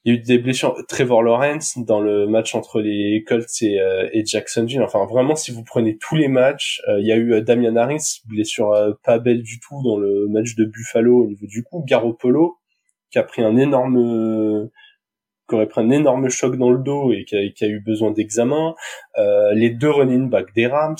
Il 0.06 0.14
y 0.14 0.16
a 0.16 0.20
eu 0.20 0.22
des 0.22 0.38
blessures. 0.38 0.76
Trevor 0.86 1.20
Lawrence 1.24 1.76
dans 1.78 2.00
le 2.00 2.28
match 2.28 2.54
entre 2.54 2.80
les 2.80 3.24
Colts 3.26 3.60
et, 3.60 3.80
euh, 3.80 4.08
Jacksonville. 4.24 4.80
Enfin, 4.82 5.04
vraiment, 5.04 5.34
si 5.34 5.50
vous 5.50 5.64
prenez 5.64 5.98
tous 5.98 6.14
les 6.14 6.28
matchs, 6.28 6.80
euh, 6.88 7.00
il 7.00 7.06
y 7.08 7.12
a 7.12 7.16
eu 7.16 7.34
euh, 7.34 7.40
Damian 7.40 7.74
Harris, 7.74 8.20
blessure 8.24 8.72
pas 9.02 9.18
belle 9.18 9.42
du 9.42 9.58
tout 9.58 9.82
dans 9.82 9.98
le 9.98 10.28
match 10.28 10.54
de 10.54 10.64
Buffalo 10.64 11.24
au 11.24 11.26
niveau 11.26 11.46
du 11.46 11.64
coup. 11.64 11.84
Garoppolo, 11.84 12.56
qui 13.10 13.18
a 13.18 13.24
pris 13.24 13.42
un 13.42 13.56
énorme 13.56 14.70
qui 15.48 15.54
aurait 15.56 15.66
pris 15.66 15.80
un 15.80 15.90
énorme 15.90 16.28
choc 16.28 16.56
dans 16.56 16.70
le 16.70 16.78
dos 16.78 17.12
et 17.12 17.24
qui 17.24 17.36
a, 17.36 17.48
qui 17.50 17.64
a 17.64 17.68
eu 17.68 17.80
besoin 17.80 18.12
d'examen. 18.12 18.76
les 19.54 19.70
deux 19.70 19.90
running 19.90 20.30
back 20.30 20.54
des 20.54 20.68
Rams, 20.68 20.96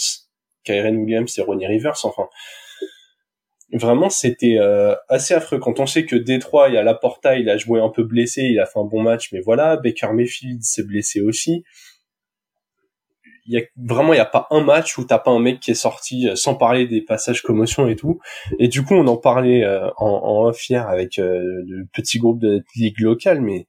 Kyren 0.64 0.96
Williams 0.96 1.32
et 1.38 1.42
Ronnie 1.42 1.66
Rivers. 1.66 2.04
Enfin, 2.04 2.28
vraiment 3.72 4.10
c'était 4.10 4.58
euh, 4.58 4.94
assez 5.08 5.34
affreux. 5.34 5.58
Quand 5.58 5.80
on 5.80 5.86
sait 5.86 6.06
que 6.06 6.16
Détroit 6.16 6.68
il 6.68 6.74
y 6.74 6.78
a 6.78 6.82
Laporta 6.82 7.36
il 7.36 7.48
a 7.48 7.56
joué 7.56 7.80
un 7.80 7.88
peu 7.88 8.04
blessé 8.04 8.42
il 8.42 8.60
a 8.60 8.66
fait 8.66 8.78
un 8.78 8.84
bon 8.84 9.02
match 9.02 9.32
mais 9.32 9.40
voilà 9.40 9.76
Baker 9.76 10.12
Mayfield 10.12 10.62
s'est 10.62 10.84
blessé 10.84 11.20
aussi. 11.20 11.64
Il 13.48 13.54
y 13.54 13.58
a 13.58 13.62
vraiment 13.76 14.12
il 14.12 14.16
y 14.16 14.20
a 14.20 14.24
pas 14.24 14.46
un 14.50 14.60
match 14.60 14.98
où 14.98 15.04
t'as 15.04 15.18
pas 15.18 15.30
un 15.30 15.38
mec 15.38 15.60
qui 15.60 15.70
est 15.72 15.74
sorti 15.74 16.28
euh, 16.28 16.36
sans 16.36 16.54
parler 16.54 16.86
des 16.86 17.02
passages 17.02 17.42
commotion 17.42 17.88
et 17.88 17.96
tout. 17.96 18.20
Et 18.58 18.68
du 18.68 18.84
coup 18.84 18.94
on 18.94 19.06
en 19.08 19.16
parlait 19.16 19.64
euh, 19.64 19.88
en, 19.96 20.46
en 20.46 20.52
fier 20.52 20.88
avec 20.88 21.16
le 21.18 21.86
petit 21.92 22.18
groupe 22.18 22.40
de 22.40 22.62
ligue 22.76 23.00
locale 23.00 23.40
mais 23.40 23.66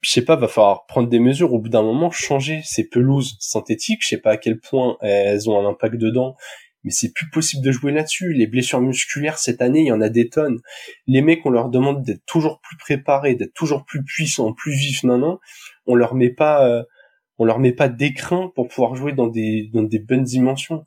je 0.00 0.10
sais 0.10 0.24
pas 0.24 0.34
va 0.34 0.48
falloir 0.48 0.86
prendre 0.86 1.08
des 1.08 1.20
mesures. 1.20 1.52
Au 1.52 1.60
bout 1.60 1.68
d'un 1.68 1.82
moment 1.82 2.10
changer 2.10 2.60
ces 2.64 2.88
pelouses 2.88 3.36
synthétiques 3.38 4.00
je 4.02 4.08
sais 4.08 4.18
pas 4.18 4.32
à 4.32 4.36
quel 4.36 4.58
point 4.58 4.96
elles 5.00 5.48
ont 5.48 5.58
un 5.64 5.68
impact 5.68 5.96
dedans 5.96 6.36
mais 6.84 6.90
c'est 6.90 7.12
plus 7.12 7.30
possible 7.30 7.64
de 7.64 7.70
jouer 7.70 7.92
là-dessus. 7.92 8.32
Les 8.32 8.46
blessures 8.46 8.80
musculaires 8.80 9.38
cette 9.38 9.62
année, 9.62 9.80
il 9.80 9.86
y 9.86 9.92
en 9.92 10.00
a 10.00 10.08
des 10.08 10.28
tonnes. 10.28 10.60
Les 11.06 11.22
mecs, 11.22 11.44
on 11.46 11.50
leur 11.50 11.68
demande 11.68 12.02
d'être 12.02 12.24
toujours 12.26 12.60
plus 12.60 12.76
préparés, 12.76 13.34
d'être 13.34 13.54
toujours 13.54 13.84
plus 13.84 14.02
puissants, 14.04 14.52
plus 14.52 14.72
vifs, 14.72 15.04
non 15.04 15.18
non. 15.18 15.38
On 15.86 15.94
leur 15.94 16.14
met 16.14 16.30
pas, 16.30 16.66
euh, 16.68 16.82
on 17.38 17.44
leur 17.44 17.58
met 17.58 17.72
pas 17.72 17.88
d'écrin 17.88 18.50
pour 18.54 18.68
pouvoir 18.68 18.94
jouer 18.94 19.12
dans 19.12 19.28
des 19.28 19.70
dans 19.72 19.82
des 19.82 19.98
bonnes 19.98 20.24
dimensions. 20.24 20.86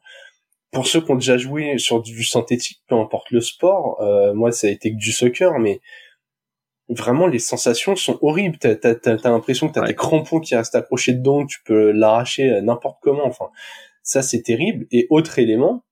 Pour 0.72 0.88
ceux 0.88 1.02
qui 1.02 1.12
ont 1.12 1.16
déjà 1.16 1.38
joué 1.38 1.78
sur 1.78 2.02
du 2.02 2.24
synthétique, 2.24 2.82
peu 2.88 2.96
importe 2.96 3.32
le 3.32 3.42
sport, 3.42 4.02
euh, 4.02 4.34
moi 4.34 4.52
ça 4.52 4.68
a 4.68 4.70
été 4.70 4.92
que 4.92 4.98
du 4.98 5.12
soccer, 5.14 5.58
mais 5.60 5.80
vraiment 6.90 7.28
les 7.28 7.40
sensations 7.40 7.96
sont 7.96 8.20
horribles. 8.22 8.58
T'as 8.58 8.76
as, 8.84 9.30
l'impression 9.30 9.68
que 9.70 9.74
t'as 9.74 9.88
des 9.88 9.96
crampons 9.96 10.40
qui 10.40 10.56
restent 10.56 10.76
accrochés 10.76 11.14
dedans, 11.14 11.46
que 11.46 11.52
tu 11.52 11.60
peux 11.64 11.92
l'arracher 11.92 12.50
euh, 12.50 12.62
n'importe 12.62 12.98
comment. 13.02 13.26
Enfin, 13.26 13.50
ça 14.06 14.22
c'est 14.22 14.42
terrible. 14.42 14.88
Et 14.92 15.08
autre 15.10 15.40
élément, 15.40 15.84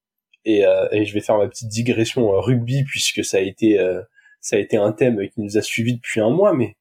et, 0.46 0.66
euh, 0.66 0.88
je 1.04 1.14
vais 1.14 1.20
faire 1.20 1.38
ma 1.38 1.48
petite 1.50 1.68
digression 1.68 2.32
rugby 2.40 2.84
puisque 2.86 3.26
ça 3.26 3.38
a 3.38 3.42
été 3.42 3.78
ça 4.40 4.56
a 4.58 4.60
été 4.60 4.78
un 4.78 4.94
thème 4.94 5.28
qui 5.30 5.42
nous 5.42 5.58
a 5.58 5.62
suivi 5.62 5.96
depuis 5.96 6.22
un 6.22 6.30
mois, 6.30 6.54
mais 6.54 6.78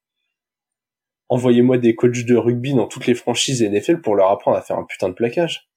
envoyez-moi 1.29 1.79
des 1.79 1.95
coachs 1.95 2.25
de 2.25 2.37
rugby 2.37 2.75
dans 2.75 2.87
toutes 2.87 3.07
les 3.07 3.15
franchises 3.15 3.63
NFL 3.63 4.01
pour 4.01 4.15
leur 4.17 4.31
apprendre 4.31 4.57
à 4.57 4.63
faire 4.63 4.79
un 4.79 4.85
putain 4.85 5.09
de 5.09 5.15
plaquage. 5.15 5.72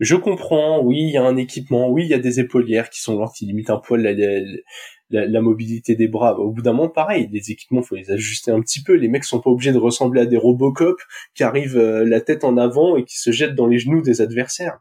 Je 0.00 0.16
comprends, 0.16 0.82
oui, 0.82 0.98
il 1.02 1.10
y 1.10 1.16
a 1.16 1.22
un 1.22 1.36
équipement, 1.36 1.88
oui, 1.88 2.04
il 2.04 2.08
y 2.08 2.14
a 2.14 2.18
des 2.18 2.40
épaulières 2.40 2.90
qui 2.90 3.00
sont 3.00 3.16
lentes, 3.16 3.34
qui 3.36 3.46
limitent 3.46 3.70
un 3.70 3.78
poil 3.78 4.02
la, 5.10 5.40
mobilité 5.40 5.94
des 5.94 6.08
bras. 6.08 6.36
Au 6.38 6.50
bout 6.50 6.62
d'un 6.62 6.72
moment, 6.72 6.88
pareil, 6.88 7.28
les 7.30 7.52
équipements, 7.52 7.82
faut 7.82 7.94
les 7.94 8.10
ajuster 8.10 8.50
un 8.50 8.60
petit 8.60 8.82
peu. 8.82 8.94
Les 8.94 9.08
mecs 9.08 9.24
sont 9.24 9.40
pas 9.40 9.50
obligés 9.50 9.72
de 9.72 9.78
ressembler 9.78 10.22
à 10.22 10.26
des 10.26 10.36
Robocop 10.36 10.96
qui 11.34 11.44
arrivent 11.44 11.78
euh, 11.78 12.04
la 12.04 12.20
tête 12.20 12.42
en 12.42 12.56
avant 12.56 12.96
et 12.96 13.04
qui 13.04 13.18
se 13.18 13.30
jettent 13.30 13.54
dans 13.54 13.66
les 13.68 13.78
genoux 13.78 14.02
des 14.02 14.20
adversaires. 14.20 14.80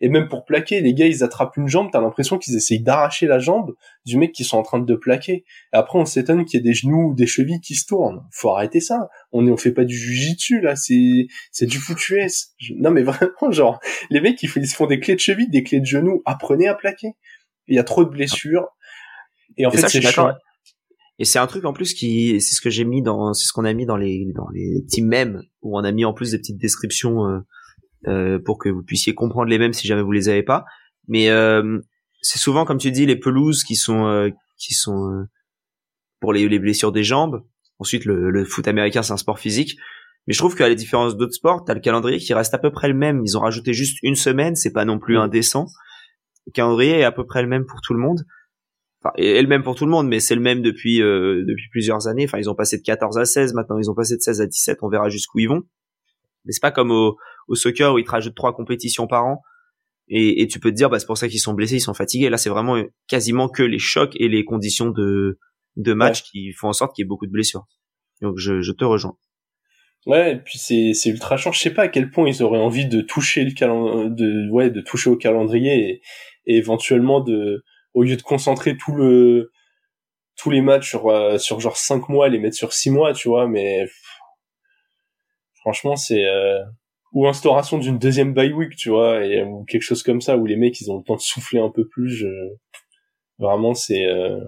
Et 0.00 0.08
même 0.08 0.28
pour 0.28 0.44
plaquer, 0.44 0.80
les 0.80 0.94
gars, 0.94 1.06
ils 1.06 1.24
attrapent 1.24 1.56
une 1.56 1.66
jambe, 1.66 1.88
t'as 1.90 2.00
l'impression 2.00 2.38
qu'ils 2.38 2.56
essayent 2.56 2.82
d'arracher 2.82 3.26
la 3.26 3.38
jambe 3.38 3.74
du 4.06 4.16
mec 4.16 4.32
qui 4.32 4.44
sont 4.44 4.56
en 4.56 4.62
train 4.62 4.78
de 4.78 4.94
plaquer. 4.94 5.44
Et 5.72 5.76
après, 5.76 5.98
on 5.98 6.04
s'étonne 6.04 6.44
qu'il 6.44 6.58
y 6.58 6.60
ait 6.60 6.64
des 6.64 6.74
genoux 6.74 7.10
ou 7.10 7.14
des 7.14 7.26
chevilles 7.26 7.60
qui 7.60 7.74
se 7.74 7.86
tournent. 7.86 8.24
Faut 8.30 8.50
arrêter 8.50 8.80
ça. 8.80 9.08
On 9.32 9.46
est, 9.46 9.50
on 9.50 9.56
fait 9.56 9.72
pas 9.72 9.84
du 9.84 9.96
jujitsu, 9.96 10.60
là. 10.60 10.76
C'est, 10.76 11.26
c'est 11.50 11.66
du 11.66 11.78
foutu 11.78 12.20
S. 12.20 12.54
Non, 12.76 12.90
mais 12.90 13.02
vraiment, 13.04 13.50
genre, 13.50 13.80
les 14.10 14.20
mecs, 14.20 14.40
ils, 14.42 14.48
se 14.48 14.76
font 14.76 14.86
des 14.86 15.00
clés 15.00 15.14
de 15.14 15.20
cheville, 15.20 15.50
des 15.50 15.64
clés 15.64 15.80
de 15.80 15.86
genoux. 15.86 16.22
Apprenez 16.26 16.68
à 16.68 16.74
plaquer. 16.74 17.14
Il 17.66 17.74
y 17.74 17.80
a 17.80 17.84
trop 17.84 18.04
de 18.04 18.10
blessures. 18.10 18.68
Et 19.56 19.66
en 19.66 19.70
fait, 19.70 19.88
c'est 19.88 20.00
chiant. 20.00 20.32
Et 21.18 21.24
c'est 21.24 21.40
un 21.40 21.46
truc 21.48 21.64
en 21.64 21.72
plus 21.72 21.94
qui, 21.94 22.40
c'est 22.40 22.54
ce 22.54 22.60
que 22.60 22.70
j'ai 22.70 22.84
mis 22.84 23.02
dans, 23.02 23.34
c'est 23.34 23.46
ce 23.46 23.52
qu'on 23.52 23.64
a 23.64 23.72
mis 23.72 23.86
dans 23.86 23.96
les, 23.96 24.24
dans 24.36 24.48
les 24.54 24.84
teams 24.88 25.06
mêmes, 25.06 25.42
où 25.62 25.76
on 25.76 25.82
a 25.82 25.90
mis 25.90 26.04
en 26.04 26.12
plus 26.12 26.30
des 26.30 26.38
petites 26.38 26.58
descriptions, 26.58 27.26
euh, 27.26 27.40
pour 28.04 28.58
que 28.58 28.68
vous 28.68 28.82
puissiez 28.82 29.14
comprendre 29.14 29.48
les 29.48 29.58
mêmes 29.58 29.72
si 29.72 29.86
jamais 29.86 30.02
vous 30.02 30.12
les 30.12 30.28
avez 30.28 30.42
pas. 30.42 30.64
Mais 31.08 31.30
euh, 31.30 31.80
c'est 32.22 32.38
souvent, 32.38 32.64
comme 32.64 32.78
tu 32.78 32.92
dis, 32.92 33.06
les 33.06 33.16
pelouses 33.16 33.64
qui 33.64 33.74
sont 33.74 34.06
euh, 34.06 34.30
qui 34.58 34.74
sont 34.74 35.26
pour 36.20 36.32
les, 36.32 36.48
les, 36.48 36.58
blessures 36.58 36.92
des 36.92 37.02
jambes. 37.02 37.44
Ensuite, 37.78 38.04
le, 38.04 38.30
le 38.30 38.44
foot 38.44 38.68
américain, 38.68 39.02
c'est 39.02 39.12
un 39.12 39.18
sport 39.18 39.38
physique. 39.38 39.76
Mais 40.26 40.34
je 40.34 40.38
trouve 40.38 40.54
qu'à 40.54 40.68
la 40.68 40.74
différence 40.74 41.16
d'autres 41.16 41.32
sports, 41.32 41.64
t'as 41.64 41.74
le 41.74 41.80
calendrier 41.80 42.18
qui 42.18 42.34
reste 42.34 42.52
à 42.52 42.58
peu 42.58 42.70
près 42.70 42.88
le 42.88 42.94
même. 42.94 43.22
Ils 43.24 43.38
ont 43.38 43.40
rajouté 43.40 43.72
juste 43.72 43.98
une 44.02 44.16
semaine, 44.16 44.56
c'est 44.56 44.72
pas 44.72 44.84
non 44.84 44.98
plus 44.98 45.16
mm. 45.16 45.20
indécent. 45.20 45.66
Le 46.46 46.52
calendrier 46.52 46.98
est 46.98 47.04
à 47.04 47.12
peu 47.12 47.24
près 47.24 47.42
le 47.42 47.48
même 47.48 47.64
pour 47.64 47.80
tout 47.80 47.94
le 47.94 48.00
monde. 48.00 48.24
Enfin, 49.00 49.12
et 49.16 49.40
le 49.40 49.48
même 49.48 49.62
pour 49.62 49.76
tout 49.76 49.84
le 49.84 49.92
monde, 49.92 50.08
mais 50.08 50.18
c'est 50.18 50.34
le 50.34 50.40
même 50.40 50.60
depuis 50.60 50.98
depuis 50.98 51.68
plusieurs 51.70 52.08
années. 52.08 52.24
Enfin, 52.24 52.38
ils 52.38 52.50
ont 52.50 52.56
passé 52.56 52.78
de 52.78 52.82
14 52.82 53.16
à 53.16 53.24
16, 53.24 53.54
maintenant 53.54 53.78
ils 53.78 53.88
ont 53.88 53.94
passé 53.94 54.16
de 54.16 54.20
16 54.20 54.40
à 54.40 54.46
17. 54.46 54.78
On 54.82 54.88
verra 54.88 55.08
jusqu'où 55.08 55.38
ils 55.38 55.46
vont. 55.46 55.62
Mais 56.44 56.52
c'est 56.52 56.60
pas 56.60 56.72
comme 56.72 56.90
au, 56.90 57.16
au 57.48 57.54
soccer 57.54 57.92
où 57.92 57.98
ils 57.98 58.04
te 58.04 58.10
rajoutent 58.10 58.36
trois 58.36 58.54
compétitions 58.54 59.06
par 59.06 59.26
an. 59.26 59.42
Et, 60.08 60.42
et 60.42 60.48
tu 60.48 60.60
peux 60.60 60.70
te 60.70 60.76
dire, 60.76 60.88
bah, 60.88 60.98
c'est 60.98 61.06
pour 61.06 61.18
ça 61.18 61.28
qu'ils 61.28 61.40
sont 61.40 61.52
blessés, 61.52 61.76
ils 61.76 61.80
sont 61.80 61.94
fatigués. 61.94 62.30
Là, 62.30 62.38
c'est 62.38 62.50
vraiment 62.50 62.82
quasiment 63.08 63.48
que 63.48 63.62
les 63.62 63.78
chocs 63.78 64.14
et 64.16 64.28
les 64.28 64.44
conditions 64.44 64.90
de, 64.90 65.38
de 65.76 65.92
match 65.92 66.22
qui 66.22 66.52
font 66.52 66.68
en 66.68 66.72
sorte 66.72 66.94
qu'il 66.94 67.02
y 67.02 67.06
ait 67.06 67.08
beaucoup 67.08 67.26
de 67.26 67.32
blessures. 67.32 67.66
Donc, 68.22 68.38
je, 68.38 68.60
je 68.60 68.72
te 68.72 68.84
rejoins. 68.84 69.16
Ouais, 70.06 70.32
et 70.32 70.36
puis 70.36 70.58
c'est 70.58 70.94
c'est 70.94 71.10
ultra 71.10 71.36
change. 71.36 71.56
Je 71.56 71.62
sais 71.62 71.74
pas 71.74 71.82
à 71.82 71.88
quel 71.88 72.10
point 72.10 72.28
ils 72.28 72.42
auraient 72.42 72.60
envie 72.60 72.86
de 72.86 73.00
toucher 73.02 73.44
le 73.44 73.50
calendrier, 73.50 74.10
de 74.10 74.48
ouais, 74.50 74.70
de 74.70 74.80
toucher 74.80 75.10
au 75.10 75.16
calendrier 75.16 76.00
et, 76.46 76.56
éventuellement 76.56 77.20
de, 77.20 77.62
au 77.92 78.02
lieu 78.04 78.16
de 78.16 78.22
concentrer 78.22 78.76
tout 78.76 78.94
le 78.94 79.50
tous 80.36 80.50
les 80.50 80.62
matchs 80.62 80.88
sur 80.88 81.08
euh, 81.08 81.36
sur 81.36 81.60
genre 81.60 81.76
cinq 81.76 82.08
mois, 82.08 82.28
les 82.28 82.38
mettre 82.38 82.56
sur 82.56 82.72
six 82.72 82.90
mois, 82.90 83.12
tu 83.12 83.28
vois. 83.28 83.48
Mais 83.48 83.86
franchement, 85.60 85.96
c'est 85.96 86.24
euh, 86.24 86.62
ou 87.12 87.26
instauration 87.26 87.78
d'une 87.78 87.98
deuxième 87.98 88.34
bye 88.34 88.52
week, 88.52 88.76
tu 88.76 88.90
vois, 88.90 89.24
et, 89.24 89.42
ou 89.42 89.64
quelque 89.64 89.82
chose 89.82 90.02
comme 90.02 90.20
ça 90.20 90.36
où 90.36 90.46
les 90.46 90.56
mecs 90.56 90.80
ils 90.80 90.90
ont 90.90 90.98
le 90.98 91.04
temps 91.04 91.16
de 91.16 91.20
souffler 91.20 91.60
un 91.60 91.70
peu 91.70 91.86
plus. 91.86 92.10
Je... 92.10 92.26
Vraiment, 93.38 93.74
c'est. 93.74 94.06
Euh... 94.06 94.40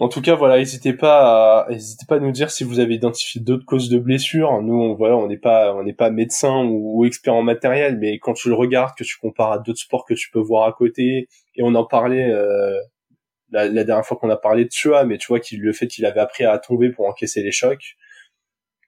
En 0.00 0.08
tout 0.08 0.20
cas, 0.20 0.34
voilà, 0.34 0.58
n'hésitez 0.58 0.92
pas, 0.92 1.62
à... 1.66 1.70
n'hésitez 1.70 2.04
pas 2.08 2.16
à 2.16 2.18
nous 2.18 2.32
dire 2.32 2.50
si 2.50 2.64
vous 2.64 2.80
avez 2.80 2.94
identifié 2.94 3.40
d'autres 3.40 3.64
causes 3.64 3.88
de 3.88 3.98
blessures. 3.98 4.60
Nous, 4.62 4.74
on, 4.74 4.94
voilà, 4.94 5.16
on 5.16 5.28
n'est 5.28 5.38
pas, 5.38 5.74
on 5.74 5.84
n'est 5.84 5.94
pas 5.94 6.10
médecin 6.10 6.64
ou, 6.64 7.00
ou, 7.00 7.04
expert 7.04 7.34
en 7.34 7.42
matériel, 7.42 7.98
mais 7.98 8.18
quand 8.18 8.34
tu 8.34 8.48
le 8.48 8.54
regardes, 8.54 8.96
que 8.96 9.04
tu 9.04 9.16
compares 9.18 9.52
à 9.52 9.58
d'autres 9.58 9.78
sports 9.78 10.04
que 10.04 10.14
tu 10.14 10.30
peux 10.32 10.40
voir 10.40 10.66
à 10.66 10.72
côté, 10.72 11.28
et 11.54 11.62
on 11.62 11.74
en 11.76 11.84
parlait 11.84 12.30
euh, 12.30 12.76
la, 13.52 13.84
dernière 13.84 14.04
fois 14.04 14.16
qu'on 14.16 14.30
a 14.30 14.36
parlé 14.36 14.64
de 14.64 14.70
Chua, 14.70 15.04
mais 15.04 15.18
tu 15.18 15.28
vois 15.28 15.40
qu'il 15.40 15.60
le 15.60 15.72
fait 15.72 15.86
qu'il 15.86 16.04
avait 16.06 16.20
appris 16.20 16.44
à 16.44 16.58
tomber 16.58 16.90
pour 16.90 17.06
encaisser 17.06 17.42
les 17.42 17.52
chocs 17.52 17.96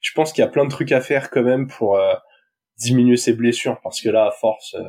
je 0.07 0.13
pense 0.13 0.33
qu'il 0.33 0.43
y 0.43 0.45
a 0.45 0.49
plein 0.49 0.65
de 0.65 0.71
trucs 0.71 0.93
à 0.93 1.01
faire 1.01 1.31
quand 1.31 1.43
même 1.43 1.67
pour 1.67 1.99
euh, 1.99 2.15
diminuer 2.79 3.17
ses 3.17 3.33
blessures 3.33 3.81
parce 3.83 4.01
que 4.01 4.09
là 4.09 4.27
à 4.27 4.31
force 4.31 4.75
euh, 4.75 4.83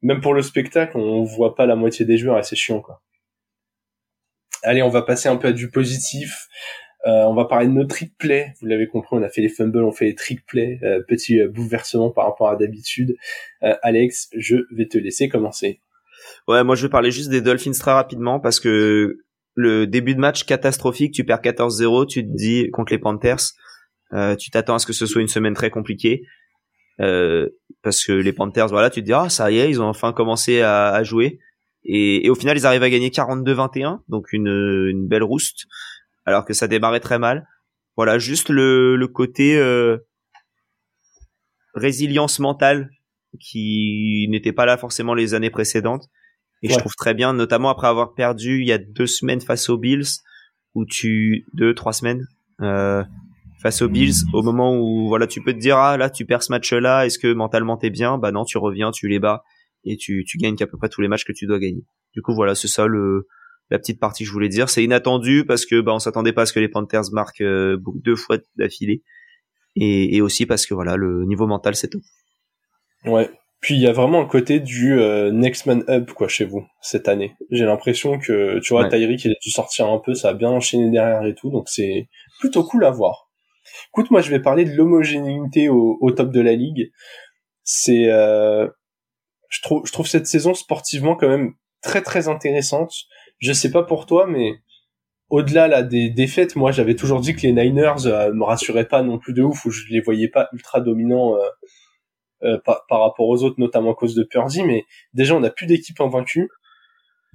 même 0.00 0.22
pour 0.22 0.32
le 0.32 0.40
spectacle 0.40 0.96
on 0.96 1.24
voit 1.24 1.54
pas 1.54 1.66
la 1.66 1.76
moitié 1.76 2.06
des 2.06 2.16
joueurs 2.16 2.38
et 2.38 2.42
c'est 2.42 2.56
chiant 2.56 2.80
quoi. 2.80 3.02
Allez 4.62 4.82
on 4.82 4.88
va 4.88 5.02
passer 5.02 5.28
un 5.28 5.36
peu 5.36 5.48
à 5.48 5.52
du 5.52 5.70
positif. 5.70 6.48
Euh, 7.06 7.24
on 7.24 7.34
va 7.34 7.44
parler 7.44 7.66
de 7.66 7.72
nos 7.72 7.84
trick 7.84 8.16
play. 8.16 8.54
Vous 8.62 8.66
l'avez 8.66 8.88
compris 8.88 9.14
on 9.14 9.22
a 9.22 9.28
fait 9.28 9.42
les 9.42 9.50
fumbles 9.50 9.84
on 9.84 9.92
fait 9.92 10.06
les 10.06 10.14
trick 10.14 10.46
play 10.46 10.80
petit 11.06 11.42
bouleversement 11.46 12.10
par 12.10 12.24
rapport 12.24 12.48
à 12.48 12.56
d'habitude. 12.56 13.14
Alex 13.60 14.30
je 14.34 14.56
vais 14.74 14.86
te 14.86 14.96
laisser 14.96 15.28
commencer. 15.28 15.82
Ouais 16.48 16.64
moi 16.64 16.76
je 16.76 16.86
vais 16.86 16.90
parler 16.90 17.10
juste 17.10 17.28
des 17.28 17.42
Dolphins 17.42 17.72
très 17.72 17.92
rapidement 17.92 18.40
parce 18.40 18.58
que 18.58 19.18
le 19.54 19.86
début 19.86 20.14
de 20.14 20.20
match 20.20 20.44
catastrophique 20.44 21.12
tu 21.12 21.24
perds 21.24 21.42
14-0 21.42 22.06
tu 22.06 22.26
te 22.26 22.34
dis 22.34 22.70
contre 22.70 22.94
les 22.94 22.98
Panthers 22.98 23.52
euh, 24.14 24.36
tu 24.36 24.50
t'attends 24.50 24.76
à 24.76 24.78
ce 24.78 24.86
que 24.86 24.92
ce 24.92 25.06
soit 25.06 25.20
une 25.20 25.28
semaine 25.28 25.54
très 25.54 25.70
compliquée. 25.70 26.22
Euh, 27.00 27.48
parce 27.82 28.04
que 28.04 28.12
les 28.12 28.32
Panthers, 28.32 28.68
voilà, 28.68 28.90
tu 28.90 29.00
te 29.00 29.06
dis, 29.06 29.12
ah, 29.12 29.28
ça 29.28 29.50
y 29.50 29.58
est, 29.58 29.68
ils 29.68 29.80
ont 29.80 29.86
enfin 29.86 30.12
commencé 30.12 30.60
à, 30.60 30.88
à 30.90 31.02
jouer. 31.02 31.38
Et, 31.84 32.26
et, 32.26 32.30
au 32.30 32.34
final, 32.34 32.56
ils 32.56 32.66
arrivent 32.66 32.82
à 32.82 32.90
gagner 32.90 33.10
42-21, 33.10 34.00
donc 34.08 34.32
une, 34.32 34.48
une 34.48 35.06
belle 35.06 35.22
rouste, 35.22 35.66
alors 36.24 36.44
que 36.44 36.54
ça 36.54 36.68
démarrait 36.68 37.00
très 37.00 37.18
mal. 37.18 37.46
Voilà, 37.96 38.18
juste 38.18 38.48
le, 38.48 38.96
le 38.96 39.08
côté 39.08 39.56
euh, 39.56 39.98
résilience 41.74 42.38
mentale 42.38 42.90
qui 43.40 44.26
n'était 44.30 44.52
pas 44.52 44.64
là 44.64 44.76
forcément 44.76 45.14
les 45.14 45.34
années 45.34 45.50
précédentes. 45.50 46.08
Et 46.62 46.68
je 46.70 46.78
trouve 46.78 46.94
très 46.94 47.12
bien, 47.12 47.34
notamment 47.34 47.68
après 47.68 47.88
avoir 47.88 48.14
perdu 48.14 48.60
il 48.60 48.66
y 48.66 48.72
a 48.72 48.78
deux 48.78 49.06
semaines 49.06 49.42
face 49.42 49.68
aux 49.68 49.76
Bills, 49.76 50.06
où 50.74 50.86
tu 50.86 51.44
deux 51.52 51.74
trois 51.74 51.92
semaines, 51.92 52.26
euh, 52.62 53.04
face 53.64 53.80
aux 53.80 53.88
Bills 53.88 54.12
au 54.34 54.42
moment 54.42 54.76
où 54.76 55.08
voilà 55.08 55.26
tu 55.26 55.40
peux 55.40 55.54
te 55.54 55.58
dire 55.58 55.78
ah 55.78 55.96
là 55.96 56.10
tu 56.10 56.26
perds 56.26 56.42
ce 56.42 56.52
match 56.52 56.70
là 56.74 57.06
est-ce 57.06 57.18
que 57.18 57.32
mentalement 57.32 57.78
t'es 57.78 57.88
bien? 57.88 58.18
Bah 58.18 58.30
non 58.30 58.44
tu 58.44 58.58
reviens 58.58 58.90
tu 58.90 59.08
les 59.08 59.18
bats 59.18 59.42
et 59.84 59.96
tu, 59.96 60.22
tu 60.26 60.36
gagnes 60.36 60.54
qu'à 60.54 60.66
peu 60.66 60.76
près 60.76 60.90
tous 60.90 61.00
les 61.00 61.08
matchs 61.08 61.24
que 61.24 61.32
tu 61.32 61.46
dois 61.46 61.58
gagner. 61.58 61.82
Du 62.12 62.20
coup 62.20 62.34
voilà 62.34 62.54
c'est 62.54 62.68
ça 62.68 62.86
le 62.86 63.26
la 63.70 63.78
petite 63.78 63.98
partie 63.98 64.24
que 64.24 64.28
je 64.28 64.32
voulais 64.34 64.50
dire. 64.50 64.68
C'est 64.68 64.84
inattendu 64.84 65.46
parce 65.46 65.64
que 65.64 65.80
bah 65.80 65.94
on 65.94 65.98
s'attendait 65.98 66.34
pas 66.34 66.42
à 66.42 66.46
ce 66.46 66.52
que 66.52 66.60
les 66.60 66.68
Panthers 66.68 67.10
marquent 67.12 67.40
euh, 67.40 67.78
deux 68.04 68.16
fois 68.16 68.36
d'affilée 68.56 69.02
et, 69.76 70.14
et 70.14 70.20
aussi 70.20 70.44
parce 70.44 70.66
que 70.66 70.74
voilà 70.74 70.96
le 70.96 71.24
niveau 71.24 71.46
mental 71.46 71.74
c'est 71.74 71.88
tout 71.88 72.02
ouais. 73.06 73.30
Puis 73.60 73.76
il 73.76 73.80
y 73.80 73.86
a 73.86 73.92
vraiment 73.92 74.20
un 74.20 74.26
côté 74.26 74.60
du 74.60 74.92
euh, 75.00 75.30
next 75.30 75.64
man 75.64 75.84
up 75.88 76.12
quoi 76.12 76.28
chez 76.28 76.44
vous 76.44 76.66
cette 76.82 77.08
année. 77.08 77.34
J'ai 77.50 77.64
l'impression 77.64 78.18
que 78.18 78.58
tu 78.58 78.74
vois 78.74 78.90
Tyreek 78.90 79.24
il 79.24 79.30
a 79.30 79.36
dû 79.42 79.50
sortir 79.50 79.88
un 79.88 80.00
peu, 80.04 80.12
ça 80.12 80.28
a 80.28 80.34
bien 80.34 80.50
enchaîné 80.50 80.90
derrière 80.90 81.24
et 81.24 81.34
tout, 81.34 81.50
donc 81.50 81.70
c'est 81.70 82.10
plutôt 82.40 82.62
cool 82.62 82.84
à 82.84 82.90
voir. 82.90 83.30
Écoute, 83.96 84.10
moi 84.10 84.22
je 84.22 84.30
vais 84.30 84.40
parler 84.40 84.64
de 84.64 84.72
l'homogénéité 84.74 85.68
au, 85.68 86.10
top 86.10 86.32
de 86.32 86.40
la 86.40 86.54
ligue. 86.54 86.90
C'est, 87.62 88.08
euh, 88.08 88.66
je 89.48 89.62
trouve, 89.62 89.86
je 89.86 89.92
trouve 89.92 90.08
cette 90.08 90.26
saison 90.26 90.52
sportivement 90.52 91.14
quand 91.14 91.28
même 91.28 91.52
très 91.80 92.02
très 92.02 92.26
intéressante. 92.26 92.92
Je 93.38 93.52
sais 93.52 93.70
pas 93.70 93.84
pour 93.84 94.06
toi, 94.06 94.26
mais 94.26 94.54
au-delà 95.28 95.68
là 95.68 95.84
des 95.84 96.10
défaites, 96.10 96.56
moi 96.56 96.72
j'avais 96.72 96.96
toujours 96.96 97.20
dit 97.20 97.36
que 97.36 97.42
les 97.42 97.52
Niners 97.52 98.06
euh, 98.06 98.32
me 98.32 98.42
rassuraient 98.42 98.88
pas 98.88 99.02
non 99.02 99.20
plus 99.20 99.32
de 99.32 99.42
ouf, 99.42 99.64
ou 99.64 99.70
je 99.70 99.84
les 99.90 100.00
voyais 100.00 100.28
pas 100.28 100.48
ultra 100.52 100.80
dominants 100.80 101.36
euh, 101.36 101.48
euh 102.42 102.58
par, 102.64 102.86
par, 102.88 103.00
rapport 103.00 103.28
aux 103.28 103.44
autres, 103.44 103.60
notamment 103.60 103.92
à 103.92 103.94
cause 103.94 104.16
de 104.16 104.24
Purdy. 104.24 104.64
Mais 104.64 104.86
déjà, 105.12 105.36
on 105.36 105.40
n'a 105.40 105.50
plus 105.50 105.66
d'équipe 105.66 106.00
invaincue. 106.00 106.48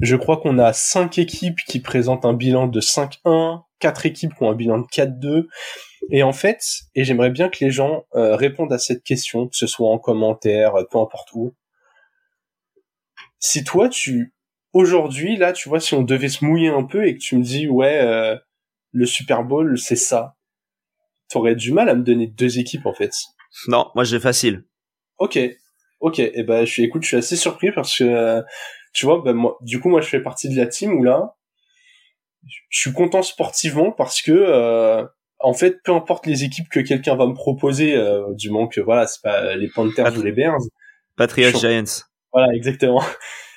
Je 0.02 0.18
crois 0.18 0.36
qu'on 0.36 0.60
a 0.60 0.74
cinq 0.74 1.20
équipes 1.20 1.60
qui 1.66 1.80
présentent 1.80 2.26
un 2.26 2.34
bilan 2.34 2.68
de 2.68 2.82
5-1, 2.82 3.64
quatre 3.80 4.06
équipes 4.06 4.36
qui 4.36 4.44
ont 4.44 4.52
un 4.52 4.56
bilan 4.56 4.80
de 4.80 4.88
4-2. 4.88 5.46
Et 6.12 6.24
en 6.24 6.34
fait, 6.34 6.64
et 6.96 7.04
j'aimerais 7.04 7.30
bien 7.30 7.50
que 7.50 7.64
les 7.64 7.72
gens 7.72 8.06
euh, 8.16 8.36
répondent 8.36 8.74
à 8.74 8.80
cette 8.80 9.04
question, 9.04 9.48
que 9.48 9.56
ce 9.56 9.68
soit 9.68 9.90
en 9.90 10.00
commentaire, 10.00 10.74
peu 10.90 10.98
importe 10.98 11.30
où. 11.34 11.54
si 13.40 13.64
toi 13.64 13.90
tu 13.90 14.34
aujourd'hui 14.74 15.38
là, 15.38 15.54
tu 15.54 15.70
vois, 15.70 15.80
si 15.80 15.94
on 15.94 16.04
devait 16.04 16.30
se 16.30 16.46
mouiller 16.46 16.70
un 16.70 16.84
peu 16.84 17.08
et 17.08 17.16
que 17.16 17.20
tu 17.20 17.38
me 17.38 17.44
dis 17.44 17.68
ouais, 17.68 18.00
euh, 18.02 18.38
le 18.92 19.06
Super 19.06 19.44
Bowl 19.44 19.78
c'est 19.78 19.96
ça, 19.96 20.36
t'aurais 21.30 21.56
du 21.56 21.72
mal 21.72 21.90
à 21.90 21.96
me 21.96 22.04
donner 22.04 22.28
deux 22.28 22.60
équipes 22.60 22.86
en 22.86 22.94
fait. 22.94 23.12
Non, 23.68 23.90
moi 23.96 24.04
j'ai 24.04 24.20
facile. 24.20 24.66
Ok, 25.18 25.40
ok. 26.00 26.20
Et 26.20 26.32
eh 26.36 26.44
ben 26.44 26.66
je 26.66 26.72
suis, 26.72 26.84
écoute, 26.84 27.04
je 27.04 27.08
suis 27.10 27.18
assez 27.18 27.36
surpris 27.36 27.72
parce 27.72 27.98
que 27.98 28.04
euh, 28.04 28.42
tu 28.94 29.06
vois, 29.06 29.22
ben, 29.24 29.34
moi, 29.34 29.58
du 29.62 29.80
coup 29.80 29.90
moi 29.90 30.02
je 30.02 30.08
fais 30.08 30.22
partie 30.22 30.50
de 30.50 30.56
la 30.56 30.68
team 30.68 30.94
où 30.94 31.04
là, 31.04 31.36
je 32.70 32.80
suis 32.80 32.94
content 32.94 33.22
sportivement 33.22 33.92
parce 33.92 34.22
que 34.22 34.32
euh, 34.32 35.06
en 35.40 35.54
fait, 35.54 35.82
peu 35.84 35.94
importe 35.94 36.26
les 36.26 36.44
équipes 36.44 36.70
que 36.70 36.80
quelqu'un 36.80 37.16
va 37.16 37.26
me 37.26 37.34
proposer, 37.34 37.96
euh, 37.96 38.34
du 38.34 38.50
moment 38.50 38.68
que 38.68 38.82
voilà, 38.82 39.08
c'est 39.08 39.22
pas 39.22 39.56
les 39.56 39.70
Panthers 39.70 40.18
ou 40.18 40.22
les 40.22 40.32
Bears. 40.32 40.60
Patriots 41.16 41.58
Giants. 41.58 42.04
Voilà, 42.34 42.54
exactement. 42.54 43.04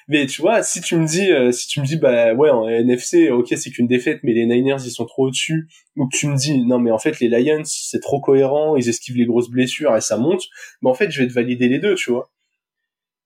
Mais 0.09 0.27
tu 0.27 0.43
vois, 0.43 0.63
si 0.63 0.81
tu 0.81 0.97
me 0.97 1.07
dis, 1.07 1.31
euh, 1.31 1.53
si 1.53 1.69
tu 1.69 1.81
me 1.81 1.87
dis, 1.87 1.97
bah 1.97 2.35
ouais, 2.35 2.51
en 2.51 2.69
NFC, 2.69 3.31
ok, 3.31 3.55
c'est 3.57 3.71
qu'une 3.71 3.87
défaite, 3.87 4.21
mais 4.25 4.33
les 4.33 4.47
Niners 4.47 4.79
ils 4.85 4.91
sont 4.91 5.07
trop 5.07 5.29
au-dessus, 5.29 5.69
ou 5.97 6.09
que 6.09 6.17
tu 6.17 6.27
me 6.27 6.37
dis, 6.37 6.59
non 6.67 6.81
mais 6.81 6.91
en 6.91 6.99
fait 6.99 7.21
les 7.21 7.29
Lions 7.29 7.63
c'est 7.65 8.01
trop 8.01 8.21
cohérent, 8.21 8.77
ils 8.77 8.89
esquivent 8.89 9.17
les 9.17 9.27
grosses 9.27 9.49
blessures 9.49 9.97
et 9.97 10.01
ça 10.01 10.17
monte, 10.17 10.43
mais 10.83 10.91
en 10.91 10.95
fait 10.95 11.11
je 11.11 11.23
vais 11.23 11.29
te 11.29 11.33
valider 11.33 11.69
les 11.69 11.79
deux, 11.79 11.95
tu 11.95 12.11
vois. 12.11 12.31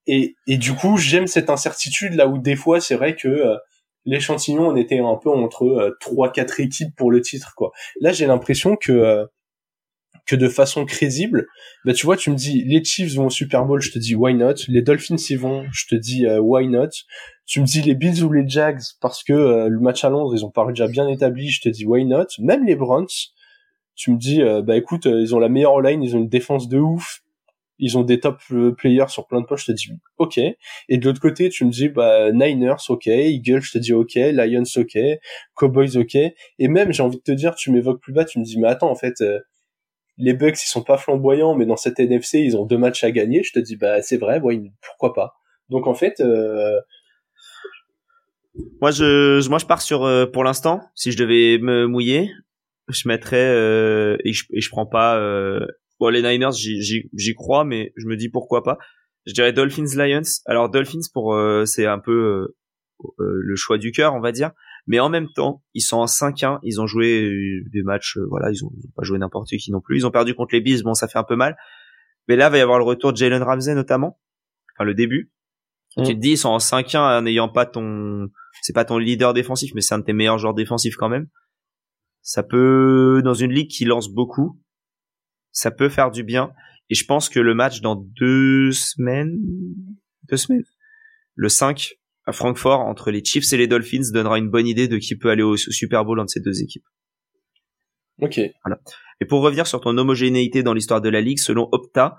Et 0.06 0.36
et 0.46 0.58
du 0.58 0.74
coup 0.74 0.98
j'aime 0.98 1.26
cette 1.26 1.50
incertitude 1.50 2.14
là 2.14 2.28
où 2.28 2.38
des 2.38 2.56
fois 2.56 2.80
c'est 2.80 2.94
vrai 2.94 3.16
que 3.16 3.28
euh, 3.28 3.56
l'échantillon 4.06 4.68
on 4.68 4.76
était 4.76 4.98
un 4.98 5.16
peu 5.16 5.30
entre 5.30 5.64
euh, 5.64 5.96
trois 6.00 6.32
quatre 6.32 6.60
équipes 6.60 6.94
pour 6.96 7.10
le 7.10 7.20
titre 7.20 7.52
quoi. 7.56 7.72
Là 8.00 8.12
j'ai 8.12 8.26
l'impression 8.26 8.76
que 8.76 9.26
que 10.26 10.36
de 10.36 10.48
façon 10.48 10.84
crédible, 10.84 11.46
bah 11.84 11.92
tu 11.92 12.04
vois, 12.04 12.16
tu 12.16 12.30
me 12.30 12.36
dis 12.36 12.64
les 12.64 12.82
Chiefs 12.84 13.14
vont 13.14 13.26
au 13.26 13.30
Super 13.30 13.64
Bowl, 13.64 13.80
je 13.80 13.92
te 13.92 13.98
dis 13.98 14.14
why 14.14 14.34
not? 14.34 14.54
Les 14.68 14.82
Dolphins 14.82 15.16
y 15.30 15.36
vont, 15.36 15.64
je 15.72 15.86
te 15.86 15.94
dis 15.94 16.26
euh, 16.26 16.40
why 16.40 16.66
not? 16.66 16.88
Tu 17.46 17.60
me 17.60 17.66
dis 17.66 17.80
les 17.80 17.94
Bills 17.94 18.22
ou 18.24 18.32
les 18.32 18.46
Jags 18.46 18.82
parce 19.00 19.22
que 19.22 19.32
euh, 19.32 19.68
le 19.68 19.78
match 19.78 20.04
à 20.04 20.10
Londres 20.10 20.34
ils 20.34 20.44
ont 20.44 20.50
paru 20.50 20.72
déjà 20.72 20.88
bien 20.88 21.08
établis, 21.08 21.50
je 21.50 21.60
te 21.60 21.68
dis 21.68 21.86
why 21.86 22.04
not? 22.04 22.26
Même 22.40 22.66
les 22.66 22.74
Browns, 22.74 23.06
tu 23.94 24.10
me 24.10 24.18
dis 24.18 24.42
euh, 24.42 24.62
bah 24.62 24.76
écoute 24.76 25.04
ils 25.06 25.34
ont 25.34 25.38
la 25.38 25.48
meilleure 25.48 25.80
line, 25.80 26.02
ils 26.02 26.16
ont 26.16 26.20
une 26.20 26.28
défense 26.28 26.68
de 26.68 26.78
ouf, 26.78 27.22
ils 27.78 27.98
ont 27.98 28.02
des 28.02 28.20
top 28.20 28.40
players 28.78 29.08
sur 29.08 29.26
plein 29.26 29.40
de 29.40 29.46
poches, 29.46 29.66
je 29.66 29.72
te 29.72 29.76
dis 29.76 29.88
ok. 30.18 30.38
Et 30.38 30.98
de 30.98 31.04
l'autre 31.04 31.20
côté 31.20 31.48
tu 31.48 31.64
me 31.64 31.70
dis 31.70 31.88
bah 31.88 32.32
Niners 32.32 32.88
ok, 32.88 33.06
Eagles 33.06 33.62
je 33.62 33.72
te 33.72 33.78
dis 33.78 33.92
ok, 33.92 34.14
Lions 34.14 34.62
ok, 34.76 34.98
Cowboys 35.54 35.96
ok. 35.96 36.14
Et 36.14 36.68
même 36.68 36.92
j'ai 36.92 37.02
envie 37.02 37.18
de 37.18 37.22
te 37.22 37.32
dire 37.32 37.54
tu 37.54 37.70
m'évoques 37.70 38.00
plus 38.00 38.12
bas, 38.12 38.24
tu 38.24 38.38
me 38.38 38.44
dis 38.44 38.58
mais 38.58 38.68
attends 38.68 38.90
en 38.90 38.96
fait 38.96 39.22
les 40.18 40.32
Bucks 40.34 40.62
ils 40.62 40.68
sont 40.68 40.82
pas 40.82 40.96
flamboyants, 40.96 41.54
mais 41.54 41.66
dans 41.66 41.76
cette 41.76 42.00
NFC 42.00 42.40
ils 42.40 42.56
ont 42.56 42.64
deux 42.64 42.78
matchs 42.78 43.04
à 43.04 43.10
gagner. 43.10 43.42
Je 43.42 43.52
te 43.52 43.58
dis 43.58 43.76
bah 43.76 44.02
c'est 44.02 44.16
vrai, 44.16 44.40
pourquoi 44.82 45.14
pas? 45.14 45.34
Donc 45.68 45.86
en 45.86 45.94
fait, 45.94 46.20
euh... 46.20 46.80
moi 48.80 48.90
je 48.90 49.46
moi 49.48 49.58
je 49.58 49.66
pars 49.66 49.82
sur 49.82 50.04
euh, 50.04 50.26
pour 50.26 50.44
l'instant. 50.44 50.80
Si 50.94 51.12
je 51.12 51.18
devais 51.18 51.58
me 51.58 51.86
mouiller, 51.86 52.30
je 52.88 53.08
mettrais 53.08 53.48
euh, 53.48 54.16
et, 54.24 54.32
je, 54.32 54.44
et 54.52 54.60
je 54.60 54.70
prends 54.70 54.86
pas. 54.86 55.18
Euh, 55.18 55.66
bon 56.00 56.08
les 56.08 56.22
Niners 56.22 56.52
j'y 56.52 57.34
crois, 57.34 57.64
mais 57.64 57.92
je 57.96 58.06
me 58.06 58.16
dis 58.16 58.28
pourquoi 58.28 58.62
pas. 58.62 58.78
Je 59.26 59.32
dirais 59.32 59.52
Dolphins 59.52 59.96
Lions. 59.96 60.22
Alors 60.46 60.70
Dolphins 60.70 61.08
pour 61.12 61.38
c'est 61.64 61.86
un 61.86 61.98
peu 61.98 62.54
le 63.18 63.56
choix 63.56 63.78
du 63.78 63.92
cœur 63.92 64.14
on 64.14 64.20
va 64.20 64.32
dire 64.32 64.52
mais 64.86 65.00
en 65.00 65.08
même 65.08 65.28
temps, 65.32 65.62
ils 65.74 65.80
sont 65.80 65.96
en 65.96 66.04
5-1, 66.04 66.60
ils 66.62 66.80
ont 66.80 66.86
joué 66.86 67.24
euh, 67.24 67.64
des 67.72 67.82
matchs, 67.82 68.16
euh, 68.18 68.26
voilà, 68.30 68.50
ils 68.50 68.64
ont, 68.64 68.70
pas 68.94 69.02
joué 69.02 69.18
n'importe 69.18 69.48
qui 69.48 69.72
non 69.72 69.80
plus. 69.80 69.98
Ils 69.98 70.06
ont 70.06 70.10
perdu 70.10 70.34
contre 70.34 70.54
les 70.54 70.60
Bills, 70.60 70.82
bon, 70.84 70.94
ça 70.94 71.08
fait 71.08 71.18
un 71.18 71.24
peu 71.24 71.34
mal. 71.34 71.56
Mais 72.28 72.36
là, 72.36 72.48
il 72.48 72.52
va 72.52 72.58
y 72.58 72.60
avoir 72.60 72.78
le 72.78 72.84
retour 72.84 73.12
de 73.12 73.16
Jalen 73.16 73.42
Ramsey 73.42 73.74
notamment, 73.74 74.20
enfin 74.74 74.84
le 74.84 74.94
début. 74.94 75.32
Tu 75.96 76.14
te 76.14 76.20
dis, 76.20 76.32
ils 76.32 76.38
sont 76.38 76.50
en 76.50 76.58
5-1 76.58 76.98
en 76.98 77.22
n'ayant 77.22 77.48
pas 77.48 77.64
ton, 77.64 78.28
c'est 78.60 78.74
pas 78.74 78.84
ton 78.84 78.98
leader 78.98 79.32
défensif, 79.32 79.72
mais 79.74 79.80
c'est 79.80 79.94
un 79.94 80.00
de 80.00 80.04
tes 80.04 80.12
meilleurs 80.12 80.36
joueurs 80.36 80.52
défensifs 80.52 80.96
quand 80.96 81.08
même. 81.08 81.26
Ça 82.20 82.42
peut, 82.42 83.22
dans 83.24 83.32
une 83.32 83.50
ligue 83.50 83.70
qui 83.70 83.86
lance 83.86 84.10
beaucoup, 84.10 84.60
ça 85.56 85.70
peut 85.70 85.88
faire 85.88 86.10
du 86.10 86.22
bien. 86.22 86.52
Et 86.90 86.94
je 86.94 87.04
pense 87.06 87.30
que 87.30 87.40
le 87.40 87.54
match 87.54 87.80
dans 87.80 87.96
deux 87.96 88.72
semaines, 88.72 89.38
deux 90.28 90.36
semaines, 90.36 90.62
le 91.34 91.48
5, 91.48 91.94
à 92.26 92.32
Francfort 92.32 92.80
entre 92.80 93.10
les 93.10 93.24
Chiefs 93.24 93.52
et 93.54 93.56
les 93.56 93.66
Dolphins 93.66 94.12
donnera 94.12 94.38
une 94.38 94.50
bonne 94.50 94.66
idée 94.66 94.86
de 94.86 94.98
qui 94.98 95.16
peut 95.16 95.30
aller 95.30 95.42
au 95.42 95.56
Super 95.56 96.04
Bowl 96.04 96.20
entre 96.20 96.30
ces 96.30 96.40
deux 96.40 96.62
équipes. 96.62 96.84
Ok. 98.20 98.38
Voilà. 98.64 98.80
Et 99.20 99.24
pour 99.24 99.40
revenir 99.40 99.66
sur 99.66 99.80
ton 99.80 99.96
homogénéité 99.96 100.62
dans 100.62 100.74
l'histoire 100.74 101.00
de 101.00 101.08
la 101.08 101.22
ligue, 101.22 101.38
selon 101.38 101.68
Opta, 101.72 102.18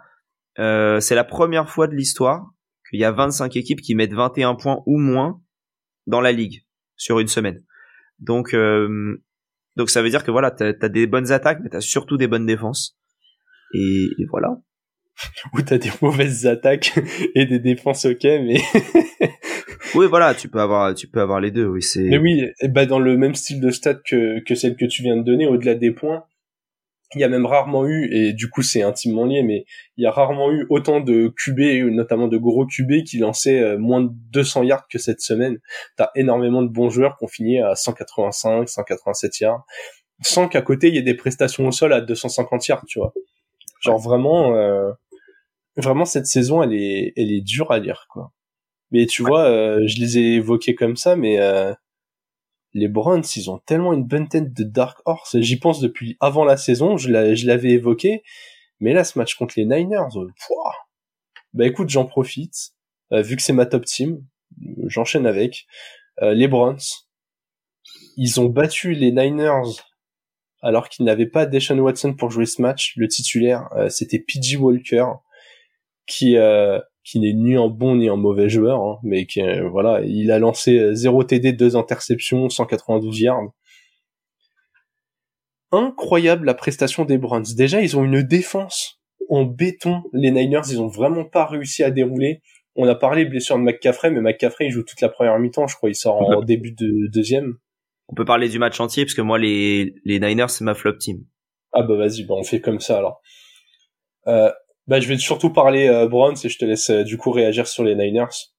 euh, 0.58 1.00
c'est 1.00 1.16
la 1.16 1.24
première 1.24 1.70
fois 1.70 1.88
de 1.88 1.94
l'histoire 1.94 2.50
qu'il 2.90 3.00
y 3.00 3.04
a 3.04 3.12
25 3.12 3.56
équipes 3.56 3.82
qui 3.82 3.94
mettent 3.94 4.14
21 4.14 4.56
points 4.56 4.82
ou 4.88 4.98
moins 4.98 5.40
dans 6.08 6.22
la 6.22 6.32
ligue 6.32 6.66
sur 6.96 7.20
une 7.20 7.28
semaine. 7.28 7.60
Donc, 8.18 8.56
euh, 8.56 9.22
donc 9.76 9.92
ça 9.92 10.02
veut 10.02 10.10
dire 10.10 10.24
que 10.24 10.32
voilà, 10.32 10.50
t'as 10.50 10.74
as 10.82 10.90
des 10.90 11.06
bonnes 11.06 11.32
attaques, 11.32 11.60
mais 11.62 11.70
t'as 11.70 11.82
surtout 11.82 12.18
des 12.18 12.28
bonnes 12.28 12.48
défenses. 12.48 12.97
Et, 13.74 14.08
et 14.20 14.26
voilà. 14.30 14.58
Ou 15.54 15.62
t'as 15.62 15.78
des 15.78 15.92
mauvaises 16.02 16.46
attaques 16.46 16.94
et 17.36 17.46
des 17.46 17.60
défenses 17.60 18.06
ok, 18.06 18.24
mais 18.24 18.58
oui, 19.96 20.06
voilà, 20.08 20.36
tu 20.36 20.48
peux 20.48 20.60
avoir, 20.60 20.94
tu 20.94 21.08
peux 21.08 21.22
avoir 21.22 21.40
les 21.40 21.52
deux. 21.52 21.66
Oui, 21.66 21.82
c'est. 21.82 22.04
Mais 22.04 22.18
oui, 22.18 22.46
bah 22.70 22.86
dans 22.86 23.00
le 23.00 23.18
même 23.18 23.36
style 23.36 23.60
de 23.60 23.72
stats 23.72 23.96
que 23.96 24.40
que 24.44 24.56
celle 24.56 24.76
que 24.76 24.86
tu 24.86 25.02
viens 25.02 25.18
de 25.18 25.24
donner, 25.24 25.48
au-delà 25.48 25.76
des 25.76 25.92
points, 25.92 26.24
il 27.16 27.22
y 27.22 27.24
a 27.24 27.30
même 27.30 27.46
rarement 27.46 27.88
eu, 27.88 28.10
et 28.14 28.34
du 28.34 28.50
coup 28.50 28.62
c'est 28.62 28.82
intimement 28.82 29.26
lié, 29.26 29.42
mais 29.42 29.66
il 29.96 30.04
y 30.04 30.08
a 30.08 30.12
rarement 30.12 30.52
eu 30.52 30.66
autant 30.70 31.00
de 31.00 31.30
QB, 31.30 31.90
notamment 31.92 32.28
de 32.28 32.38
gros 32.38 32.66
QB, 32.66 33.04
qui 33.06 33.18
lançaient 33.18 33.62
euh, 33.62 33.78
moins 33.78 34.02
de 34.02 34.10
200 34.32 34.64
yards 34.64 34.88
que 34.90 35.00
cette 35.00 35.22
semaine. 35.22 35.58
T'as 35.96 36.10
énormément 36.16 36.62
de 36.62 36.70
bons 36.70 36.90
joueurs 36.90 37.18
qui 37.18 37.24
ont 37.24 37.30
fini 37.30 37.62
à 37.62 37.76
185, 37.76 38.68
187 38.68 39.40
yards, 39.40 39.66
sans 40.22 40.48
qu'à 40.50 40.62
côté 40.62 40.90
il 40.90 40.96
y 40.96 40.98
ait 40.98 41.04
des 41.04 41.16
prestations 41.16 41.68
au 41.68 41.72
sol 41.72 41.94
à 41.94 42.02
250 42.02 42.68
yards, 42.68 42.86
tu 42.88 43.00
vois. 43.00 43.14
Genre 43.82 44.00
vraiment, 44.00 44.56
euh, 44.56 44.92
vraiment 45.78 46.06
cette 46.06 46.26
saison 46.28 46.64
elle 46.64 46.74
est, 46.74 47.14
elle 47.16 47.32
est 47.32 47.42
dure 47.42 47.72
à 47.72 47.80
lire, 47.80 48.08
quoi. 48.10 48.32
Mais 48.92 49.06
tu 49.06 49.24
vois, 49.24 49.46
euh, 49.50 49.86
je 49.86 50.00
les 50.00 50.18
ai 50.18 50.36
évoqués 50.36 50.76
comme 50.76 50.96
ça, 50.96 51.16
mais 51.16 51.40
euh, 51.40 51.74
les 52.74 52.88
Browns, 52.88 53.24
ils 53.36 53.50
ont 53.50 53.60
tellement 53.60 53.94
une 53.94 54.06
bonne 54.06 54.30
tête 54.30 54.54
de 54.54 54.64
Dark 54.64 55.00
Horse. 55.06 55.38
J'y 55.40 55.58
pense 55.58 55.82
depuis 55.82 56.18
avant 56.20 56.46
la 56.46 56.58
saison, 56.58 56.98
je 56.98 57.10
l'avais 57.10 57.72
évoqué. 57.72 58.24
Mais 58.80 58.94
là, 58.94 59.04
ce 59.04 59.18
match 59.18 59.36
contre 59.36 59.56
les 59.58 59.66
Niners, 59.66 60.16
euh, 60.16 60.28
bah 61.54 61.66
écoute, 61.66 61.90
j'en 61.90 62.06
profite. 62.06 62.74
vu 63.12 63.36
que 63.36 63.42
c'est 63.42 63.54
ma 63.54 63.66
top 63.66 63.86
team, 63.86 64.24
j'enchaîne 64.86 65.26
avec. 65.26 65.66
les 66.22 66.48
Browns, 66.48 66.80
ils 68.18 68.40
ont 68.40 68.48
battu 68.48 68.94
les 68.94 69.12
Niners 69.12 69.82
alors 70.62 70.90
qu'ils 70.90 71.06
n'avaient 71.06 71.28
pas 71.28 71.46
Deshaun 71.46 71.80
Watson 71.80 72.14
pour 72.14 72.32
jouer 72.32 72.46
ce 72.46 72.62
match. 72.62 72.94
Le 72.98 73.08
titulaire, 73.08 73.70
c'était 73.90 74.20
PG 74.20 74.58
Walker, 74.58 75.06
qui 76.06 76.38
qui 77.08 77.22
n'est 77.22 77.34
ni 77.34 77.56
un 77.56 77.70
bon 77.70 77.96
ni 77.96 78.10
un 78.10 78.18
mauvais 78.18 78.50
joueur, 78.50 78.82
hein, 78.82 79.00
mais 79.02 79.26
qui 79.26 79.42
euh, 79.42 79.70
voilà, 79.70 80.02
il 80.04 80.30
a 80.30 80.40
lancé 80.40 80.94
0 80.94 81.24
TD, 81.24 81.54
2 81.54 81.78
interceptions, 81.78 82.50
192 82.50 83.22
yards. 83.22 83.54
Incroyable 85.72 86.46
la 86.46 86.54
prestation 86.54 87.06
des 87.06 87.18
Browns. 87.18 87.46
Déjà, 87.56 87.82
ils 87.82 87.96
ont 87.96 88.04
une 88.04 88.24
défense 88.24 89.00
en 89.30 89.46
béton. 89.46 90.04
Les 90.12 90.32
Niners, 90.32 90.64
ils 90.70 90.82
ont 90.82 90.88
vraiment 90.88 91.24
pas 91.24 91.46
réussi 91.46 91.82
à 91.82 91.92
dérouler. 91.92 92.42
On 92.76 92.86
a 92.90 92.96
parlé 92.96 93.24
blessure 93.24 93.58
de 93.58 93.64
McCaffrey, 93.64 94.12
mais 94.12 94.20
McCaffrey, 94.20 94.66
il 94.66 94.72
joue 94.72 94.84
toute 94.84 95.00
la 95.00 95.10
première 95.10 95.40
mi-temps, 95.40 95.68
je 95.68 95.78
crois, 95.78 95.90
il 95.90 95.96
sort 95.96 96.22
en 96.22 96.42
début 96.42 96.74
de 96.74 97.08
deuxième. 97.08 97.56
On 98.10 98.16
peut 98.16 98.26
parler 98.26 98.50
du 98.50 98.60
match 98.60 98.80
entier, 98.80 99.06
parce 99.06 99.14
que 99.14 99.22
moi, 99.22 99.38
les, 99.38 99.96
les 100.06 100.20
Niners, 100.20 100.50
c'est 100.50 100.64
ma 100.64 100.74
flop 100.74 100.98
team. 100.98 101.26
Ah 101.74 101.84
bah 101.84 101.96
vas-y, 101.96 102.24
bah 102.24 102.36
on 102.38 102.44
fait 102.44 102.62
comme 102.62 102.80
ça 102.80 102.98
alors. 102.98 103.22
Euh, 104.28 104.52
bah, 104.88 105.02
je 105.02 105.08
vais 105.08 105.18
surtout 105.18 105.52
parler 105.52 105.88
euh, 105.88 106.08
Browns 106.08 106.38
et 106.44 106.50
je 106.50 106.58
te 106.58 106.66
laisse 106.66 106.90
euh, 106.90 107.04
du 107.04 107.18
coup 107.18 107.32
réagir 107.32 107.68
sur 107.68 107.84
les 107.84 107.96
Niners. 107.96 108.54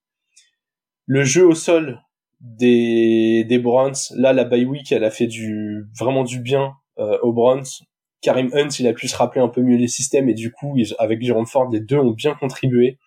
Le 1.06 1.24
jeu 1.24 1.46
au 1.46 1.54
sol 1.54 2.02
des 2.40 3.44
des 3.48 3.58
Browns, 3.58 3.96
là 4.14 4.32
la 4.32 4.44
bye 4.44 4.66
week, 4.66 4.92
elle 4.92 5.04
a 5.04 5.10
fait 5.10 5.26
du 5.26 5.86
vraiment 5.98 6.24
du 6.24 6.40
bien 6.40 6.74
euh, 6.98 7.18
aux 7.22 7.32
Browns. 7.32 7.64
Karim 8.20 8.50
Hunt, 8.52 8.68
il 8.78 8.86
a 8.86 8.92
pu 8.92 9.08
se 9.08 9.16
rappeler 9.16 9.40
un 9.40 9.48
peu 9.48 9.62
mieux 9.62 9.76
les 9.76 9.88
systèmes 9.88 10.28
et 10.28 10.34
du 10.34 10.52
coup, 10.52 10.76
avec 10.98 11.22
Jerome 11.22 11.46
Ford, 11.46 11.70
les 11.70 11.80
deux 11.80 11.98
ont 11.98 12.10
bien 12.10 12.34
contribué. 12.34 12.98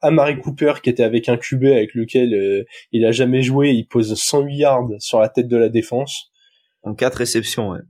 Amari 0.00 0.40
Cooper, 0.40 0.74
qui 0.82 0.90
était 0.90 1.02
avec 1.02 1.28
un 1.28 1.36
QB 1.36 1.64
avec 1.64 1.94
lequel 1.94 2.34
euh, 2.34 2.64
il 2.92 3.04
a 3.04 3.12
jamais 3.12 3.42
joué, 3.42 3.70
il 3.70 3.86
pose 3.86 4.14
108 4.14 4.56
yards 4.56 4.88
sur 4.98 5.20
la 5.20 5.28
tête 5.28 5.48
de 5.48 5.56
la 5.56 5.68
défense. 5.68 6.30
En 6.82 6.94
quatre 6.94 7.16
réceptions, 7.16 7.70
ouais. 7.70 7.80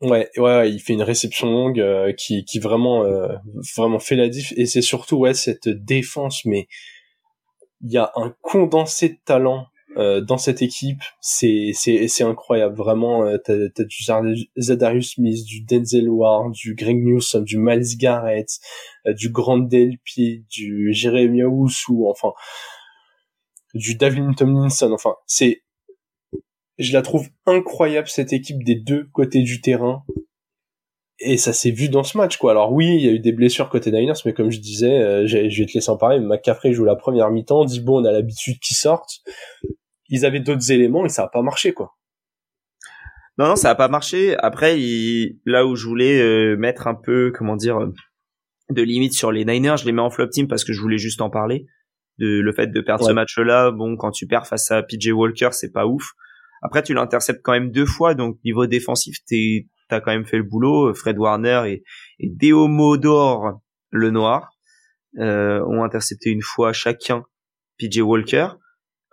Ouais, 0.00 0.28
ouais, 0.36 0.70
il 0.70 0.80
fait 0.80 0.94
une 0.94 1.02
réception 1.02 1.48
longue 1.48 1.80
euh, 1.80 2.12
qui, 2.12 2.44
qui 2.44 2.58
vraiment, 2.58 3.04
euh, 3.04 3.28
vraiment 3.76 4.00
fait 4.00 4.16
la 4.16 4.28
diff. 4.28 4.52
Et 4.56 4.66
c'est 4.66 4.82
surtout 4.82 5.16
ouais 5.16 5.32
cette 5.32 5.68
défense, 5.68 6.44
mais 6.44 6.66
il 7.82 7.92
y 7.92 7.98
a 7.98 8.10
un 8.16 8.34
condensé 8.42 9.10
de 9.10 9.18
talent 9.24 9.66
dans 9.96 10.38
cette 10.38 10.62
équipe. 10.62 11.02
C'est 11.20 11.72
c'est 11.74 12.24
incroyable, 12.24 12.76
vraiment. 12.76 13.24
t'as 13.44 13.68
t'as 13.74 13.84
du 13.84 14.04
Zadarius 14.56 15.14
Smith, 15.14 15.44
du 15.44 15.62
Denzel 15.62 16.08
Ward, 16.08 16.52
du 16.52 16.74
Greg 16.74 17.02
Newsom, 17.04 17.44
du 17.44 17.58
Miles 17.58 17.96
Garrett, 17.98 18.48
du 19.06 19.30
Grand 19.30 19.58
Delpy, 19.58 20.44
du 20.50 20.92
Jeremy 20.92 21.42
ou 21.44 21.68
enfin 22.08 22.32
du 23.74 23.96
David 23.96 24.36
Tomlinson. 24.36 24.92
Enfin, 24.92 25.14
c'est, 25.26 25.62
je 26.78 26.92
la 26.92 27.02
trouve 27.02 27.28
incroyable 27.46 28.08
cette 28.08 28.32
équipe 28.32 28.62
des 28.64 28.76
deux 28.76 29.04
côtés 29.12 29.42
du 29.42 29.60
terrain. 29.60 30.04
Et 31.24 31.36
ça 31.36 31.52
s'est 31.52 31.70
vu 31.70 31.88
dans 31.88 32.02
ce 32.02 32.18
match, 32.18 32.36
quoi. 32.36 32.50
Alors 32.50 32.72
oui, 32.72 32.96
il 32.96 33.02
y 33.02 33.08
a 33.08 33.12
eu 33.12 33.20
des 33.20 33.32
blessures 33.32 33.68
côté 33.68 33.92
Niners, 33.92 34.14
mais 34.24 34.32
comme 34.32 34.50
je 34.50 34.58
disais, 34.58 34.90
euh, 34.90 35.26
je 35.26 35.38
vais 35.38 35.66
te 35.66 35.72
laisser 35.74 35.90
en 35.90 35.96
parler. 35.96 36.18
McCaffrey 36.18 36.72
joue 36.72 36.84
la 36.84 36.96
première 36.96 37.30
mi-temps, 37.30 37.64
dit 37.64 37.80
bon, 37.80 38.02
on 38.02 38.04
a 38.04 38.10
l'habitude 38.10 38.58
qu'ils 38.58 38.76
sortent. 38.76 39.20
Ils 40.12 40.24
avaient 40.24 40.40
d'autres 40.40 40.70
éléments 40.70 41.04
et 41.04 41.08
ça 41.08 41.24
a 41.24 41.28
pas 41.28 41.42
marché, 41.42 41.72
quoi. 41.72 41.96
Non, 43.38 43.48
non, 43.48 43.56
ça 43.56 43.70
a 43.70 43.74
pas 43.74 43.88
marché. 43.88 44.36
Après, 44.38 44.76
là 45.46 45.66
où 45.66 45.74
je 45.74 45.86
voulais 45.86 46.20
euh, 46.20 46.56
mettre 46.56 46.86
un 46.86 46.94
peu, 46.94 47.32
comment 47.34 47.56
dire, 47.56 47.78
de 48.70 48.82
limite 48.82 49.14
sur 49.14 49.32
les 49.32 49.44
Niners, 49.44 49.78
je 49.78 49.86
les 49.86 49.92
mets 49.92 50.02
en 50.02 50.10
flop 50.10 50.28
team 50.28 50.48
parce 50.48 50.64
que 50.64 50.74
je 50.74 50.80
voulais 50.80 50.98
juste 50.98 51.22
en 51.22 51.30
parler. 51.30 51.66
De, 52.18 52.40
le 52.40 52.52
fait 52.52 52.66
de 52.66 52.80
perdre 52.82 53.06
ce 53.06 53.12
match-là, 53.12 53.70
bon, 53.70 53.96
quand 53.96 54.10
tu 54.10 54.26
perds 54.26 54.46
face 54.46 54.70
à 54.70 54.82
PJ 54.82 55.08
Walker, 55.12 55.48
c'est 55.52 55.72
pas 55.72 55.86
ouf. 55.86 56.12
Après, 56.60 56.82
tu 56.82 56.92
l'interceptes 56.92 57.40
quand 57.42 57.52
même 57.52 57.70
deux 57.70 57.86
fois, 57.86 58.14
donc 58.14 58.36
niveau 58.44 58.66
défensif, 58.66 59.16
t'es, 59.26 59.66
t'as 59.88 60.00
quand 60.00 60.12
même 60.12 60.26
fait 60.26 60.36
le 60.36 60.42
boulot. 60.42 60.92
Fred 60.94 61.18
Warner 61.18 61.62
et, 61.66 61.84
et 62.20 62.28
Deomodor 62.30 63.62
le 63.90 64.10
Noir 64.10 64.50
euh, 65.18 65.64
ont 65.66 65.82
intercepté 65.82 66.30
une 66.30 66.42
fois 66.42 66.74
chacun 66.74 67.24
PJ 67.78 68.00
Walker. 68.00 68.48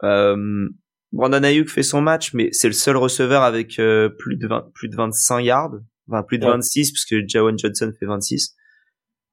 Euh, 0.04 0.70
Brandon 1.12 1.44
Ayuk 1.44 1.70
fait 1.70 1.84
son 1.84 2.02
match, 2.02 2.34
mais 2.34 2.50
c'est 2.52 2.68
le 2.68 2.74
seul 2.74 2.98
receveur 2.98 3.44
avec 3.44 3.80
euh, 3.80 4.10
plus 4.10 4.38
de 4.38 4.48
20, 4.48 4.72
plus 4.74 4.90
de 4.90 4.96
25 4.96 5.40
yards, 5.40 5.76
enfin 6.08 6.24
plus 6.24 6.38
de 6.38 6.46
26 6.46 6.92
puisque 6.92 7.28
Jawan 7.28 7.58
Johnson 7.58 7.92
fait 8.00 8.06
26. 8.06 8.56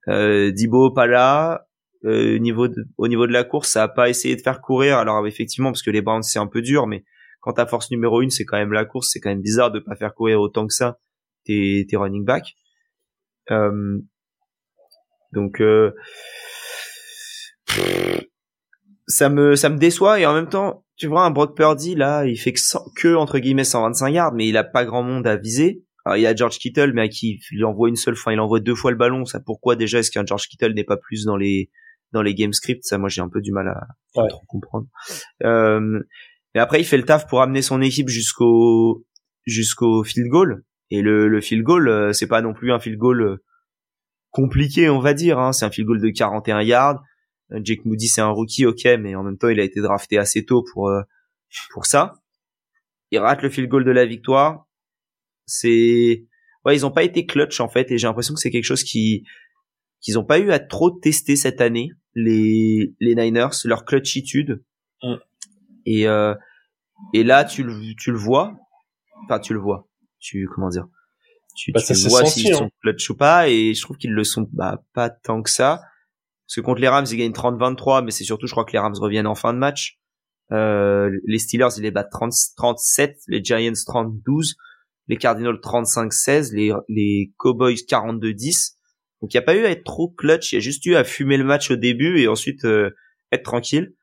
Euh, 0.09 0.51
Dibo 0.53 0.91
pas 0.91 1.07
là. 1.07 1.67
Euh, 2.05 2.39
niveau 2.39 2.69
de, 2.69 2.87
au 2.99 3.09
niveau 3.09 3.27
de 3.27 3.33
la 3.33 3.43
course, 3.43 3.71
ça 3.71 3.83
a 3.83 3.89
pas 3.89 4.09
essayé 4.09 4.37
de 4.37 4.41
faire 4.41 4.61
courir. 4.61 4.99
Alors 4.99 5.27
effectivement, 5.27 5.71
parce 5.71 5.83
que 5.83 5.91
les 5.91 6.03
Browns 6.03 6.23
c'est 6.23 6.39
un 6.39 6.47
peu 6.47 6.63
dur, 6.63 6.87
mais 6.87 7.05
quand 7.41 7.55
ta 7.55 7.67
force 7.67 7.91
numéro 7.91 8.23
une 8.23 8.31
c'est 8.31 8.45
quand 8.45 8.59
même 8.59 8.73
la 8.73 8.85
course, 8.85 9.11
c'est 9.13 9.21
quand 9.21 9.31
même 9.31 9.43
bizarre 9.43 9.71
de 9.71 9.81
pas 9.81 9.97
faire 9.97 10.15
courir 10.15 10.41
autant 10.41 10.67
que 10.67 10.75
ça 10.75 10.99
tes, 11.45 11.87
tes 11.89 11.97
running 11.97 12.25
back. 12.25 12.55
Euh, 13.51 13.99
donc 15.33 15.61
euh, 15.61 15.93
ça 19.07 19.29
me 19.29 19.57
ça 19.57 19.69
me 19.69 19.79
déçoit 19.79 20.21
et 20.21 20.27
en 20.27 20.35
même 20.35 20.49
temps, 20.49 20.86
tu 20.97 21.07
vois 21.07 21.25
un 21.25 21.31
Brock 21.31 21.57
Purdy 21.57 21.95
là, 21.95 22.25
il 22.25 22.37
fait 22.37 22.53
que, 22.53 22.61
que 23.01 23.15
entre 23.15 23.39
guillemets 23.39 23.65
125 23.65 24.09
yards, 24.11 24.33
mais 24.35 24.49
il 24.49 24.57
a 24.57 24.65
pas 24.65 24.85
grand 24.85 25.03
monde 25.03 25.27
à 25.27 25.37
viser. 25.37 25.83
Alors, 26.07 26.17
il 26.17 26.23
y 26.23 26.27
a 26.27 26.37
George 26.37 26.59
Kittle, 26.59 26.93
mais 26.95 27.03
à 27.03 27.09
qui 27.09 27.41
il 27.51 27.65
envoie 27.65 27.89
une 27.89 27.97
seule 27.97 28.15
fois, 28.15 28.33
il 28.33 28.39
envoie 28.39 28.61
deux 28.61 28.77
fois 28.77 28.93
le 28.93 28.97
ballon. 28.97 29.25
Ça, 29.25 29.41
pourquoi 29.41 29.75
déjà 29.75 29.99
est-ce 29.99 30.13
qu'un 30.13 30.25
George 30.25 30.47
Kittle 30.47 30.73
n'est 30.73 30.85
pas 30.85 30.97
plus 30.97 31.25
dans 31.25 31.37
les 31.37 31.69
dans 32.13 32.23
les 32.23 32.35
game 32.35 32.53
scripts? 32.53 32.85
Ça, 32.85 32.97
moi, 32.97 33.09
j'ai 33.09 33.23
un 33.23 33.29
peu 33.29 33.41
du 33.41 33.51
mal 33.51 33.67
à, 33.67 34.29
trop 34.29 34.47
comprendre. 34.47 34.87
Euh, 35.43 36.01
et 36.55 36.61
après, 36.61 36.81
il 36.81 36.85
fait 36.85 36.97
le 36.97 37.05
taf 37.05 37.27
pour 37.27 37.43
amener 37.43 37.61
son 37.61 37.83
équipe 37.83 38.09
jusqu'au 38.09 39.05
jusqu'au 39.47 40.05
field 40.05 40.29
goal. 40.29 40.65
Et 40.91 41.03
le, 41.03 41.27
le 41.27 41.41
field 41.41 41.65
goal, 41.65 41.89
euh, 41.89 42.13
c'est 42.13 42.29
pas 42.29 42.41
non 42.41 42.55
plus 42.55 42.73
un 42.73 42.79
field 42.79 42.99
goal 42.99 43.23
euh, 43.23 43.45
compliqué, 44.31 44.89
on 44.89 45.01
va 45.01 45.13
dire. 45.13 45.41
Hein. 45.41 45.53
C'est 45.53 45.65
un 45.65 45.71
field 45.71 45.89
goal 45.89 46.01
de 46.01 46.11
41 46.11 46.63
yards. 46.63 47.03
Euh, 47.53 47.61
Jake 47.63 47.85
Moody, 47.85 48.09
c'est 48.09 48.21
un 48.21 48.29
rookie, 48.29 48.67
ok, 48.67 48.85
mais 48.99 49.15
en 49.15 49.23
même 49.23 49.39
temps, 49.39 49.49
il 49.49 49.61
a 49.61 49.65
été 49.65 49.81
drafté 49.81 50.19
assez 50.19 50.45
tôt 50.45 50.65
pour 50.73 50.91
pour 51.71 51.87
ça. 51.87 52.15
Il 53.11 53.19
rate 53.19 53.43
le 53.43 53.51
field 53.51 53.69
goal 53.69 53.85
de 53.85 53.91
la 53.93 54.05
victoire 54.05 54.67
c'est 55.47 56.27
ouais, 56.65 56.77
ils 56.77 56.85
ont 56.85 56.91
pas 56.91 57.05
été 57.05 57.25
clutch 57.25 57.61
en 57.61 57.69
fait 57.69 57.91
et 57.91 57.99
j'ai 57.99 58.07
l'impression 58.07 58.35
que 58.35 58.41
c'est 58.41 58.51
quelque 58.51 58.65
chose 58.65 58.83
qui 58.83 59.25
qu'ils 60.01 60.19
ont 60.19 60.25
pas 60.25 60.39
eu 60.39 60.51
à 60.51 60.59
trop 60.59 60.91
tester 60.91 61.37
cette 61.37 61.61
année 61.61 61.91
les 62.15 62.95
les 63.01 63.15
Niners 63.15 63.49
leur 63.65 63.85
clutchitude. 63.85 64.63
Mm. 65.03 65.15
Et 65.87 66.09
euh, 66.09 66.35
et 67.15 67.23
là 67.23 67.45
tu 67.45 67.63
le 67.63 67.95
tu 67.99 68.11
le 68.11 68.19
vois 68.19 68.55
enfin 69.25 69.39
tu 69.39 69.55
le 69.55 69.61
vois. 69.61 69.89
Tu 70.19 70.49
comment 70.53 70.69
dire? 70.69 70.87
Tu, 71.55 71.73
bah, 71.73 71.81
tu 71.81 71.95
vois 72.09 72.27
s'ils 72.27 72.55
sont 72.55 72.65
hein. 72.65 72.71
clutch 72.83 73.09
ou 73.09 73.17
pas 73.17 73.49
et 73.49 73.73
je 73.73 73.81
trouve 73.81 73.97
qu'ils 73.97 74.13
le 74.13 74.25
sont 74.25 74.47
bah, 74.53 74.83
pas 74.93 75.09
tant 75.09 75.41
que 75.41 75.49
ça 75.49 75.83
parce 76.47 76.57
que 76.57 76.61
contre 76.61 76.81
les 76.81 76.89
Rams 76.89 77.07
ils 77.11 77.17
gagnent 77.17 77.33
30-23 77.33 78.05
mais 78.05 78.11
c'est 78.11 78.25
surtout 78.25 78.47
je 78.47 78.53
crois 78.53 78.65
que 78.65 78.73
les 78.73 78.79
Rams 78.79 78.95
reviennent 78.99 79.27
en 79.27 79.35
fin 79.35 79.53
de 79.53 79.59
match 79.59 79.99
euh, 80.53 81.11
les 81.27 81.39
Steelers 81.39 81.69
ils 81.77 81.83
les 81.83 81.91
battent 81.91 82.11
30 82.11 82.33
37 82.57 83.17
les 83.29 83.43
Giants 83.43 83.73
30-12 83.73 84.55
les 85.09 85.17
Cardinals 85.17 85.57
35-16, 85.57 86.53
les, 86.89 87.33
Cowboys 87.37 87.75
42-10. 87.75 88.75
Donc 89.23 89.33
il 89.33 89.37
n'y 89.37 89.39
a 89.39 89.43
pas 89.43 89.57
eu 89.57 89.65
à 89.65 89.71
être 89.71 89.85
trop 89.85 90.09
clutch, 90.09 90.53
il 90.53 90.57
y 90.57 90.59
a 90.59 90.61
juste 90.61 90.85
eu 90.87 90.95
à 90.95 91.05
fumer 91.05 91.37
le 91.37 91.45
match 91.45 91.71
au 91.71 91.77
début 91.77 92.21
et 92.21 92.29
ensuite 92.29 92.65
euh, 92.65 92.91
être 93.33 93.45
tranquille. 93.45 93.95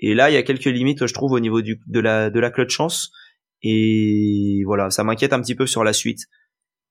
Et 0.00 0.14
là, 0.14 0.30
il 0.30 0.34
y 0.34 0.36
a 0.36 0.42
quelques 0.42 0.64
limites, 0.64 1.06
je 1.06 1.14
trouve, 1.14 1.32
au 1.32 1.40
niveau 1.40 1.60
de 1.60 2.00
la 2.00 2.30
de 2.30 2.40
la 2.40 2.50
clutch 2.50 2.70
chance. 2.70 3.10
Et 3.62 4.62
voilà, 4.64 4.90
ça 4.90 5.04
m'inquiète 5.04 5.32
un 5.32 5.40
petit 5.40 5.54
peu 5.54 5.66
sur 5.66 5.84
la 5.84 5.92
suite, 5.92 6.20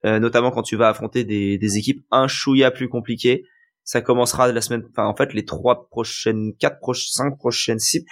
euh, 0.06 0.20
notamment 0.20 0.52
quand 0.52 0.64
tu 0.64 0.76
vas 0.76 0.89
affronter 0.89 1.24
des, 1.24 1.58
des 1.58 1.78
équipes 1.78 2.06
un 2.12 2.28
chouïa 2.28 2.72
plus 2.72 2.89
compliquées. 2.89 3.43
Ça 3.88 4.01
commencera 4.01 4.51
la 4.51 4.59
semaine, 4.59 4.83
enfin 4.91 5.05
en 5.05 5.15
fait 5.15 5.33
les 5.33 5.45
trois 5.45 5.88
prochaines, 5.88 6.51
quatre 6.59 6.79
prochaines, 6.79 7.09
cinq 7.09 7.38
prochaines, 7.38 7.79
six, 7.79 8.03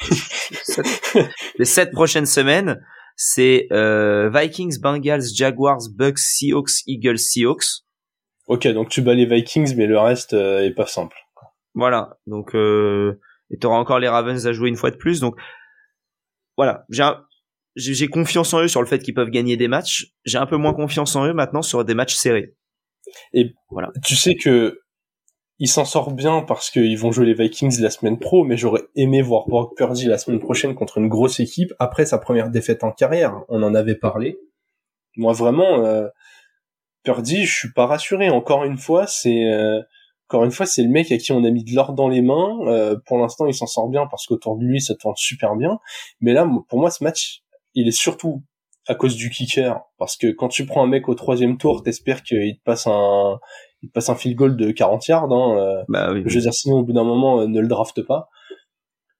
les 1.59 1.65
sept 1.65 1.91
prochaines 1.91 2.25
semaines 2.25 2.79
c'est 3.17 3.67
euh, 3.73 4.29
Vikings, 4.33 4.79
Bengals, 4.79 5.23
Jaguars, 5.35 5.81
Bucks, 5.93 6.19
Seahawks, 6.19 6.81
Eagles, 6.87 7.19
Seahawks. 7.19 7.83
Ok, 8.47 8.67
donc 8.69 8.87
tu 8.87 9.01
bats 9.01 9.15
les 9.15 9.25
Vikings, 9.25 9.75
mais 9.75 9.85
le 9.85 9.99
reste 9.99 10.33
euh, 10.33 10.61
est 10.61 10.73
pas 10.73 10.85
simple. 10.85 11.17
Voilà, 11.73 12.17
donc 12.25 12.55
euh, 12.55 13.19
et 13.51 13.57
t'auras 13.57 13.75
encore 13.77 13.99
les 13.99 14.07
Ravens 14.07 14.47
à 14.47 14.53
jouer 14.53 14.69
une 14.69 14.77
fois 14.77 14.91
de 14.91 14.95
plus, 14.95 15.19
donc 15.19 15.35
voilà, 16.55 16.85
j'ai 16.89 17.03
j'ai 17.75 18.07
confiance 18.07 18.53
en 18.53 18.61
eux 18.61 18.69
sur 18.69 18.81
le 18.81 18.87
fait 18.87 18.99
qu'ils 18.99 19.13
peuvent 19.13 19.29
gagner 19.29 19.57
des 19.57 19.67
matchs. 19.67 20.13
J'ai 20.23 20.37
un 20.37 20.45
peu 20.45 20.55
moins 20.55 20.73
confiance 20.73 21.17
en 21.17 21.27
eux 21.27 21.33
maintenant 21.33 21.61
sur 21.61 21.83
des 21.83 21.95
matchs 21.95 22.15
serrés. 22.15 22.55
Et 23.33 23.53
voilà. 23.69 23.91
Tu 24.05 24.15
sais 24.15 24.35
que 24.35 24.79
il 25.59 25.67
s'en 25.67 25.85
sort 25.85 26.11
bien 26.11 26.41
parce 26.41 26.69
qu'ils 26.69 26.97
vont 26.97 27.11
jouer 27.11 27.25
les 27.25 27.33
Vikings 27.33 27.79
la 27.81 27.89
semaine 27.89 28.19
pro, 28.19 28.43
mais 28.43 28.57
j'aurais 28.57 28.83
aimé 28.95 29.21
voir 29.21 29.47
Brock 29.47 29.75
Purdy 29.77 30.05
la 30.05 30.17
semaine 30.17 30.39
prochaine 30.39 30.75
contre 30.75 30.97
une 30.97 31.07
grosse 31.07 31.39
équipe 31.39 31.73
après 31.79 32.05
sa 32.05 32.17
première 32.17 32.49
défaite 32.49 32.83
en 32.83 32.91
carrière. 32.91 33.41
On 33.47 33.63
en 33.63 33.73
avait 33.73 33.95
parlé. 33.95 34.37
Moi 35.15 35.31
vraiment, 35.31 35.85
euh, 35.85 36.07
Purdy, 37.03 37.45
je 37.45 37.55
suis 37.55 37.71
pas 37.71 37.85
rassuré. 37.85 38.29
Encore 38.29 38.65
une 38.65 38.77
fois, 38.77 39.07
c'est 39.07 39.45
euh, 39.45 39.81
encore 40.27 40.43
une 40.43 40.51
fois 40.51 40.65
c'est 40.65 40.83
le 40.83 40.89
mec 40.89 41.11
à 41.11 41.17
qui 41.17 41.31
on 41.31 41.43
a 41.45 41.51
mis 41.51 41.63
de 41.63 41.73
l'or 41.73 41.93
dans 41.93 42.09
les 42.09 42.21
mains. 42.21 42.57
Euh, 42.67 42.97
pour 43.05 43.17
l'instant, 43.17 43.45
il 43.45 43.53
s'en 43.53 43.67
sort 43.67 43.87
bien 43.87 44.07
parce 44.07 44.25
qu'autour 44.27 44.57
de 44.57 44.65
lui 44.65 44.81
ça 44.81 44.93
tourne 44.95 45.15
super 45.15 45.55
bien. 45.55 45.79
Mais 46.19 46.33
là, 46.33 46.45
pour 46.67 46.79
moi, 46.79 46.91
ce 46.91 47.01
match, 47.01 47.43
il 47.75 47.87
est 47.87 47.97
surtout 47.97 48.43
à 48.87 48.95
cause 48.95 49.15
du 49.15 49.29
kicker 49.29 49.79
parce 49.97 50.17
que 50.17 50.27
quand 50.27 50.49
tu 50.49 50.65
prends 50.65 50.83
un 50.83 50.87
mec 50.87 51.07
au 51.07 51.15
troisième 51.15 51.57
tour, 51.57 51.81
t'espères 51.81 52.23
qu'il 52.23 52.57
te 52.57 52.63
passe 52.63 52.87
un 52.87 53.39
il 53.85 53.91
passe 53.91 54.09
un 54.09 54.15
field 54.15 54.35
goal 54.35 54.57
de 54.57 54.71
40 54.71 55.07
yards. 55.07 55.31
Hein, 55.31 55.57
euh, 55.57 55.83
bah 55.87 56.11
oui, 56.11 56.23
je 56.25 56.35
veux 56.35 56.41
dire, 56.41 56.53
sinon 56.53 56.79
au 56.79 56.83
bout 56.83 56.93
d'un 56.93 57.03
moment, 57.03 57.41
euh, 57.41 57.47
ne 57.47 57.59
le 57.59 57.67
draft 57.67 58.01
pas. 58.01 58.29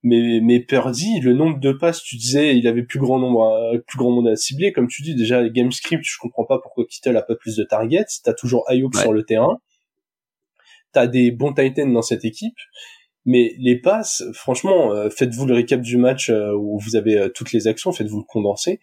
Mais 0.02 0.40
mais 0.42 0.60
Purdy, 0.60 1.20
le 1.20 1.32
nombre 1.32 1.58
de 1.58 1.72
passes, 1.72 2.02
tu 2.02 2.16
disais, 2.16 2.56
il 2.56 2.66
avait 2.68 2.82
plus 2.82 2.98
grand 2.98 3.18
nombre, 3.18 3.80
plus 3.86 3.98
grand 3.98 4.10
monde 4.10 4.28
à 4.28 4.36
cibler. 4.36 4.72
Comme 4.72 4.88
tu 4.88 5.02
dis, 5.02 5.14
déjà 5.14 5.40
les 5.40 5.50
game 5.50 5.72
script, 5.72 6.04
je 6.04 6.16
comprends 6.20 6.44
pas 6.44 6.58
pourquoi 6.58 6.84
Kittle 6.84 7.16
a 7.16 7.22
pas 7.22 7.34
plus 7.34 7.56
de 7.56 7.64
targets. 7.64 8.04
T'as 8.22 8.34
toujours 8.34 8.68
Ayuk 8.68 8.94
sur 8.96 9.12
le 9.12 9.24
terrain. 9.24 9.58
T'as 10.92 11.06
des 11.06 11.30
bons 11.30 11.52
Titans 11.52 11.92
dans 11.92 12.02
cette 12.02 12.24
équipe. 12.24 12.56
Mais 13.24 13.54
les 13.58 13.80
passes, 13.80 14.22
franchement, 14.32 14.92
euh, 14.92 15.10
faites-vous 15.10 15.46
le 15.46 15.54
récap 15.54 15.80
du 15.80 15.96
match 15.96 16.30
où 16.30 16.78
vous 16.78 16.94
avez 16.94 17.28
toutes 17.34 17.52
les 17.52 17.66
actions, 17.66 17.90
faites-vous 17.90 18.18
le 18.18 18.26
condenser. 18.28 18.80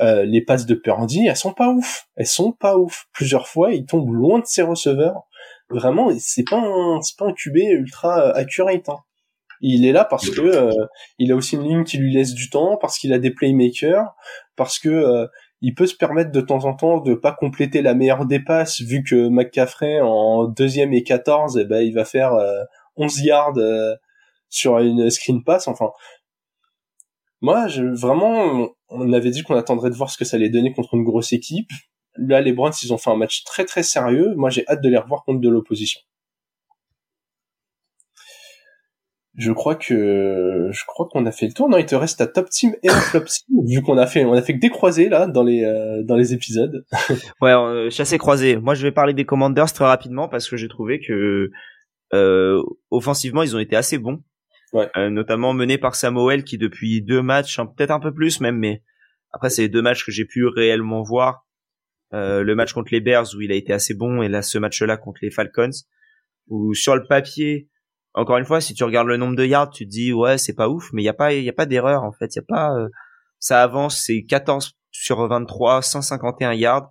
Euh, 0.00 0.24
les 0.24 0.42
passes 0.42 0.66
de 0.66 0.74
Purdy, 0.74 1.26
elles 1.26 1.36
sont 1.36 1.52
pas 1.52 1.68
ouf. 1.68 2.06
Elles 2.16 2.26
sont 2.26 2.52
pas 2.52 2.78
ouf. 2.78 3.06
Plusieurs 3.12 3.46
fois, 3.48 3.72
il 3.72 3.84
tombe 3.84 4.10
loin 4.10 4.38
de 4.40 4.46
ses 4.46 4.62
receveurs. 4.62 5.22
Vraiment, 5.68 6.10
c'est 6.18 6.44
pas 6.48 6.58
un, 6.58 7.00
c'est 7.02 7.16
pas 7.18 7.26
un 7.26 7.32
QB 7.32 7.56
ultra 7.56 8.28
euh, 8.28 8.32
accurate. 8.34 8.88
Hein. 8.88 8.98
Il 9.60 9.86
est 9.86 9.92
là 9.92 10.04
parce 10.04 10.28
que 10.30 10.40
euh, 10.40 10.72
il 11.18 11.30
a 11.30 11.36
aussi 11.36 11.56
une 11.56 11.62
ligne 11.62 11.84
qui 11.84 11.98
lui 11.98 12.12
laisse 12.12 12.34
du 12.34 12.50
temps, 12.50 12.76
parce 12.78 12.98
qu'il 12.98 13.12
a 13.12 13.18
des 13.18 13.30
playmakers, 13.30 14.12
parce 14.56 14.78
que 14.78 15.28
il 15.60 15.74
peut 15.76 15.86
se 15.86 15.94
permettre 15.94 16.32
de 16.32 16.40
temps 16.40 16.64
en 16.64 16.74
temps 16.74 16.98
de 16.98 17.14
pas 17.14 17.30
compléter 17.30 17.80
la 17.80 17.94
meilleure 17.94 18.26
des 18.26 18.40
passes, 18.40 18.80
vu 18.80 19.04
que 19.04 19.28
McCaffrey 19.28 20.00
en 20.00 20.48
deuxième 20.48 20.92
et 20.92 21.04
14, 21.04 21.58
eh 21.58 21.64
ben, 21.64 21.80
il 21.80 21.94
va 21.94 22.04
faire 22.04 22.32
11 22.96 23.20
yards 23.20 23.54
sur 24.48 24.78
une 24.78 25.08
screen 25.10 25.44
pass. 25.44 25.68
Enfin, 25.68 25.90
moi, 27.42 27.66
je, 27.66 27.82
vraiment, 27.82 28.70
on 28.88 29.12
avait 29.12 29.30
dit 29.30 29.42
qu'on 29.42 29.56
attendrait 29.56 29.90
de 29.90 29.96
voir 29.96 30.08
ce 30.08 30.16
que 30.16 30.24
ça 30.24 30.36
allait 30.36 30.48
donner 30.48 30.72
contre 30.72 30.94
une 30.94 31.02
grosse 31.02 31.32
équipe. 31.32 31.68
Là, 32.16 32.40
les 32.40 32.52
Browns, 32.52 32.72
ils 32.84 32.92
ont 32.92 32.98
fait 32.98 33.10
un 33.10 33.16
match 33.16 33.42
très 33.42 33.64
très 33.64 33.82
sérieux. 33.82 34.34
Moi, 34.36 34.48
j'ai 34.48 34.66
hâte 34.68 34.80
de 34.80 34.88
les 34.88 34.96
revoir 34.96 35.24
contre 35.24 35.40
de 35.40 35.48
l'opposition. 35.48 36.00
Je 39.34 39.50
crois 39.50 39.74
que 39.74 40.68
je 40.70 40.84
crois 40.86 41.08
qu'on 41.10 41.24
a 41.26 41.32
fait 41.32 41.46
le 41.46 41.52
tour. 41.52 41.68
Non, 41.68 41.78
il 41.78 41.86
te 41.86 41.94
reste 41.94 42.18
ta 42.18 42.26
top 42.26 42.50
team 42.50 42.76
et 42.82 42.90
un 42.90 43.00
flop 43.00 43.24
team 43.24 43.66
vu 43.66 43.80
qu'on 43.80 43.96
a 43.96 44.06
fait 44.06 44.26
on 44.26 44.34
a 44.34 44.42
fait 44.42 44.54
que 44.54 44.60
des 44.60 44.68
croisés 44.68 45.08
là 45.08 45.26
dans 45.26 45.42
les 45.42 45.64
euh, 45.64 46.02
dans 46.02 46.16
les 46.16 46.34
épisodes. 46.34 46.84
ouais, 47.40 47.50
euh, 47.50 47.88
chassé 47.88 48.18
croisé. 48.18 48.56
Moi, 48.56 48.74
je 48.74 48.82
vais 48.82 48.92
parler 48.92 49.14
des 49.14 49.24
Commanders 49.24 49.72
très 49.72 49.86
rapidement 49.86 50.28
parce 50.28 50.50
que 50.50 50.58
j'ai 50.58 50.68
trouvé 50.68 51.00
que 51.00 51.50
euh, 52.12 52.62
offensivement, 52.90 53.42
ils 53.42 53.56
ont 53.56 53.58
été 53.58 53.74
assez 53.74 53.96
bons 53.96 54.22
notamment 54.96 55.52
mené 55.52 55.78
par 55.78 55.94
Samuel 55.94 56.44
qui 56.44 56.58
depuis 56.58 57.02
deux 57.02 57.22
matchs, 57.22 57.56
peut-être 57.76 57.90
un 57.90 58.00
peu 58.00 58.12
plus 58.12 58.40
même, 58.40 58.58
mais 58.58 58.82
après 59.30 59.50
c'est 59.50 59.62
les 59.62 59.68
deux 59.68 59.82
matchs 59.82 60.04
que 60.04 60.12
j'ai 60.12 60.24
pu 60.24 60.46
réellement 60.46 61.02
voir. 61.02 61.46
le 62.12 62.54
match 62.54 62.72
contre 62.72 62.92
les 62.92 63.00
Bears 63.00 63.26
où 63.36 63.40
il 63.40 63.52
a 63.52 63.54
été 63.54 63.72
assez 63.72 63.94
bon 63.94 64.22
et 64.22 64.28
là 64.28 64.42
ce 64.42 64.58
match-là 64.58 64.96
contre 64.96 65.18
les 65.22 65.30
Falcons 65.30 65.70
où 66.48 66.74
sur 66.74 66.96
le 66.96 67.06
papier 67.06 67.68
encore 68.14 68.36
une 68.36 68.44
fois, 68.44 68.60
si 68.60 68.74
tu 68.74 68.84
regardes 68.84 69.08
le 69.08 69.16
nombre 69.16 69.36
de 69.36 69.44
yards, 69.44 69.70
tu 69.70 69.86
te 69.86 69.90
dis 69.90 70.12
ouais, 70.12 70.36
c'est 70.36 70.52
pas 70.54 70.68
ouf, 70.68 70.90
mais 70.92 71.02
il 71.02 71.06
y 71.06 71.08
a 71.08 71.14
pas 71.14 71.32
il 71.32 71.44
y 71.44 71.48
a 71.48 71.54
pas 71.54 71.66
d'erreur 71.66 72.02
en 72.02 72.12
fait, 72.12 72.34
il 72.34 72.38
y 72.38 72.40
a 72.40 72.44
pas 72.46 72.74
euh, 72.76 72.88
ça 73.38 73.62
avance, 73.62 74.02
c'est 74.04 74.24
14 74.24 74.76
sur 74.90 75.26
23, 75.26 75.82
151 75.82 76.52
yards 76.52 76.90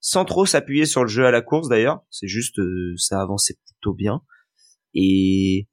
sans 0.00 0.24
trop 0.24 0.46
s'appuyer 0.46 0.86
sur 0.86 1.02
le 1.02 1.08
jeu 1.08 1.26
à 1.26 1.30
la 1.30 1.42
course 1.42 1.68
d'ailleurs, 1.68 2.02
c'est 2.10 2.28
juste 2.28 2.58
euh, 2.58 2.94
ça 2.96 3.20
avançait 3.20 3.54
plutôt 3.66 3.94
bien. 3.94 4.22
Et 4.94 5.68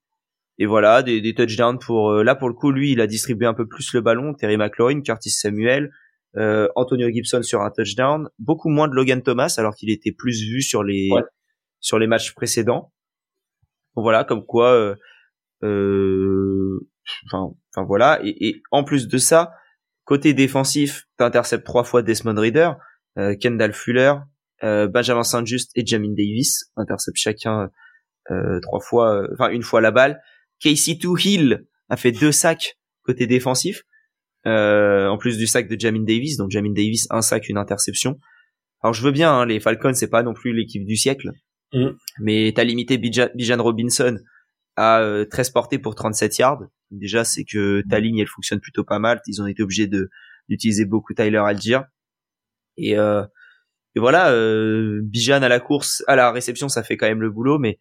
et 0.59 0.67
voilà, 0.67 1.01
des, 1.01 1.21
des 1.21 1.33
touchdowns 1.33 1.79
pour 1.79 2.11
euh, 2.11 2.23
là 2.23 2.35
pour 2.35 2.47
le 2.47 2.53
coup, 2.53 2.71
lui, 2.71 2.91
il 2.91 3.01
a 3.01 3.07
distribué 3.07 3.47
un 3.47 3.55
peu 3.55 3.67
plus 3.67 3.93
le 3.93 4.01
ballon, 4.01 4.33
Terry 4.35 4.57
McLaurin, 4.57 5.01
Curtis 5.01 5.31
Samuel, 5.31 5.89
Antonio 6.75 7.09
Gibson 7.09 7.41
sur 7.41 7.61
un 7.61 7.71
touchdown, 7.71 8.29
beaucoup 8.37 8.69
moins 8.69 8.87
de 8.87 8.93
Logan 8.93 9.23
Thomas 9.23 9.55
alors 9.57 9.73
qu'il 9.73 9.89
était 9.89 10.11
plus 10.11 10.43
vu 10.43 10.61
sur 10.61 10.83
les 10.83 11.09
sur 11.79 11.97
les 11.97 12.05
matchs 12.05 12.35
précédents 12.35 12.91
voilà, 14.01 14.23
comme 14.23 14.45
quoi, 14.45 14.73
euh, 14.73 14.95
euh, 15.63 16.87
enfin, 17.25 17.53
enfin 17.73 17.85
voilà. 17.85 18.19
Et, 18.23 18.61
en 18.71 18.83
plus 18.83 19.07
de 19.07 19.17
ça, 19.17 19.53
côté 20.05 20.33
défensif, 20.33 21.07
t'interceptes 21.17 21.65
trois 21.65 21.83
fois 21.83 22.01
Desmond 22.01 22.39
Reader, 22.39 22.71
euh, 23.17 23.35
Kendall 23.35 23.73
Fuller, 23.73 24.15
Benjamin 24.61 25.23
Saint-Just 25.23 25.71
et 25.75 25.85
Jamin 25.85 26.11
Davis 26.11 26.69
interceptent 26.75 27.17
chacun 27.17 27.69
trois 28.61 28.81
fois, 28.81 29.25
enfin 29.31 29.49
une 29.51 29.63
fois 29.63 29.79
la 29.79 29.91
balle. 29.91 30.21
Casey 30.59 30.97
Hill 31.23 31.65
a 31.89 31.97
fait 31.97 32.11
deux 32.11 32.31
sacs 32.31 32.77
côté 33.03 33.27
défensif, 33.27 33.83
en 34.45 35.17
plus 35.19 35.37
du 35.37 35.47
sac 35.47 35.67
de 35.67 35.79
Jamin 35.79 36.03
Davis. 36.03 36.37
Donc 36.37 36.51
Jamin 36.51 36.73
Davis 36.73 37.07
un 37.09 37.21
sac, 37.21 37.49
une 37.49 37.57
interception. 37.57 38.19
Alors 38.81 38.93
je 38.93 39.03
veux 39.03 39.11
bien, 39.11 39.31
hein, 39.31 39.45
les 39.45 39.59
Falcons 39.59 39.93
c'est 39.93 40.09
pas 40.09 40.23
non 40.23 40.33
plus 40.33 40.53
l'équipe 40.53 40.85
du 40.85 40.95
siècle, 40.95 41.31
Mm. 41.73 41.89
Mais 42.19 42.51
t'as 42.55 42.63
limité 42.63 42.97
Bijan 42.97 43.61
Robinson 43.61 44.17
à 44.75 45.01
13 45.29 45.49
euh, 45.49 45.53
portées 45.53 45.79
pour 45.79 45.95
37 45.95 46.37
yards. 46.37 46.63
Déjà, 46.91 47.23
c'est 47.23 47.43
que 47.43 47.83
ta 47.89 47.99
ligne, 47.99 48.19
elle 48.19 48.27
fonctionne 48.27 48.59
plutôt 48.59 48.83
pas 48.83 48.99
mal. 48.99 49.21
Ils 49.27 49.41
ont 49.41 49.47
été 49.47 49.61
obligés 49.63 49.87
de 49.87 50.09
d'utiliser 50.47 50.85
beaucoup 50.85 51.13
Tyler 51.13 51.37
Algier. 51.37 51.79
Et, 52.75 52.97
euh, 52.97 53.23
et 53.95 53.99
voilà, 53.99 54.31
euh, 54.31 54.99
Bijan 55.03 55.43
à 55.43 55.47
la 55.47 55.59
course, 55.59 56.03
à 56.07 56.15
la 56.15 56.31
réception, 56.31 56.69
ça 56.69 56.81
fait 56.81 56.97
quand 56.97 57.07
même 57.07 57.21
le 57.21 57.29
boulot, 57.29 57.59
mais 57.59 57.77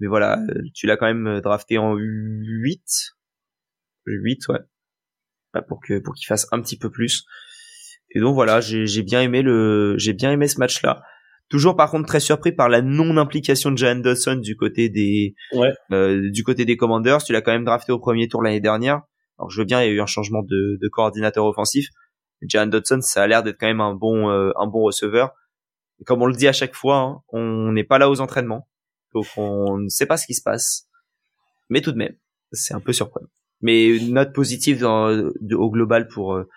mais 0.00 0.06
voilà, 0.08 0.38
euh, 0.38 0.62
tu 0.74 0.86
l'as 0.86 0.96
quand 0.96 1.06
même 1.06 1.40
drafté 1.40 1.78
en 1.78 1.94
8 1.94 2.82
8 4.06 4.48
ouais. 4.48 4.58
Pour 5.68 5.80
que 5.80 5.98
pour 5.98 6.14
qu'il 6.14 6.26
fasse 6.26 6.46
un 6.52 6.60
petit 6.60 6.78
peu 6.78 6.90
plus. 6.90 7.24
Et 8.14 8.20
donc 8.20 8.34
voilà, 8.34 8.60
j'ai 8.60 9.02
bien 9.02 9.22
aimé 9.22 9.42
le 9.42 9.94
j'ai 9.98 10.12
bien 10.12 10.32
aimé 10.32 10.48
ce 10.48 10.58
match 10.58 10.82
là. 10.82 11.02
Toujours 11.48 11.76
par 11.76 11.90
contre 11.90 12.06
très 12.06 12.20
surpris 12.20 12.52
par 12.52 12.68
la 12.68 12.80
non 12.80 13.16
implication 13.18 13.70
de 13.70 13.76
Jan 13.76 13.96
Dawson 13.96 14.36
du 14.36 14.56
côté 14.56 14.88
des 14.88 15.34
euh, 15.92 16.30
du 16.30 16.44
côté 16.44 16.64
des 16.64 16.76
Commanders. 16.76 17.22
Tu 17.22 17.32
l'as 17.32 17.42
quand 17.42 17.52
même 17.52 17.64
drafté 17.64 17.92
au 17.92 17.98
premier 17.98 18.28
tour 18.28 18.42
l'année 18.42 18.60
dernière. 18.60 19.02
Alors 19.38 19.50
je 19.50 19.60
veux 19.60 19.66
bien, 19.66 19.82
il 19.82 19.86
y 19.86 19.90
a 19.90 19.92
eu 19.92 20.00
un 20.00 20.06
changement 20.06 20.42
de, 20.42 20.78
de 20.80 20.88
coordinateur 20.88 21.44
offensif. 21.44 21.88
Jan 22.42 22.66
Dodson, 22.66 23.00
ça 23.02 23.22
a 23.22 23.26
l'air 23.26 23.42
d'être 23.42 23.58
quand 23.58 23.66
même 23.66 23.80
un 23.80 23.94
bon 23.94 24.30
euh, 24.30 24.50
un 24.56 24.66
bon 24.66 24.82
receveur. 24.82 25.32
Et 26.00 26.04
comme 26.04 26.22
on 26.22 26.26
le 26.26 26.34
dit 26.34 26.48
à 26.48 26.52
chaque 26.52 26.74
fois, 26.74 26.96
hein, 26.96 27.20
on 27.28 27.72
n'est 27.72 27.84
pas 27.84 27.98
là 27.98 28.10
aux 28.10 28.20
entraînements, 28.20 28.66
donc 29.14 29.26
on 29.36 29.78
ne 29.78 29.88
sait 29.88 30.06
pas 30.06 30.16
ce 30.16 30.26
qui 30.26 30.34
se 30.34 30.42
passe. 30.42 30.88
Mais 31.68 31.80
tout 31.80 31.92
de 31.92 31.98
même, 31.98 32.16
c'est 32.52 32.74
un 32.74 32.80
peu 32.80 32.92
surprenant. 32.92 33.28
Mais 33.60 33.86
une 33.86 34.14
note 34.14 34.32
positive 34.32 34.80
dans, 34.80 35.08
au 35.52 35.70
global 35.70 36.08
pour 36.08 36.34
euh, 36.34 36.48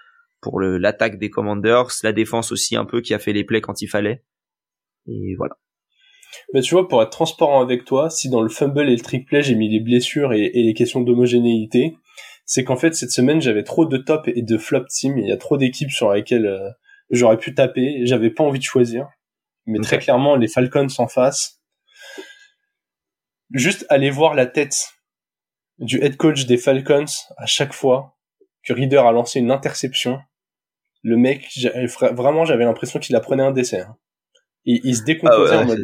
pour 0.42 0.60
l'attaque 0.60 1.18
des 1.18 1.32
Commanders, 1.32 1.88
la 2.04 2.12
défense 2.12 2.52
aussi 2.52 2.76
un 2.76 2.86
peu 2.86 3.02
qui 3.02 3.16
a 3.16 3.20
fait 3.20 3.34
les 3.34 3.44
plays 3.44 3.62
quand 3.62 3.82
il 3.82 3.88
fallait. 3.88 4.24
Et 5.08 5.36
voilà. 5.38 5.58
Mais 6.54 6.62
tu 6.62 6.76
vois, 6.76 6.88
pour 6.88 7.02
être 7.02 7.10
transparent 7.10 7.62
avec 7.62 7.86
toi, 7.86 8.10
si 8.10 8.30
dans 8.30 8.42
le 8.42 8.50
fumble 8.50 8.88
et 8.90 8.96
le 8.96 9.02
trick 9.02 9.28
play 9.28 9.42
j'ai 9.42 9.56
mis 9.56 9.70
les 9.70 9.80
blessures 9.80 10.34
et, 10.34 10.52
les 10.54 10.74
questions 10.74 11.02
d'homogénéité, 11.02 11.96
c'est 12.46 12.64
qu'en 12.64 12.76
fait 12.76 12.94
cette 12.94 13.12
semaine 13.12 13.42
j'avais 13.42 13.64
trop 13.64 13.86
de 13.86 13.98
top 13.98 14.28
et 14.28 14.42
de 14.42 14.58
flop 14.58 14.86
team. 14.90 15.18
Il 15.18 15.28
y 15.28 15.32
a 15.32 15.38
trop 15.38 15.58
d'équipes 15.58 15.92
sur 15.92 16.14
lesquelles 16.14 16.46
euh, 16.46 16.70
j'aurais 17.10 17.38
pu 17.38 17.56
taper. 17.56 18.02
J'avais 18.04 18.30
pas 18.30 18.44
envie 18.44 18.60
de 18.60 18.64
choisir. 18.64 19.08
Mais 19.66 19.80
très 19.80 19.98
clairement, 19.98 20.36
les 20.36 20.48
Falcons 20.48 20.88
en 21.00 21.08
face. 21.08 21.60
Juste 23.52 23.86
aller 23.90 24.10
voir 24.10 24.34
la 24.34 24.46
tête 24.46 24.94
du 25.78 26.02
head 26.04 26.18
coach 26.18 26.46
des 26.46 26.58
Falcons 26.58 27.06
à 27.38 27.46
chaque 27.46 27.74
fois 27.74 28.18
que 28.64 28.74
Reader 28.74 28.98
a 28.98 29.12
lancé 29.12 29.40
une 29.40 29.52
interception. 29.52 30.20
Le 31.04 31.18
mec, 31.18 31.48
vraiment, 32.14 32.46
j'avais 32.46 32.66
l'impression 32.66 33.00
qu'il 33.00 33.16
apprenait 33.16 33.44
un 33.44 33.52
décès. 33.52 33.82
Hein. 33.82 33.98
Il, 34.64 34.82
il 34.84 34.96
se 34.96 35.04
décomposait 35.04 35.56
ah 35.56 35.62
en 35.62 35.66
mode 35.66 35.84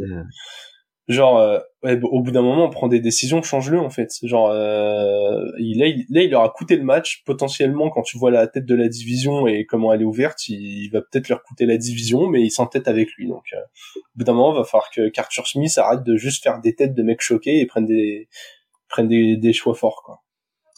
genre 1.08 1.40
euh, 1.40 1.60
ouais, 1.84 2.00
au 2.04 2.22
bout 2.22 2.32
d'un 2.32 2.42
moment 2.42 2.66
on 2.66 2.70
prend 2.70 2.88
des 2.88 3.00
décisions 3.00 3.42
change-le 3.42 3.80
en 3.80 3.90
fait. 3.90 4.12
Genre 4.24 4.50
euh, 4.50 5.44
il, 5.58 5.80
là, 5.80 5.88
il, 5.88 6.06
là 6.10 6.22
il 6.22 6.32
leur 6.32 6.44
a 6.44 6.50
coûté 6.50 6.76
le 6.76 6.84
match 6.84 7.24
potentiellement 7.26 7.90
quand 7.90 8.02
tu 8.04 8.18
vois 8.18 8.32
la 8.32 8.48
tête 8.48 8.66
de 8.66 8.76
la 8.76 8.88
division 8.88 9.48
et 9.48 9.66
comment 9.66 9.94
elle 9.94 10.02
est 10.02 10.06
ouverte 10.06 10.48
il, 10.48 10.90
va 10.90 11.02
peut-être 11.02 11.30
leur 11.30 11.44
coûter 11.44 11.66
la 11.66 11.78
division 11.78 12.28
mais 12.28 12.42
il 12.42 12.52
s'entête 12.52 12.88
avec 12.88 13.12
lui 13.14 13.28
donc 13.28 13.46
euh, 13.54 13.60
au 13.98 14.02
bout 14.16 14.24
d'un 14.24 14.34
moment 14.34 14.54
il 14.54 14.58
va 14.58 14.64
falloir 14.64 14.90
que 14.92 15.10
Carter 15.10 15.42
Smith 15.46 15.78
arrête 15.78 16.04
de 16.04 16.16
juste 16.16 16.44
faire 16.44 16.60
des 16.62 16.76
têtes 16.76 16.94
de 16.94 17.04
mecs 17.04 17.22
choqués 17.22 17.60
et 17.60 17.66
prenne 17.66 17.86
des 17.86 18.28
prenne 18.88 19.08
des, 19.08 19.38
des 19.38 19.54
choix 19.54 19.74
forts 19.74 20.04
quoi. 20.06 20.22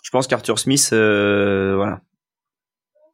Je 0.04 0.10
pense 0.10 0.28
qu'Arthur 0.28 0.60
Smith 0.60 0.90
euh, 0.94 1.76
voilà. 1.76 2.02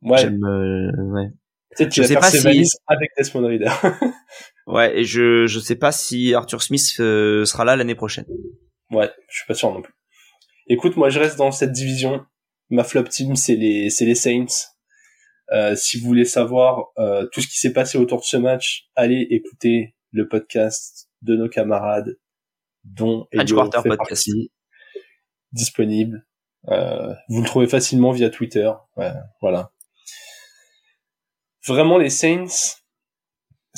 Ouais. 0.01 0.17
J'aime 0.17 0.43
euh, 0.45 0.91
ouais. 1.13 1.29
Je 1.77 2.03
sais 2.03 2.15
pas 2.15 2.29
si 2.29 2.65
avec 2.87 3.11
Desmond 3.17 3.47
Reader. 3.47 3.71
ouais, 4.69 4.99
et 4.99 5.03
je 5.03 5.47
je 5.47 5.59
sais 5.59 5.75
pas 5.75 5.91
si 5.91 6.33
Arthur 6.33 6.61
Smith 6.61 6.95
euh, 6.99 7.45
sera 7.45 7.65
là 7.65 7.75
l'année 7.75 7.95
prochaine. 7.95 8.25
Ouais, 8.91 9.11
je 9.29 9.37
suis 9.37 9.47
pas 9.47 9.53
sûr 9.53 9.71
non 9.71 9.81
plus. 9.81 9.93
Écoute, 10.67 10.95
moi 10.97 11.09
je 11.09 11.19
reste 11.19 11.37
dans 11.37 11.51
cette 11.51 11.71
division. 11.71 12.25
Ma 12.69 12.83
flop 12.83 13.03
team 13.03 13.35
c'est 13.35 13.55
les 13.55 13.89
c'est 13.89 14.05
les 14.05 14.15
Saints. 14.15 14.69
Euh, 15.51 15.75
si 15.75 15.99
vous 15.99 16.05
voulez 16.05 16.25
savoir 16.25 16.89
euh, 16.99 17.27
tout 17.31 17.41
ce 17.41 17.47
qui 17.47 17.57
s'est 17.57 17.73
passé 17.73 17.97
autour 17.97 18.19
de 18.19 18.25
ce 18.25 18.37
match, 18.37 18.87
allez 18.95 19.27
écouter 19.31 19.95
le 20.11 20.27
podcast 20.27 21.09
de 21.23 21.35
nos 21.35 21.49
camarades, 21.49 22.19
dont 22.83 23.27
Elio 23.31 23.69
fait 23.71 23.89
podcast. 23.89 24.29
disponible. 25.51 26.27
Euh, 26.67 27.13
vous 27.29 27.41
le 27.41 27.47
trouvez 27.47 27.67
facilement 27.67 28.11
via 28.11 28.29
Twitter. 28.29 28.71
Ouais, 28.95 29.11
voilà 29.41 29.71
vraiment 31.69 31.97
les 31.97 32.09
Saints, 32.09 32.77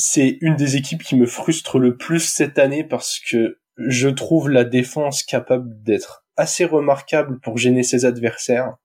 c'est 0.01 0.37
une 0.41 0.55
des 0.55 0.75
équipes 0.75 1.03
qui 1.03 1.15
me 1.15 1.25
frustre 1.25 1.79
le 1.79 1.97
plus 1.97 2.19
cette 2.19 2.59
année 2.59 2.83
parce 2.83 3.19
que 3.19 3.59
je 3.77 4.09
trouve 4.09 4.49
la 4.49 4.63
défense 4.63 5.23
capable 5.23 5.81
d'être 5.83 6.25
assez 6.37 6.65
remarquable 6.65 7.39
pour 7.39 7.57
gêner 7.57 7.83
ses 7.83 8.05
adversaires. 8.05 8.75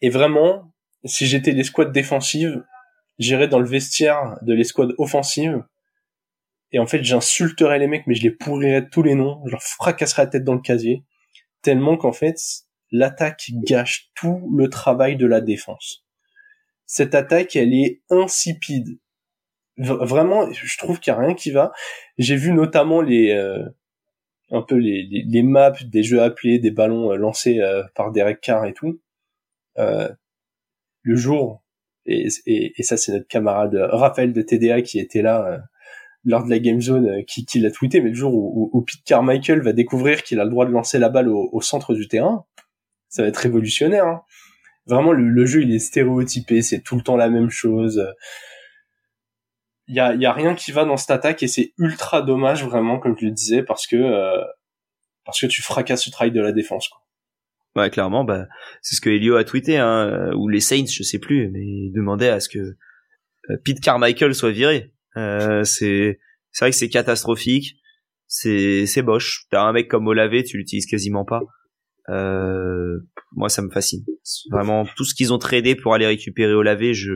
Et 0.00 0.10
vraiment, 0.10 0.72
si 1.04 1.26
j'étais 1.26 1.52
l'escouade 1.52 1.92
défensive, 1.92 2.64
j'irais 3.18 3.48
dans 3.48 3.60
le 3.60 3.68
vestiaire 3.68 4.38
de 4.42 4.52
l'escouade 4.52 4.94
offensive. 4.98 5.62
Et 6.72 6.78
en 6.78 6.86
fait, 6.86 7.04
j'insulterais 7.04 7.78
les 7.78 7.86
mecs, 7.86 8.06
mais 8.06 8.14
je 8.14 8.22
les 8.22 8.30
pourrirais 8.30 8.88
tous 8.88 9.02
les 9.02 9.14
noms. 9.14 9.42
Je 9.46 9.52
leur 9.52 9.62
fracasserais 9.62 10.24
la 10.24 10.30
tête 10.30 10.44
dans 10.44 10.54
le 10.54 10.60
casier. 10.60 11.04
Tellement 11.60 11.96
qu'en 11.96 12.12
fait, 12.12 12.36
l'attaque 12.90 13.50
gâche 13.64 14.10
tout 14.14 14.50
le 14.56 14.68
travail 14.68 15.16
de 15.16 15.26
la 15.26 15.40
défense 15.40 16.02
cette 16.92 17.14
attaque, 17.14 17.56
elle 17.56 17.72
est 17.72 18.02
insipide. 18.10 18.98
Vraiment, 19.78 20.50
je 20.52 20.78
trouve 20.78 21.00
qu'il 21.00 21.12
y 21.12 21.16
a 21.16 21.18
rien 21.18 21.34
qui 21.34 21.50
va. 21.50 21.72
J'ai 22.18 22.36
vu 22.36 22.52
notamment 22.52 23.00
les 23.00 23.32
euh, 23.32 23.64
un 24.50 24.62
peu 24.62 24.76
les, 24.76 25.06
les, 25.26 25.42
maps 25.42 25.72
des 25.84 26.02
jeux 26.02 26.22
appelés, 26.22 26.58
des 26.58 26.70
ballons 26.70 27.12
euh, 27.12 27.16
lancés 27.16 27.60
euh, 27.60 27.82
par 27.94 28.12
Derek 28.12 28.40
Carr 28.40 28.66
et 28.66 28.74
tout. 28.74 29.00
le 29.76 31.16
jour, 31.16 31.64
et, 32.06 32.28
et, 32.46 32.82
ça 32.82 32.96
c'est 32.96 33.12
notre 33.12 33.28
camarade 33.28 33.74
Raphaël 33.74 34.32
de 34.32 34.42
TDA 34.42 34.82
qui 34.82 34.98
était 34.98 35.22
là 35.22 35.62
lors 36.24 36.44
de 36.44 36.50
la 36.50 36.58
Game 36.60 36.80
Zone 36.80 37.24
qui, 37.24 37.44
qui 37.46 37.58
l'a 37.58 37.70
tweeté, 37.70 38.00
mais 38.00 38.10
le 38.10 38.14
jour 38.14 38.32
où, 38.34 38.70
où, 38.72 38.82
Pete 38.82 39.02
Carmichael 39.04 39.62
va 39.62 39.72
découvrir 39.72 40.22
qu'il 40.22 40.38
a 40.38 40.44
le 40.44 40.50
droit 40.50 40.66
de 40.66 40.70
lancer 40.70 40.98
la 40.98 41.08
balle 41.08 41.28
au, 41.28 41.48
au 41.52 41.60
centre 41.60 41.94
du 41.94 42.06
terrain, 42.06 42.44
ça 43.08 43.22
va 43.22 43.28
être 43.28 43.38
révolutionnaire. 43.38 44.06
Hein 44.06 44.22
vraiment 44.86 45.12
le, 45.12 45.46
jeu 45.46 45.62
il 45.62 45.74
est 45.74 45.78
stéréotypé, 45.78 46.62
c'est 46.62 46.80
tout 46.80 46.96
le 46.96 47.02
temps 47.02 47.16
la 47.16 47.28
même 47.28 47.50
chose. 47.50 48.04
Il 49.88 49.96
y 49.96 50.00
a, 50.00 50.14
y 50.14 50.26
a 50.26 50.32
rien 50.32 50.54
qui 50.54 50.72
va 50.72 50.84
dans 50.84 50.96
cette 50.96 51.10
attaque 51.10 51.42
et 51.42 51.48
c'est 51.48 51.72
ultra 51.76 52.22
dommage 52.22 52.64
vraiment 52.64 52.98
comme 52.98 53.16
je 53.18 53.26
le 53.26 53.32
disais 53.32 53.62
parce 53.62 53.86
que 53.86 53.96
euh, 53.96 54.42
parce 55.24 55.40
que 55.40 55.46
tu 55.46 55.62
fracasses 55.62 56.06
le 56.06 56.12
travail 56.12 56.32
de 56.32 56.40
la 56.40 56.52
défense. 56.52 56.88
Quoi. 56.88 57.02
Ouais, 57.74 57.90
clairement, 57.90 58.24
bah 58.24 58.46
c'est 58.82 58.96
ce 58.96 59.00
que 59.00 59.10
Elio 59.10 59.36
a 59.36 59.44
tweeté, 59.44 59.78
hein, 59.78 60.30
ou 60.36 60.48
les 60.48 60.60
Saints, 60.60 60.86
je 60.86 61.02
sais 61.02 61.18
plus, 61.18 61.48
mais 61.48 61.90
demandait 61.94 62.28
à 62.28 62.38
ce 62.38 62.48
que 62.48 62.58
euh, 62.58 63.56
Pete 63.64 63.80
Carmichael 63.80 64.34
soit 64.34 64.50
viré. 64.50 64.92
Euh, 65.16 65.64
c'est 65.64 66.20
c'est 66.50 66.64
vrai 66.64 66.70
que 66.70 66.76
c'est 66.76 66.88
catastrophique, 66.88 67.76
c'est 68.26 68.86
c'est 68.86 69.02
boche. 69.02 69.46
T'as 69.50 69.62
un 69.62 69.72
mec 69.72 69.88
comme 69.88 70.06
Olave, 70.06 70.42
tu 70.42 70.58
l'utilises 70.58 70.86
quasiment 70.86 71.24
pas. 71.24 71.40
Euh, 72.08 72.98
moi, 73.32 73.48
ça 73.48 73.62
me 73.62 73.70
fascine. 73.70 74.04
Vraiment, 74.50 74.84
tout 74.96 75.04
ce 75.04 75.14
qu'ils 75.14 75.32
ont 75.32 75.38
tradé 75.38 75.74
pour 75.74 75.94
aller 75.94 76.06
récupérer 76.06 76.52
au 76.52 76.62
lavé, 76.62 76.94
je 76.94 77.12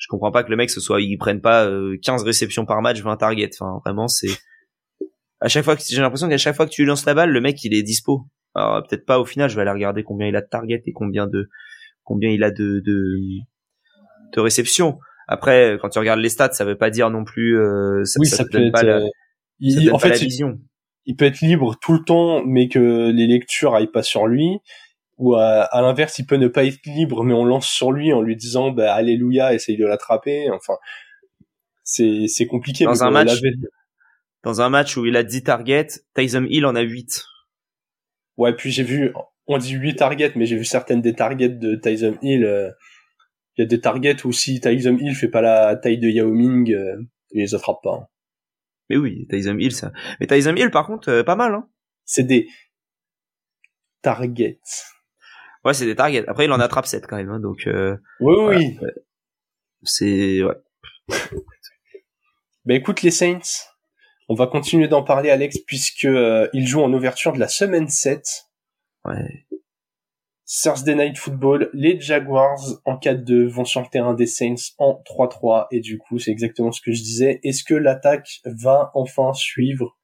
je 0.00 0.06
comprends 0.08 0.32
pas 0.32 0.42
que 0.42 0.50
le 0.50 0.56
mec 0.56 0.70
ce 0.70 0.80
soit 0.80 1.00
ils 1.00 1.18
prennent 1.18 1.42
pas 1.42 1.70
15 2.02 2.24
réceptions 2.24 2.64
par 2.64 2.80
match, 2.82 3.00
20 3.00 3.16
targets. 3.18 3.50
Enfin, 3.60 3.80
vraiment, 3.84 4.08
c'est 4.08 4.30
à 5.40 5.48
chaque 5.48 5.64
fois 5.64 5.76
que 5.76 5.82
j'ai 5.86 6.00
l'impression 6.00 6.28
qu'à 6.28 6.38
chaque 6.38 6.56
fois 6.56 6.66
que 6.66 6.72
tu 6.72 6.84
lances 6.84 7.04
la 7.04 7.14
balle, 7.14 7.30
le 7.30 7.40
mec 7.40 7.62
il 7.62 7.74
est 7.74 7.82
dispo. 7.82 8.26
Alors 8.54 8.82
peut-être 8.86 9.06
pas 9.06 9.20
au 9.20 9.24
final, 9.24 9.48
je 9.48 9.56
vais 9.56 9.62
aller 9.62 9.70
regarder 9.70 10.02
combien 10.02 10.26
il 10.26 10.34
a 10.34 10.40
de 10.40 10.48
targets 10.48 10.82
et 10.84 10.92
combien 10.92 11.26
de 11.26 11.48
combien 12.02 12.30
il 12.30 12.42
a 12.42 12.50
de 12.50 12.80
de, 12.84 13.16
de 14.34 14.40
réceptions. 14.40 14.98
Après, 15.28 15.78
quand 15.80 15.90
tu 15.90 15.98
regardes 16.00 16.18
les 16.18 16.28
stats, 16.28 16.52
ça 16.52 16.64
veut 16.64 16.76
pas 16.76 16.90
dire 16.90 17.08
non 17.08 17.22
plus. 17.22 17.56
Euh, 17.56 18.04
ça, 18.04 18.18
oui, 18.18 18.26
ça, 18.26 18.44
peut 18.50 18.66
être. 18.66 18.72
Pas 18.72 18.82
la, 18.82 19.00
il, 19.60 19.92
en 19.92 19.98
fait, 19.98 20.18
vision. 20.18 20.58
Il, 21.06 21.14
peut 21.14 21.26
être 21.26 21.40
libre 21.40 21.76
tout 21.80 21.92
le 21.92 22.02
temps, 22.02 22.44
mais 22.44 22.68
que 22.68 23.10
les 23.10 23.26
lectures 23.26 23.74
aillent 23.74 23.92
pas 23.92 24.02
sur 24.02 24.26
lui. 24.26 24.58
Ou 25.20 25.34
à, 25.34 25.62
à 25.64 25.82
l'inverse, 25.82 26.18
il 26.18 26.26
peut 26.26 26.36
ne 26.36 26.48
pas 26.48 26.64
être 26.64 26.84
libre, 26.86 27.22
mais 27.24 27.34
on 27.34 27.44
lance 27.44 27.68
sur 27.68 27.92
lui 27.92 28.12
en 28.12 28.22
lui 28.22 28.36
disant 28.36 28.70
bah, 28.70 28.94
Alléluia, 28.94 29.54
essaye 29.54 29.76
de 29.76 29.86
l'attraper. 29.86 30.50
Enfin, 30.50 30.74
c'est 31.84 32.26
c'est 32.26 32.46
compliqué. 32.46 32.84
Dans 32.84 33.04
un 33.04 33.10
match, 33.10 33.40
dans 34.42 34.60
un 34.60 34.70
match 34.70 34.96
où 34.96 35.04
il 35.04 35.16
a 35.16 35.22
10 35.22 35.44
targets, 35.44 35.88
Tyson 36.14 36.46
Hill 36.48 36.64
en 36.64 36.74
a 36.74 36.80
8. 36.80 37.24
Ouais, 38.38 38.54
puis 38.54 38.70
j'ai 38.70 38.82
vu, 38.82 39.12
on 39.46 39.58
dit 39.58 39.72
8 39.72 39.96
targets, 39.96 40.32
mais 40.36 40.46
j'ai 40.46 40.56
vu 40.56 40.64
certaines 40.64 41.02
des 41.02 41.14
targets 41.14 41.50
de 41.50 41.74
Tyson 41.76 42.16
Hill. 42.22 42.44
Euh, 42.44 42.70
il 43.56 43.62
y 43.62 43.64
a 43.64 43.66
des 43.66 43.80
targets 43.80 44.24
où 44.24 44.32
si 44.32 44.60
Tyson 44.60 44.96
Hill 44.98 45.14
fait 45.14 45.28
pas 45.28 45.42
la 45.42 45.76
taille 45.76 45.98
de 45.98 46.08
Yao 46.08 46.30
Ming, 46.30 46.72
euh, 46.72 46.96
il 47.32 47.42
les 47.42 47.54
attrape 47.54 47.82
pas. 47.82 47.94
Hein. 47.94 48.06
Mais 48.88 48.96
oui, 48.96 49.26
Tyson 49.28 49.58
Hill, 49.58 49.72
ça. 49.72 49.92
Mais 50.18 50.26
Tyson 50.26 50.56
Hill, 50.56 50.70
par 50.70 50.86
contre, 50.86 51.10
euh, 51.10 51.22
pas 51.22 51.36
mal, 51.36 51.54
hein. 51.54 51.68
C'est 52.06 52.24
des 52.24 52.48
targets. 54.02 54.60
Ouais, 55.64 55.74
c'est 55.74 55.86
des 55.86 55.96
targets. 55.96 56.26
Après, 56.26 56.46
il 56.46 56.52
en 56.52 56.60
attrape 56.60 56.86
7 56.86 57.06
quand 57.06 57.16
même, 57.16 57.30
hein, 57.30 57.40
donc. 57.40 57.66
Euh, 57.66 57.96
oui, 58.20 58.34
oui. 58.38 58.78
C'est 59.82 60.42
ouais. 60.42 60.54
ben 62.64 62.74
écoute 62.74 63.02
les 63.02 63.10
Saints, 63.10 63.40
on 64.28 64.34
va 64.34 64.46
continuer 64.46 64.88
d'en 64.88 65.02
parler, 65.02 65.30
Alex, 65.30 65.58
puisque 65.66 66.04
euh, 66.04 66.48
il 66.52 66.66
joue 66.66 66.82
en 66.82 66.92
ouverture 66.92 67.32
de 67.32 67.38
la 67.38 67.48
semaine 67.48 67.88
7. 67.88 68.22
Ouais. 69.04 69.46
Thursday 70.62 70.96
Night 70.96 71.16
Football, 71.16 71.70
les 71.72 72.00
Jaguars 72.00 72.60
en 72.84 72.96
4-2 72.96 73.46
vont 73.46 73.64
sur 73.64 73.82
le 73.82 73.86
terrain 73.86 74.14
des 74.14 74.26
Saints 74.26 74.72
en 74.78 75.00
3-3 75.06 75.68
et 75.70 75.78
du 75.78 75.96
coup 75.98 76.18
c'est 76.18 76.32
exactement 76.32 76.72
ce 76.72 76.80
que 76.80 76.90
je 76.90 77.02
disais. 77.02 77.38
Est-ce 77.44 77.62
que 77.62 77.74
l'attaque 77.74 78.40
va 78.44 78.90
enfin 78.94 79.32
suivre 79.32 79.96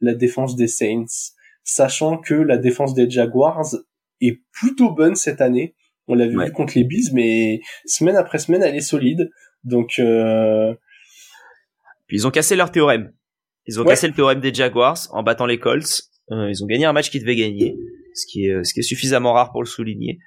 la 0.00 0.14
défense 0.14 0.56
des 0.56 0.68
Saints, 0.68 1.34
sachant 1.64 2.16
que 2.16 2.32
la 2.32 2.56
défense 2.56 2.94
des 2.94 3.10
Jaguars 3.10 3.66
est 4.28 4.42
plutôt 4.52 4.92
bonne 4.92 5.16
cette 5.16 5.40
année. 5.40 5.74
On 6.06 6.14
l'a 6.14 6.26
vu 6.26 6.38
contre 6.52 6.72
les 6.76 6.84
Bees, 6.84 7.10
mais 7.12 7.60
semaine 7.86 8.16
après 8.16 8.38
semaine 8.38 8.62
elle 8.62 8.74
est 8.74 8.80
solide. 8.80 9.30
Donc 9.64 9.98
euh... 9.98 10.74
Puis 12.06 12.18
ils 12.18 12.26
ont 12.26 12.30
cassé 12.30 12.56
leur 12.56 12.72
théorème. 12.72 13.12
Ils 13.66 13.80
ont 13.80 13.84
cassé 13.84 14.08
le 14.08 14.14
théorème 14.14 14.40
des 14.40 14.52
Jaguars 14.52 14.98
en 15.12 15.22
battant 15.22 15.46
les 15.46 15.58
Colts. 15.58 16.02
Euh, 16.32 16.50
ils 16.50 16.64
ont 16.64 16.66
gagné 16.66 16.84
un 16.84 16.92
match 16.92 17.10
qu'ils 17.10 17.20
devaient 17.20 17.36
gagner, 17.36 17.76
ce 18.14 18.26
qui 18.26 18.46
est 18.46 18.64
ce 18.64 18.74
qui 18.74 18.80
est 18.80 18.84
suffisamment 18.84 19.32
rare 19.32 19.52
pour 19.52 19.62
le 19.62 19.68
souligner. 19.68 20.18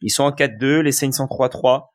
Ils 0.00 0.10
sont 0.10 0.24
en 0.24 0.30
4-2, 0.30 0.80
les 0.80 0.92
Saints 0.92 1.20
en 1.20 1.26
3-3. 1.26 1.90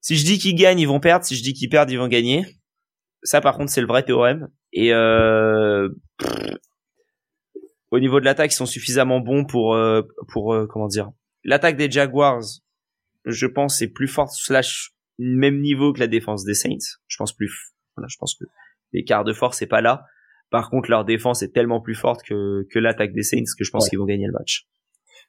Si 0.00 0.16
je 0.16 0.24
dis 0.24 0.38
qu'ils 0.38 0.56
gagnent, 0.56 0.80
ils 0.80 0.88
vont 0.88 1.00
perdre. 1.00 1.24
Si 1.24 1.36
je 1.36 1.42
dis 1.42 1.54
qu'ils 1.54 1.68
perdent, 1.68 1.90
ils 1.90 1.98
vont 1.98 2.08
gagner. 2.08 2.44
Ça, 3.22 3.40
par 3.40 3.56
contre, 3.56 3.70
c'est 3.70 3.80
le 3.80 3.86
vrai 3.86 4.02
théorème. 4.02 4.48
Et 4.72 4.92
euh, 4.92 5.88
au 7.92 8.00
niveau 8.00 8.18
de 8.20 8.24
l'attaque, 8.24 8.52
ils 8.52 8.56
sont 8.56 8.66
suffisamment 8.66 9.20
bons 9.20 9.44
pour 9.44 9.74
euh, 9.74 10.02
pour 10.32 10.54
euh, 10.54 10.66
comment 10.66 10.88
dire. 10.88 11.10
L'attaque 11.44 11.76
des 11.76 11.90
Jaguars, 11.90 12.42
je 13.26 13.46
pense, 13.46 13.82
est 13.82 13.92
plus 13.92 14.08
forte 14.08 14.32
slash 14.32 14.92
même 15.18 15.60
niveau 15.60 15.92
que 15.92 16.00
la 16.00 16.06
défense 16.06 16.44
des 16.44 16.54
Saints. 16.54 16.96
Je 17.06 17.16
pense 17.18 17.34
plus. 17.34 17.74
Voilà, 17.94 18.08
je 18.08 18.16
pense 18.18 18.34
que 18.34 18.44
l'écart 18.92 19.24
de 19.24 19.32
force 19.32 19.60
est 19.60 19.66
pas 19.66 19.82
là. 19.82 20.06
Par 20.50 20.70
contre, 20.70 20.90
leur 20.90 21.04
défense 21.04 21.42
est 21.42 21.52
tellement 21.52 21.80
plus 21.80 21.94
forte 21.94 22.22
que, 22.22 22.66
que 22.70 22.78
l'attaque 22.78 23.12
des 23.12 23.22
Saints 23.22 23.44
que 23.56 23.64
je 23.64 23.70
pense 23.70 23.88
qu'ils 23.88 23.98
vont 23.98 24.06
gagner 24.06 24.26
le 24.26 24.32
match. 24.32 24.66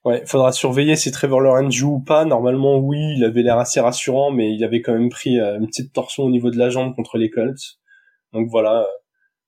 Ouais, 0.05 0.25
faudra 0.25 0.51
surveiller 0.51 0.95
si 0.95 1.11
Trevor 1.11 1.41
Lawrence 1.41 1.73
joue 1.73 1.95
ou 1.95 1.99
pas. 1.99 2.25
Normalement, 2.25 2.77
oui, 2.77 2.97
il 3.17 3.23
avait 3.23 3.41
l'air 3.41 3.57
assez 3.57 3.79
rassurant, 3.79 4.31
mais 4.31 4.53
il 4.53 4.63
avait 4.63 4.81
quand 4.81 4.93
même 4.93 5.09
pris 5.09 5.39
euh, 5.39 5.57
une 5.57 5.67
petite 5.67 5.93
torsion 5.93 6.23
au 6.23 6.29
niveau 6.29 6.51
de 6.51 6.57
la 6.57 6.69
jambe 6.69 6.95
contre 6.95 7.17
les 7.17 7.29
Colts. 7.29 7.79
Donc 8.33 8.49
voilà, 8.49 8.87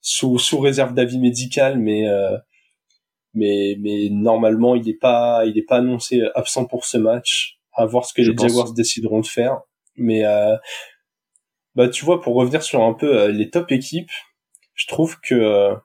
sous, 0.01 0.37
sous 0.37 0.59
réserve 0.59 0.93
d'avis 0.93 1.19
médical, 1.19 1.77
mais 1.79 2.07
euh, 2.07 2.37
mais 3.35 3.75
mais 3.79 4.09
normalement, 4.09 4.75
il 4.75 4.89
est 4.89 4.99
pas 4.99 5.43
il 5.45 5.57
est 5.57 5.67
pas 5.67 5.77
annoncé 5.77 6.21
absent 6.35 6.65
pour 6.65 6.85
ce 6.85 6.97
match. 6.97 7.59
À 7.77 7.85
voir 7.85 8.05
ce 8.05 8.13
que 8.13 8.21
les 8.21 8.35
Jaguars 8.37 8.73
décideront 8.73 9.19
de 9.19 9.25
faire. 9.25 9.59
Mais 9.97 10.25
euh, 10.25 10.55
bah 11.75 11.89
tu 11.89 12.05
vois, 12.05 12.21
pour 12.21 12.35
revenir 12.35 12.63
sur 12.63 12.83
un 12.83 12.93
peu 12.93 13.17
euh, 13.17 13.31
les 13.31 13.49
top 13.49 13.71
équipes, 13.71 14.11
je 14.73 14.87
trouve 14.87 15.19
que 15.19 15.35
euh, 15.35 15.75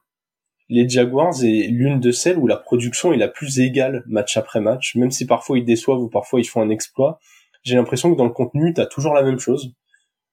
les 0.68 0.88
Jaguars 0.88 1.34
est 1.42 1.66
l'une 1.68 1.98
de 1.98 2.12
celles 2.12 2.38
où 2.38 2.46
la 2.46 2.56
production 2.56 3.12
est 3.12 3.16
la 3.16 3.28
plus 3.28 3.58
égale 3.58 4.04
match 4.06 4.36
après 4.36 4.60
match, 4.60 4.94
même 4.94 5.10
si 5.10 5.26
parfois 5.26 5.58
ils 5.58 5.64
déçoivent 5.64 6.00
ou 6.00 6.08
parfois 6.08 6.40
ils 6.40 6.44
font 6.44 6.62
un 6.62 6.70
exploit. 6.70 7.18
J'ai 7.64 7.74
l'impression 7.74 8.12
que 8.12 8.16
dans 8.16 8.24
le 8.24 8.30
contenu, 8.30 8.72
t'as 8.72 8.86
toujours 8.86 9.12
la 9.12 9.22
même 9.22 9.40
chose. 9.40 9.74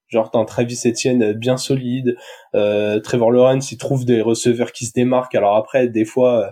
Genre 0.09 0.31
t'as 0.31 0.39
un 0.39 0.45
Travis 0.45 0.79
Etienne 0.85 1.33
bien 1.33 1.57
solide, 1.57 2.15
euh, 2.55 2.99
Trevor 3.01 3.31
Lawrence 3.31 3.71
il 3.71 3.77
trouve 3.77 4.05
des 4.05 4.21
receveurs 4.21 4.71
qui 4.71 4.85
se 4.85 4.93
démarquent. 4.93 5.35
Alors 5.35 5.55
après, 5.55 5.87
des 5.87 6.05
fois, 6.05 6.45
euh, 6.45 6.51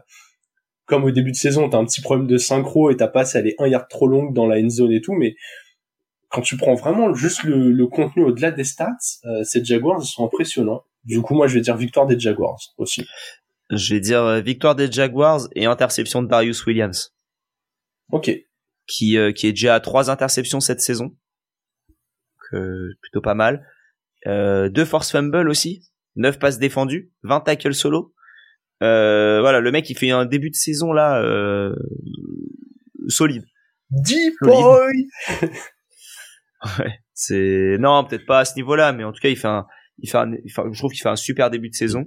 comme 0.85 1.03
au 1.03 1.11
début 1.11 1.31
de 1.31 1.35
saison, 1.35 1.69
t'as 1.69 1.77
un 1.77 1.85
petit 1.85 2.01
problème 2.01 2.27
de 2.27 2.37
synchro 2.37 2.91
et 2.91 2.97
ta 2.97 3.07
passe 3.07 3.35
elle 3.35 3.47
est 3.47 3.55
un 3.59 3.67
yard 3.67 3.87
trop 3.89 4.07
longue 4.07 4.33
dans 4.33 4.45
la 4.45 4.59
end 4.59 4.69
zone 4.69 4.91
et 4.91 5.01
tout, 5.01 5.13
mais 5.13 5.35
quand 6.35 6.41
tu 6.41 6.57
prends 6.57 6.75
vraiment 6.75 7.13
juste 7.13 7.43
le, 7.43 7.87
contenu 7.87 8.23
au-delà 8.23 8.51
des 8.51 8.65
stats, 8.65 8.97
euh, 9.25 9.43
ces 9.43 9.63
Jaguars 9.63 10.03
sont 10.03 10.25
impressionnants. 10.25 10.83
Du 11.05 11.21
coup, 11.21 11.33
moi, 11.33 11.47
je 11.47 11.53
vais 11.53 11.61
dire 11.61 11.77
victoire 11.77 12.07
des 12.07 12.19
Jaguars 12.19 12.59
aussi. 12.77 13.05
Je 13.69 13.93
vais 13.93 13.99
dire 14.01 14.21
euh, 14.21 14.41
victoire 14.41 14.75
des 14.75 14.91
Jaguars 14.91 15.47
et 15.55 15.65
interception 15.65 16.21
de 16.21 16.27
Darius 16.27 16.65
Williams. 16.65 17.15
Ok. 18.11 18.31
Qui, 18.87 19.17
euh, 19.17 19.31
qui 19.31 19.47
est 19.47 19.53
déjà 19.53 19.75
à 19.75 19.79
trois 19.79 20.09
interceptions 20.09 20.59
cette 20.59 20.81
saison. 20.81 21.15
plutôt 22.51 23.21
pas 23.21 23.35
mal. 23.35 23.65
deux 24.25 24.85
force 24.85 25.11
fumble 25.11 25.49
aussi. 25.49 25.83
Neuf 26.15 26.39
passes 26.39 26.59
défendues. 26.59 27.11
20 27.23 27.41
tackles 27.41 27.75
solo. 27.75 28.14
Voilà, 28.81 29.59
le 29.59 29.71
mec, 29.71 29.89
il 29.89 29.97
fait 29.97 30.11
un 30.11 30.25
début 30.25 30.49
de 30.49 30.55
saison 30.55 30.93
là 30.93 31.21
solide. 33.07 33.45
Deep 33.91 34.33
boy 34.41 35.07
Ouais, 36.79 36.99
c'est 37.13 37.77
non, 37.79 38.03
peut-être 38.05 38.25
pas 38.25 38.39
à 38.39 38.45
ce 38.45 38.55
niveau-là, 38.55 38.91
mais 38.91 39.03
en 39.03 39.11
tout 39.11 39.19
cas, 39.21 39.29
il 39.29 39.37
fait 39.37 39.47
un, 39.47 39.65
il 39.99 40.09
fait, 40.09 40.17
un, 40.17 40.31
je 40.71 40.77
trouve 40.77 40.91
qu'il 40.91 41.01
fait 41.01 41.09
un 41.09 41.15
super 41.15 41.49
début 41.49 41.69
de 41.69 41.75
saison. 41.75 42.05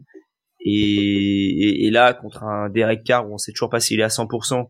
Et, 0.61 1.87
et, 1.87 1.91
là, 1.91 2.13
contre 2.15 2.43
un 2.43 2.69
Derek 2.69 3.05
Carr 3.05 3.29
où 3.29 3.35
on 3.35 3.39
sait 3.39 3.53
toujours 3.53 3.71
pas 3.71 3.79
s'il 3.79 4.01
est 4.01 4.05
à 4.05 4.09
100%, 4.09 4.69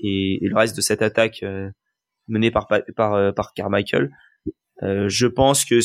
et, 0.00 0.44
et, 0.44 0.48
le 0.48 0.56
reste 0.56 0.76
de 0.76 0.80
cette 0.80 1.02
attaque 1.02 1.42
euh, 1.44 1.70
menée 2.26 2.50
par 2.50 2.66
par 2.96 3.14
euh, 3.14 3.30
par 3.30 3.52
Carmichael, 3.54 4.10
euh, 4.82 5.08
je 5.08 5.26
pense 5.26 5.64
que 5.64 5.78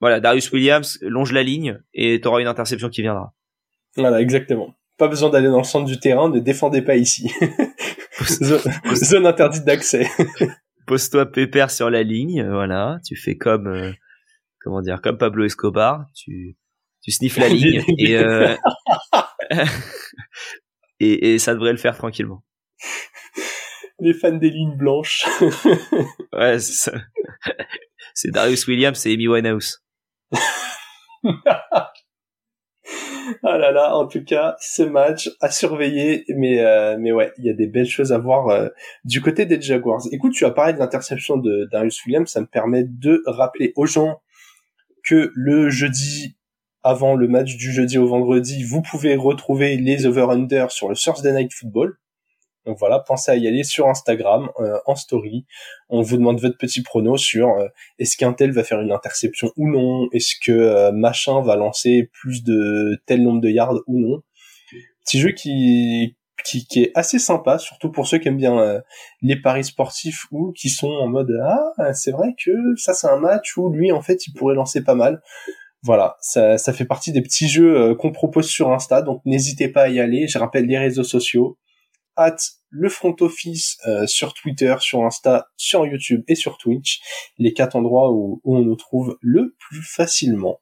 voilà, 0.00 0.20
Darius 0.20 0.50
Williams 0.50 0.98
longe 1.02 1.32
la 1.32 1.42
ligne 1.42 1.78
et 1.92 2.20
tu 2.20 2.26
auras 2.26 2.40
une 2.40 2.46
interception 2.46 2.88
qui 2.88 3.02
viendra. 3.02 3.34
Voilà, 3.96 4.20
exactement. 4.20 4.74
Pas 4.96 5.08
besoin 5.08 5.30
d'aller 5.30 5.48
dans 5.48 5.58
le 5.58 5.64
centre 5.64 5.86
du 5.86 5.98
terrain, 5.98 6.28
ne 6.28 6.38
défendez 6.38 6.82
pas 6.82 6.96
ici. 6.96 7.30
zone 8.94 9.26
interdite 9.26 9.64
d'accès. 9.64 10.08
pose-toi 10.86 11.26
pépère 11.26 11.70
sur 11.70 11.90
la 11.90 12.02
ligne, 12.02 12.42
euh, 12.42 12.52
voilà, 12.52 12.98
tu 13.04 13.16
fais 13.16 13.36
comme 13.36 13.66
euh, 13.66 13.92
comment 14.60 14.80
dire, 14.80 15.00
comme 15.02 15.18
Pablo 15.18 15.44
Escobar, 15.44 16.06
tu 16.14 16.56
tu 17.02 17.10
sniffes 17.10 17.38
la 17.38 17.48
ligne 17.50 17.84
et, 17.98 18.16
euh, 18.16 18.54
et, 21.00 21.34
et 21.34 21.38
ça 21.38 21.54
devrait 21.54 21.72
le 21.72 21.78
faire 21.78 21.96
tranquillement. 21.96 22.44
Les 24.00 24.14
fans 24.14 24.32
des 24.32 24.50
lignes 24.50 24.76
blanches. 24.76 25.24
ouais, 26.32 26.58
c'est 26.58 26.90
ça. 26.90 26.92
C'est 28.12 28.30
Darius 28.30 28.66
Williams 28.66 29.06
et 29.06 29.14
Amy 29.14 29.28
Winehouse. 29.28 29.84
Ah 33.42 33.58
là 33.58 33.70
là, 33.70 33.96
en 33.96 34.06
tout 34.06 34.22
cas, 34.24 34.56
ce 34.60 34.82
match 34.82 35.30
à 35.40 35.50
surveiller, 35.50 36.24
mais 36.28 36.60
euh, 36.60 36.96
mais 36.98 37.12
ouais, 37.12 37.32
il 37.38 37.44
y 37.44 37.50
a 37.50 37.54
des 37.54 37.66
belles 37.66 37.86
choses 37.86 38.12
à 38.12 38.18
voir 38.18 38.48
euh, 38.48 38.68
du 39.04 39.20
côté 39.20 39.46
des 39.46 39.60
Jaguars. 39.60 40.02
Écoute, 40.12 40.32
tu 40.32 40.44
as 40.44 40.50
parlé 40.50 40.72
de 40.72 40.78
l'interception 40.78 41.36
de 41.36 41.68
Darius 41.70 42.04
Williams, 42.04 42.30
ça 42.30 42.40
me 42.40 42.46
permet 42.46 42.84
de 42.84 43.22
rappeler 43.26 43.72
aux 43.76 43.86
gens 43.86 44.20
que 45.02 45.30
le 45.34 45.70
jeudi 45.70 46.36
avant 46.84 47.14
le 47.14 47.26
match 47.28 47.56
du 47.56 47.72
jeudi 47.72 47.96
au 47.96 48.06
vendredi, 48.06 48.62
vous 48.62 48.82
pouvez 48.82 49.16
retrouver 49.16 49.76
les 49.76 50.04
over-under 50.04 50.70
sur 50.70 50.90
le 50.90 50.94
Thursday 50.94 51.32
Night 51.32 51.52
Football. 51.52 51.96
Donc 52.66 52.78
voilà, 52.78 52.98
pensez 53.00 53.30
à 53.30 53.36
y 53.36 53.46
aller 53.46 53.64
sur 53.64 53.88
Instagram, 53.88 54.48
euh, 54.60 54.78
en 54.86 54.96
story. 54.96 55.46
On 55.88 56.02
vous 56.02 56.16
demande 56.16 56.40
votre 56.40 56.56
petit 56.56 56.82
prono 56.82 57.16
sur 57.16 57.48
euh, 57.48 57.68
est-ce 57.98 58.16
qu'un 58.16 58.32
tel 58.32 58.52
va 58.52 58.64
faire 58.64 58.80
une 58.80 58.92
interception 58.92 59.50
ou 59.56 59.68
non, 59.68 60.08
est-ce 60.12 60.34
que 60.42 60.52
euh, 60.52 60.92
machin 60.92 61.40
va 61.42 61.56
lancer 61.56 62.10
plus 62.12 62.42
de 62.42 63.00
tel 63.06 63.22
nombre 63.22 63.40
de 63.40 63.48
yards 63.48 63.80
ou 63.86 64.00
non? 64.00 64.22
Petit 65.04 65.20
jeu 65.20 65.32
qui 65.32 66.16
qui, 66.44 66.66
qui 66.66 66.82
est 66.82 66.92
assez 66.94 67.18
sympa, 67.18 67.58
surtout 67.58 67.90
pour 67.90 68.06
ceux 68.06 68.18
qui 68.18 68.28
aiment 68.28 68.36
bien 68.36 68.58
euh, 68.58 68.80
les 69.22 69.40
paris 69.40 69.64
sportifs 69.64 70.26
ou 70.30 70.52
qui 70.52 70.68
sont 70.68 70.90
en 70.90 71.08
mode 71.08 71.32
ah 71.42 71.92
c'est 71.94 72.10
vrai 72.10 72.34
que 72.42 72.50
ça 72.76 72.92
c'est 72.92 73.06
un 73.06 73.18
match 73.18 73.56
où 73.56 73.70
lui 73.70 73.92
en 73.92 74.02
fait 74.02 74.26
il 74.26 74.32
pourrait 74.32 74.54
lancer 74.54 74.82
pas 74.82 74.94
mal. 74.94 75.22
Voilà, 75.84 76.16
ça, 76.20 76.56
ça 76.56 76.72
fait 76.72 76.86
partie 76.86 77.12
des 77.12 77.20
petits 77.20 77.46
jeux 77.46 77.76
euh, 77.76 77.94
qu'on 77.94 78.10
propose 78.10 78.48
sur 78.48 78.70
Insta, 78.72 79.02
donc 79.02 79.20
n'hésitez 79.26 79.68
pas 79.68 79.82
à 79.82 79.88
y 79.90 80.00
aller. 80.00 80.26
Je 80.28 80.38
rappelle 80.38 80.64
les 80.64 80.78
réseaux 80.78 81.04
sociaux, 81.04 81.58
at 82.16 82.36
le 82.70 82.88
front 82.88 83.14
office 83.20 83.78
euh, 83.86 84.06
sur 84.06 84.34
Twitter, 84.34 84.74
sur 84.80 85.04
Insta, 85.04 85.48
sur 85.56 85.86
YouTube 85.86 86.22
et 86.28 86.34
sur 86.34 86.58
Twitch, 86.58 87.00
les 87.38 87.52
quatre 87.52 87.76
endroits 87.76 88.12
où, 88.12 88.40
où 88.44 88.56
on 88.56 88.62
nous 88.62 88.76
trouve 88.76 89.16
le 89.20 89.54
plus 89.58 89.82
facilement. 89.82 90.60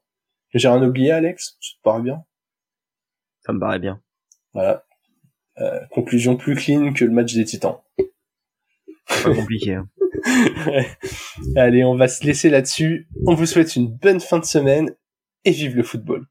J'ai 0.53 0.67
rien 0.67 0.83
oublié, 0.83 1.11
Alex? 1.11 1.57
Ça 1.59 1.73
te 1.77 1.83
paraît 1.83 2.01
bien? 2.03 2.23
Ça 3.45 3.53
me 3.53 3.59
paraît 3.59 3.79
bien. 3.79 4.01
Voilà. 4.53 4.85
Euh, 5.59 5.79
conclusion 5.91 6.37
plus 6.37 6.55
clean 6.55 6.93
que 6.93 7.05
le 7.05 7.11
match 7.11 7.33
des 7.33 7.45
Titans. 7.45 7.77
Pas 9.07 9.35
compliqué. 9.35 9.73
Hein. 9.73 9.89
Allez, 11.55 11.83
on 11.83 11.95
va 11.95 12.07
se 12.07 12.25
laisser 12.25 12.49
là-dessus. 12.49 13.07
On 13.25 13.33
vous 13.33 13.45
souhaite 13.45 13.75
une 13.75 13.87
bonne 13.87 14.19
fin 14.19 14.39
de 14.39 14.45
semaine 14.45 14.95
et 15.45 15.51
vive 15.51 15.75
le 15.75 15.83
football. 15.83 16.27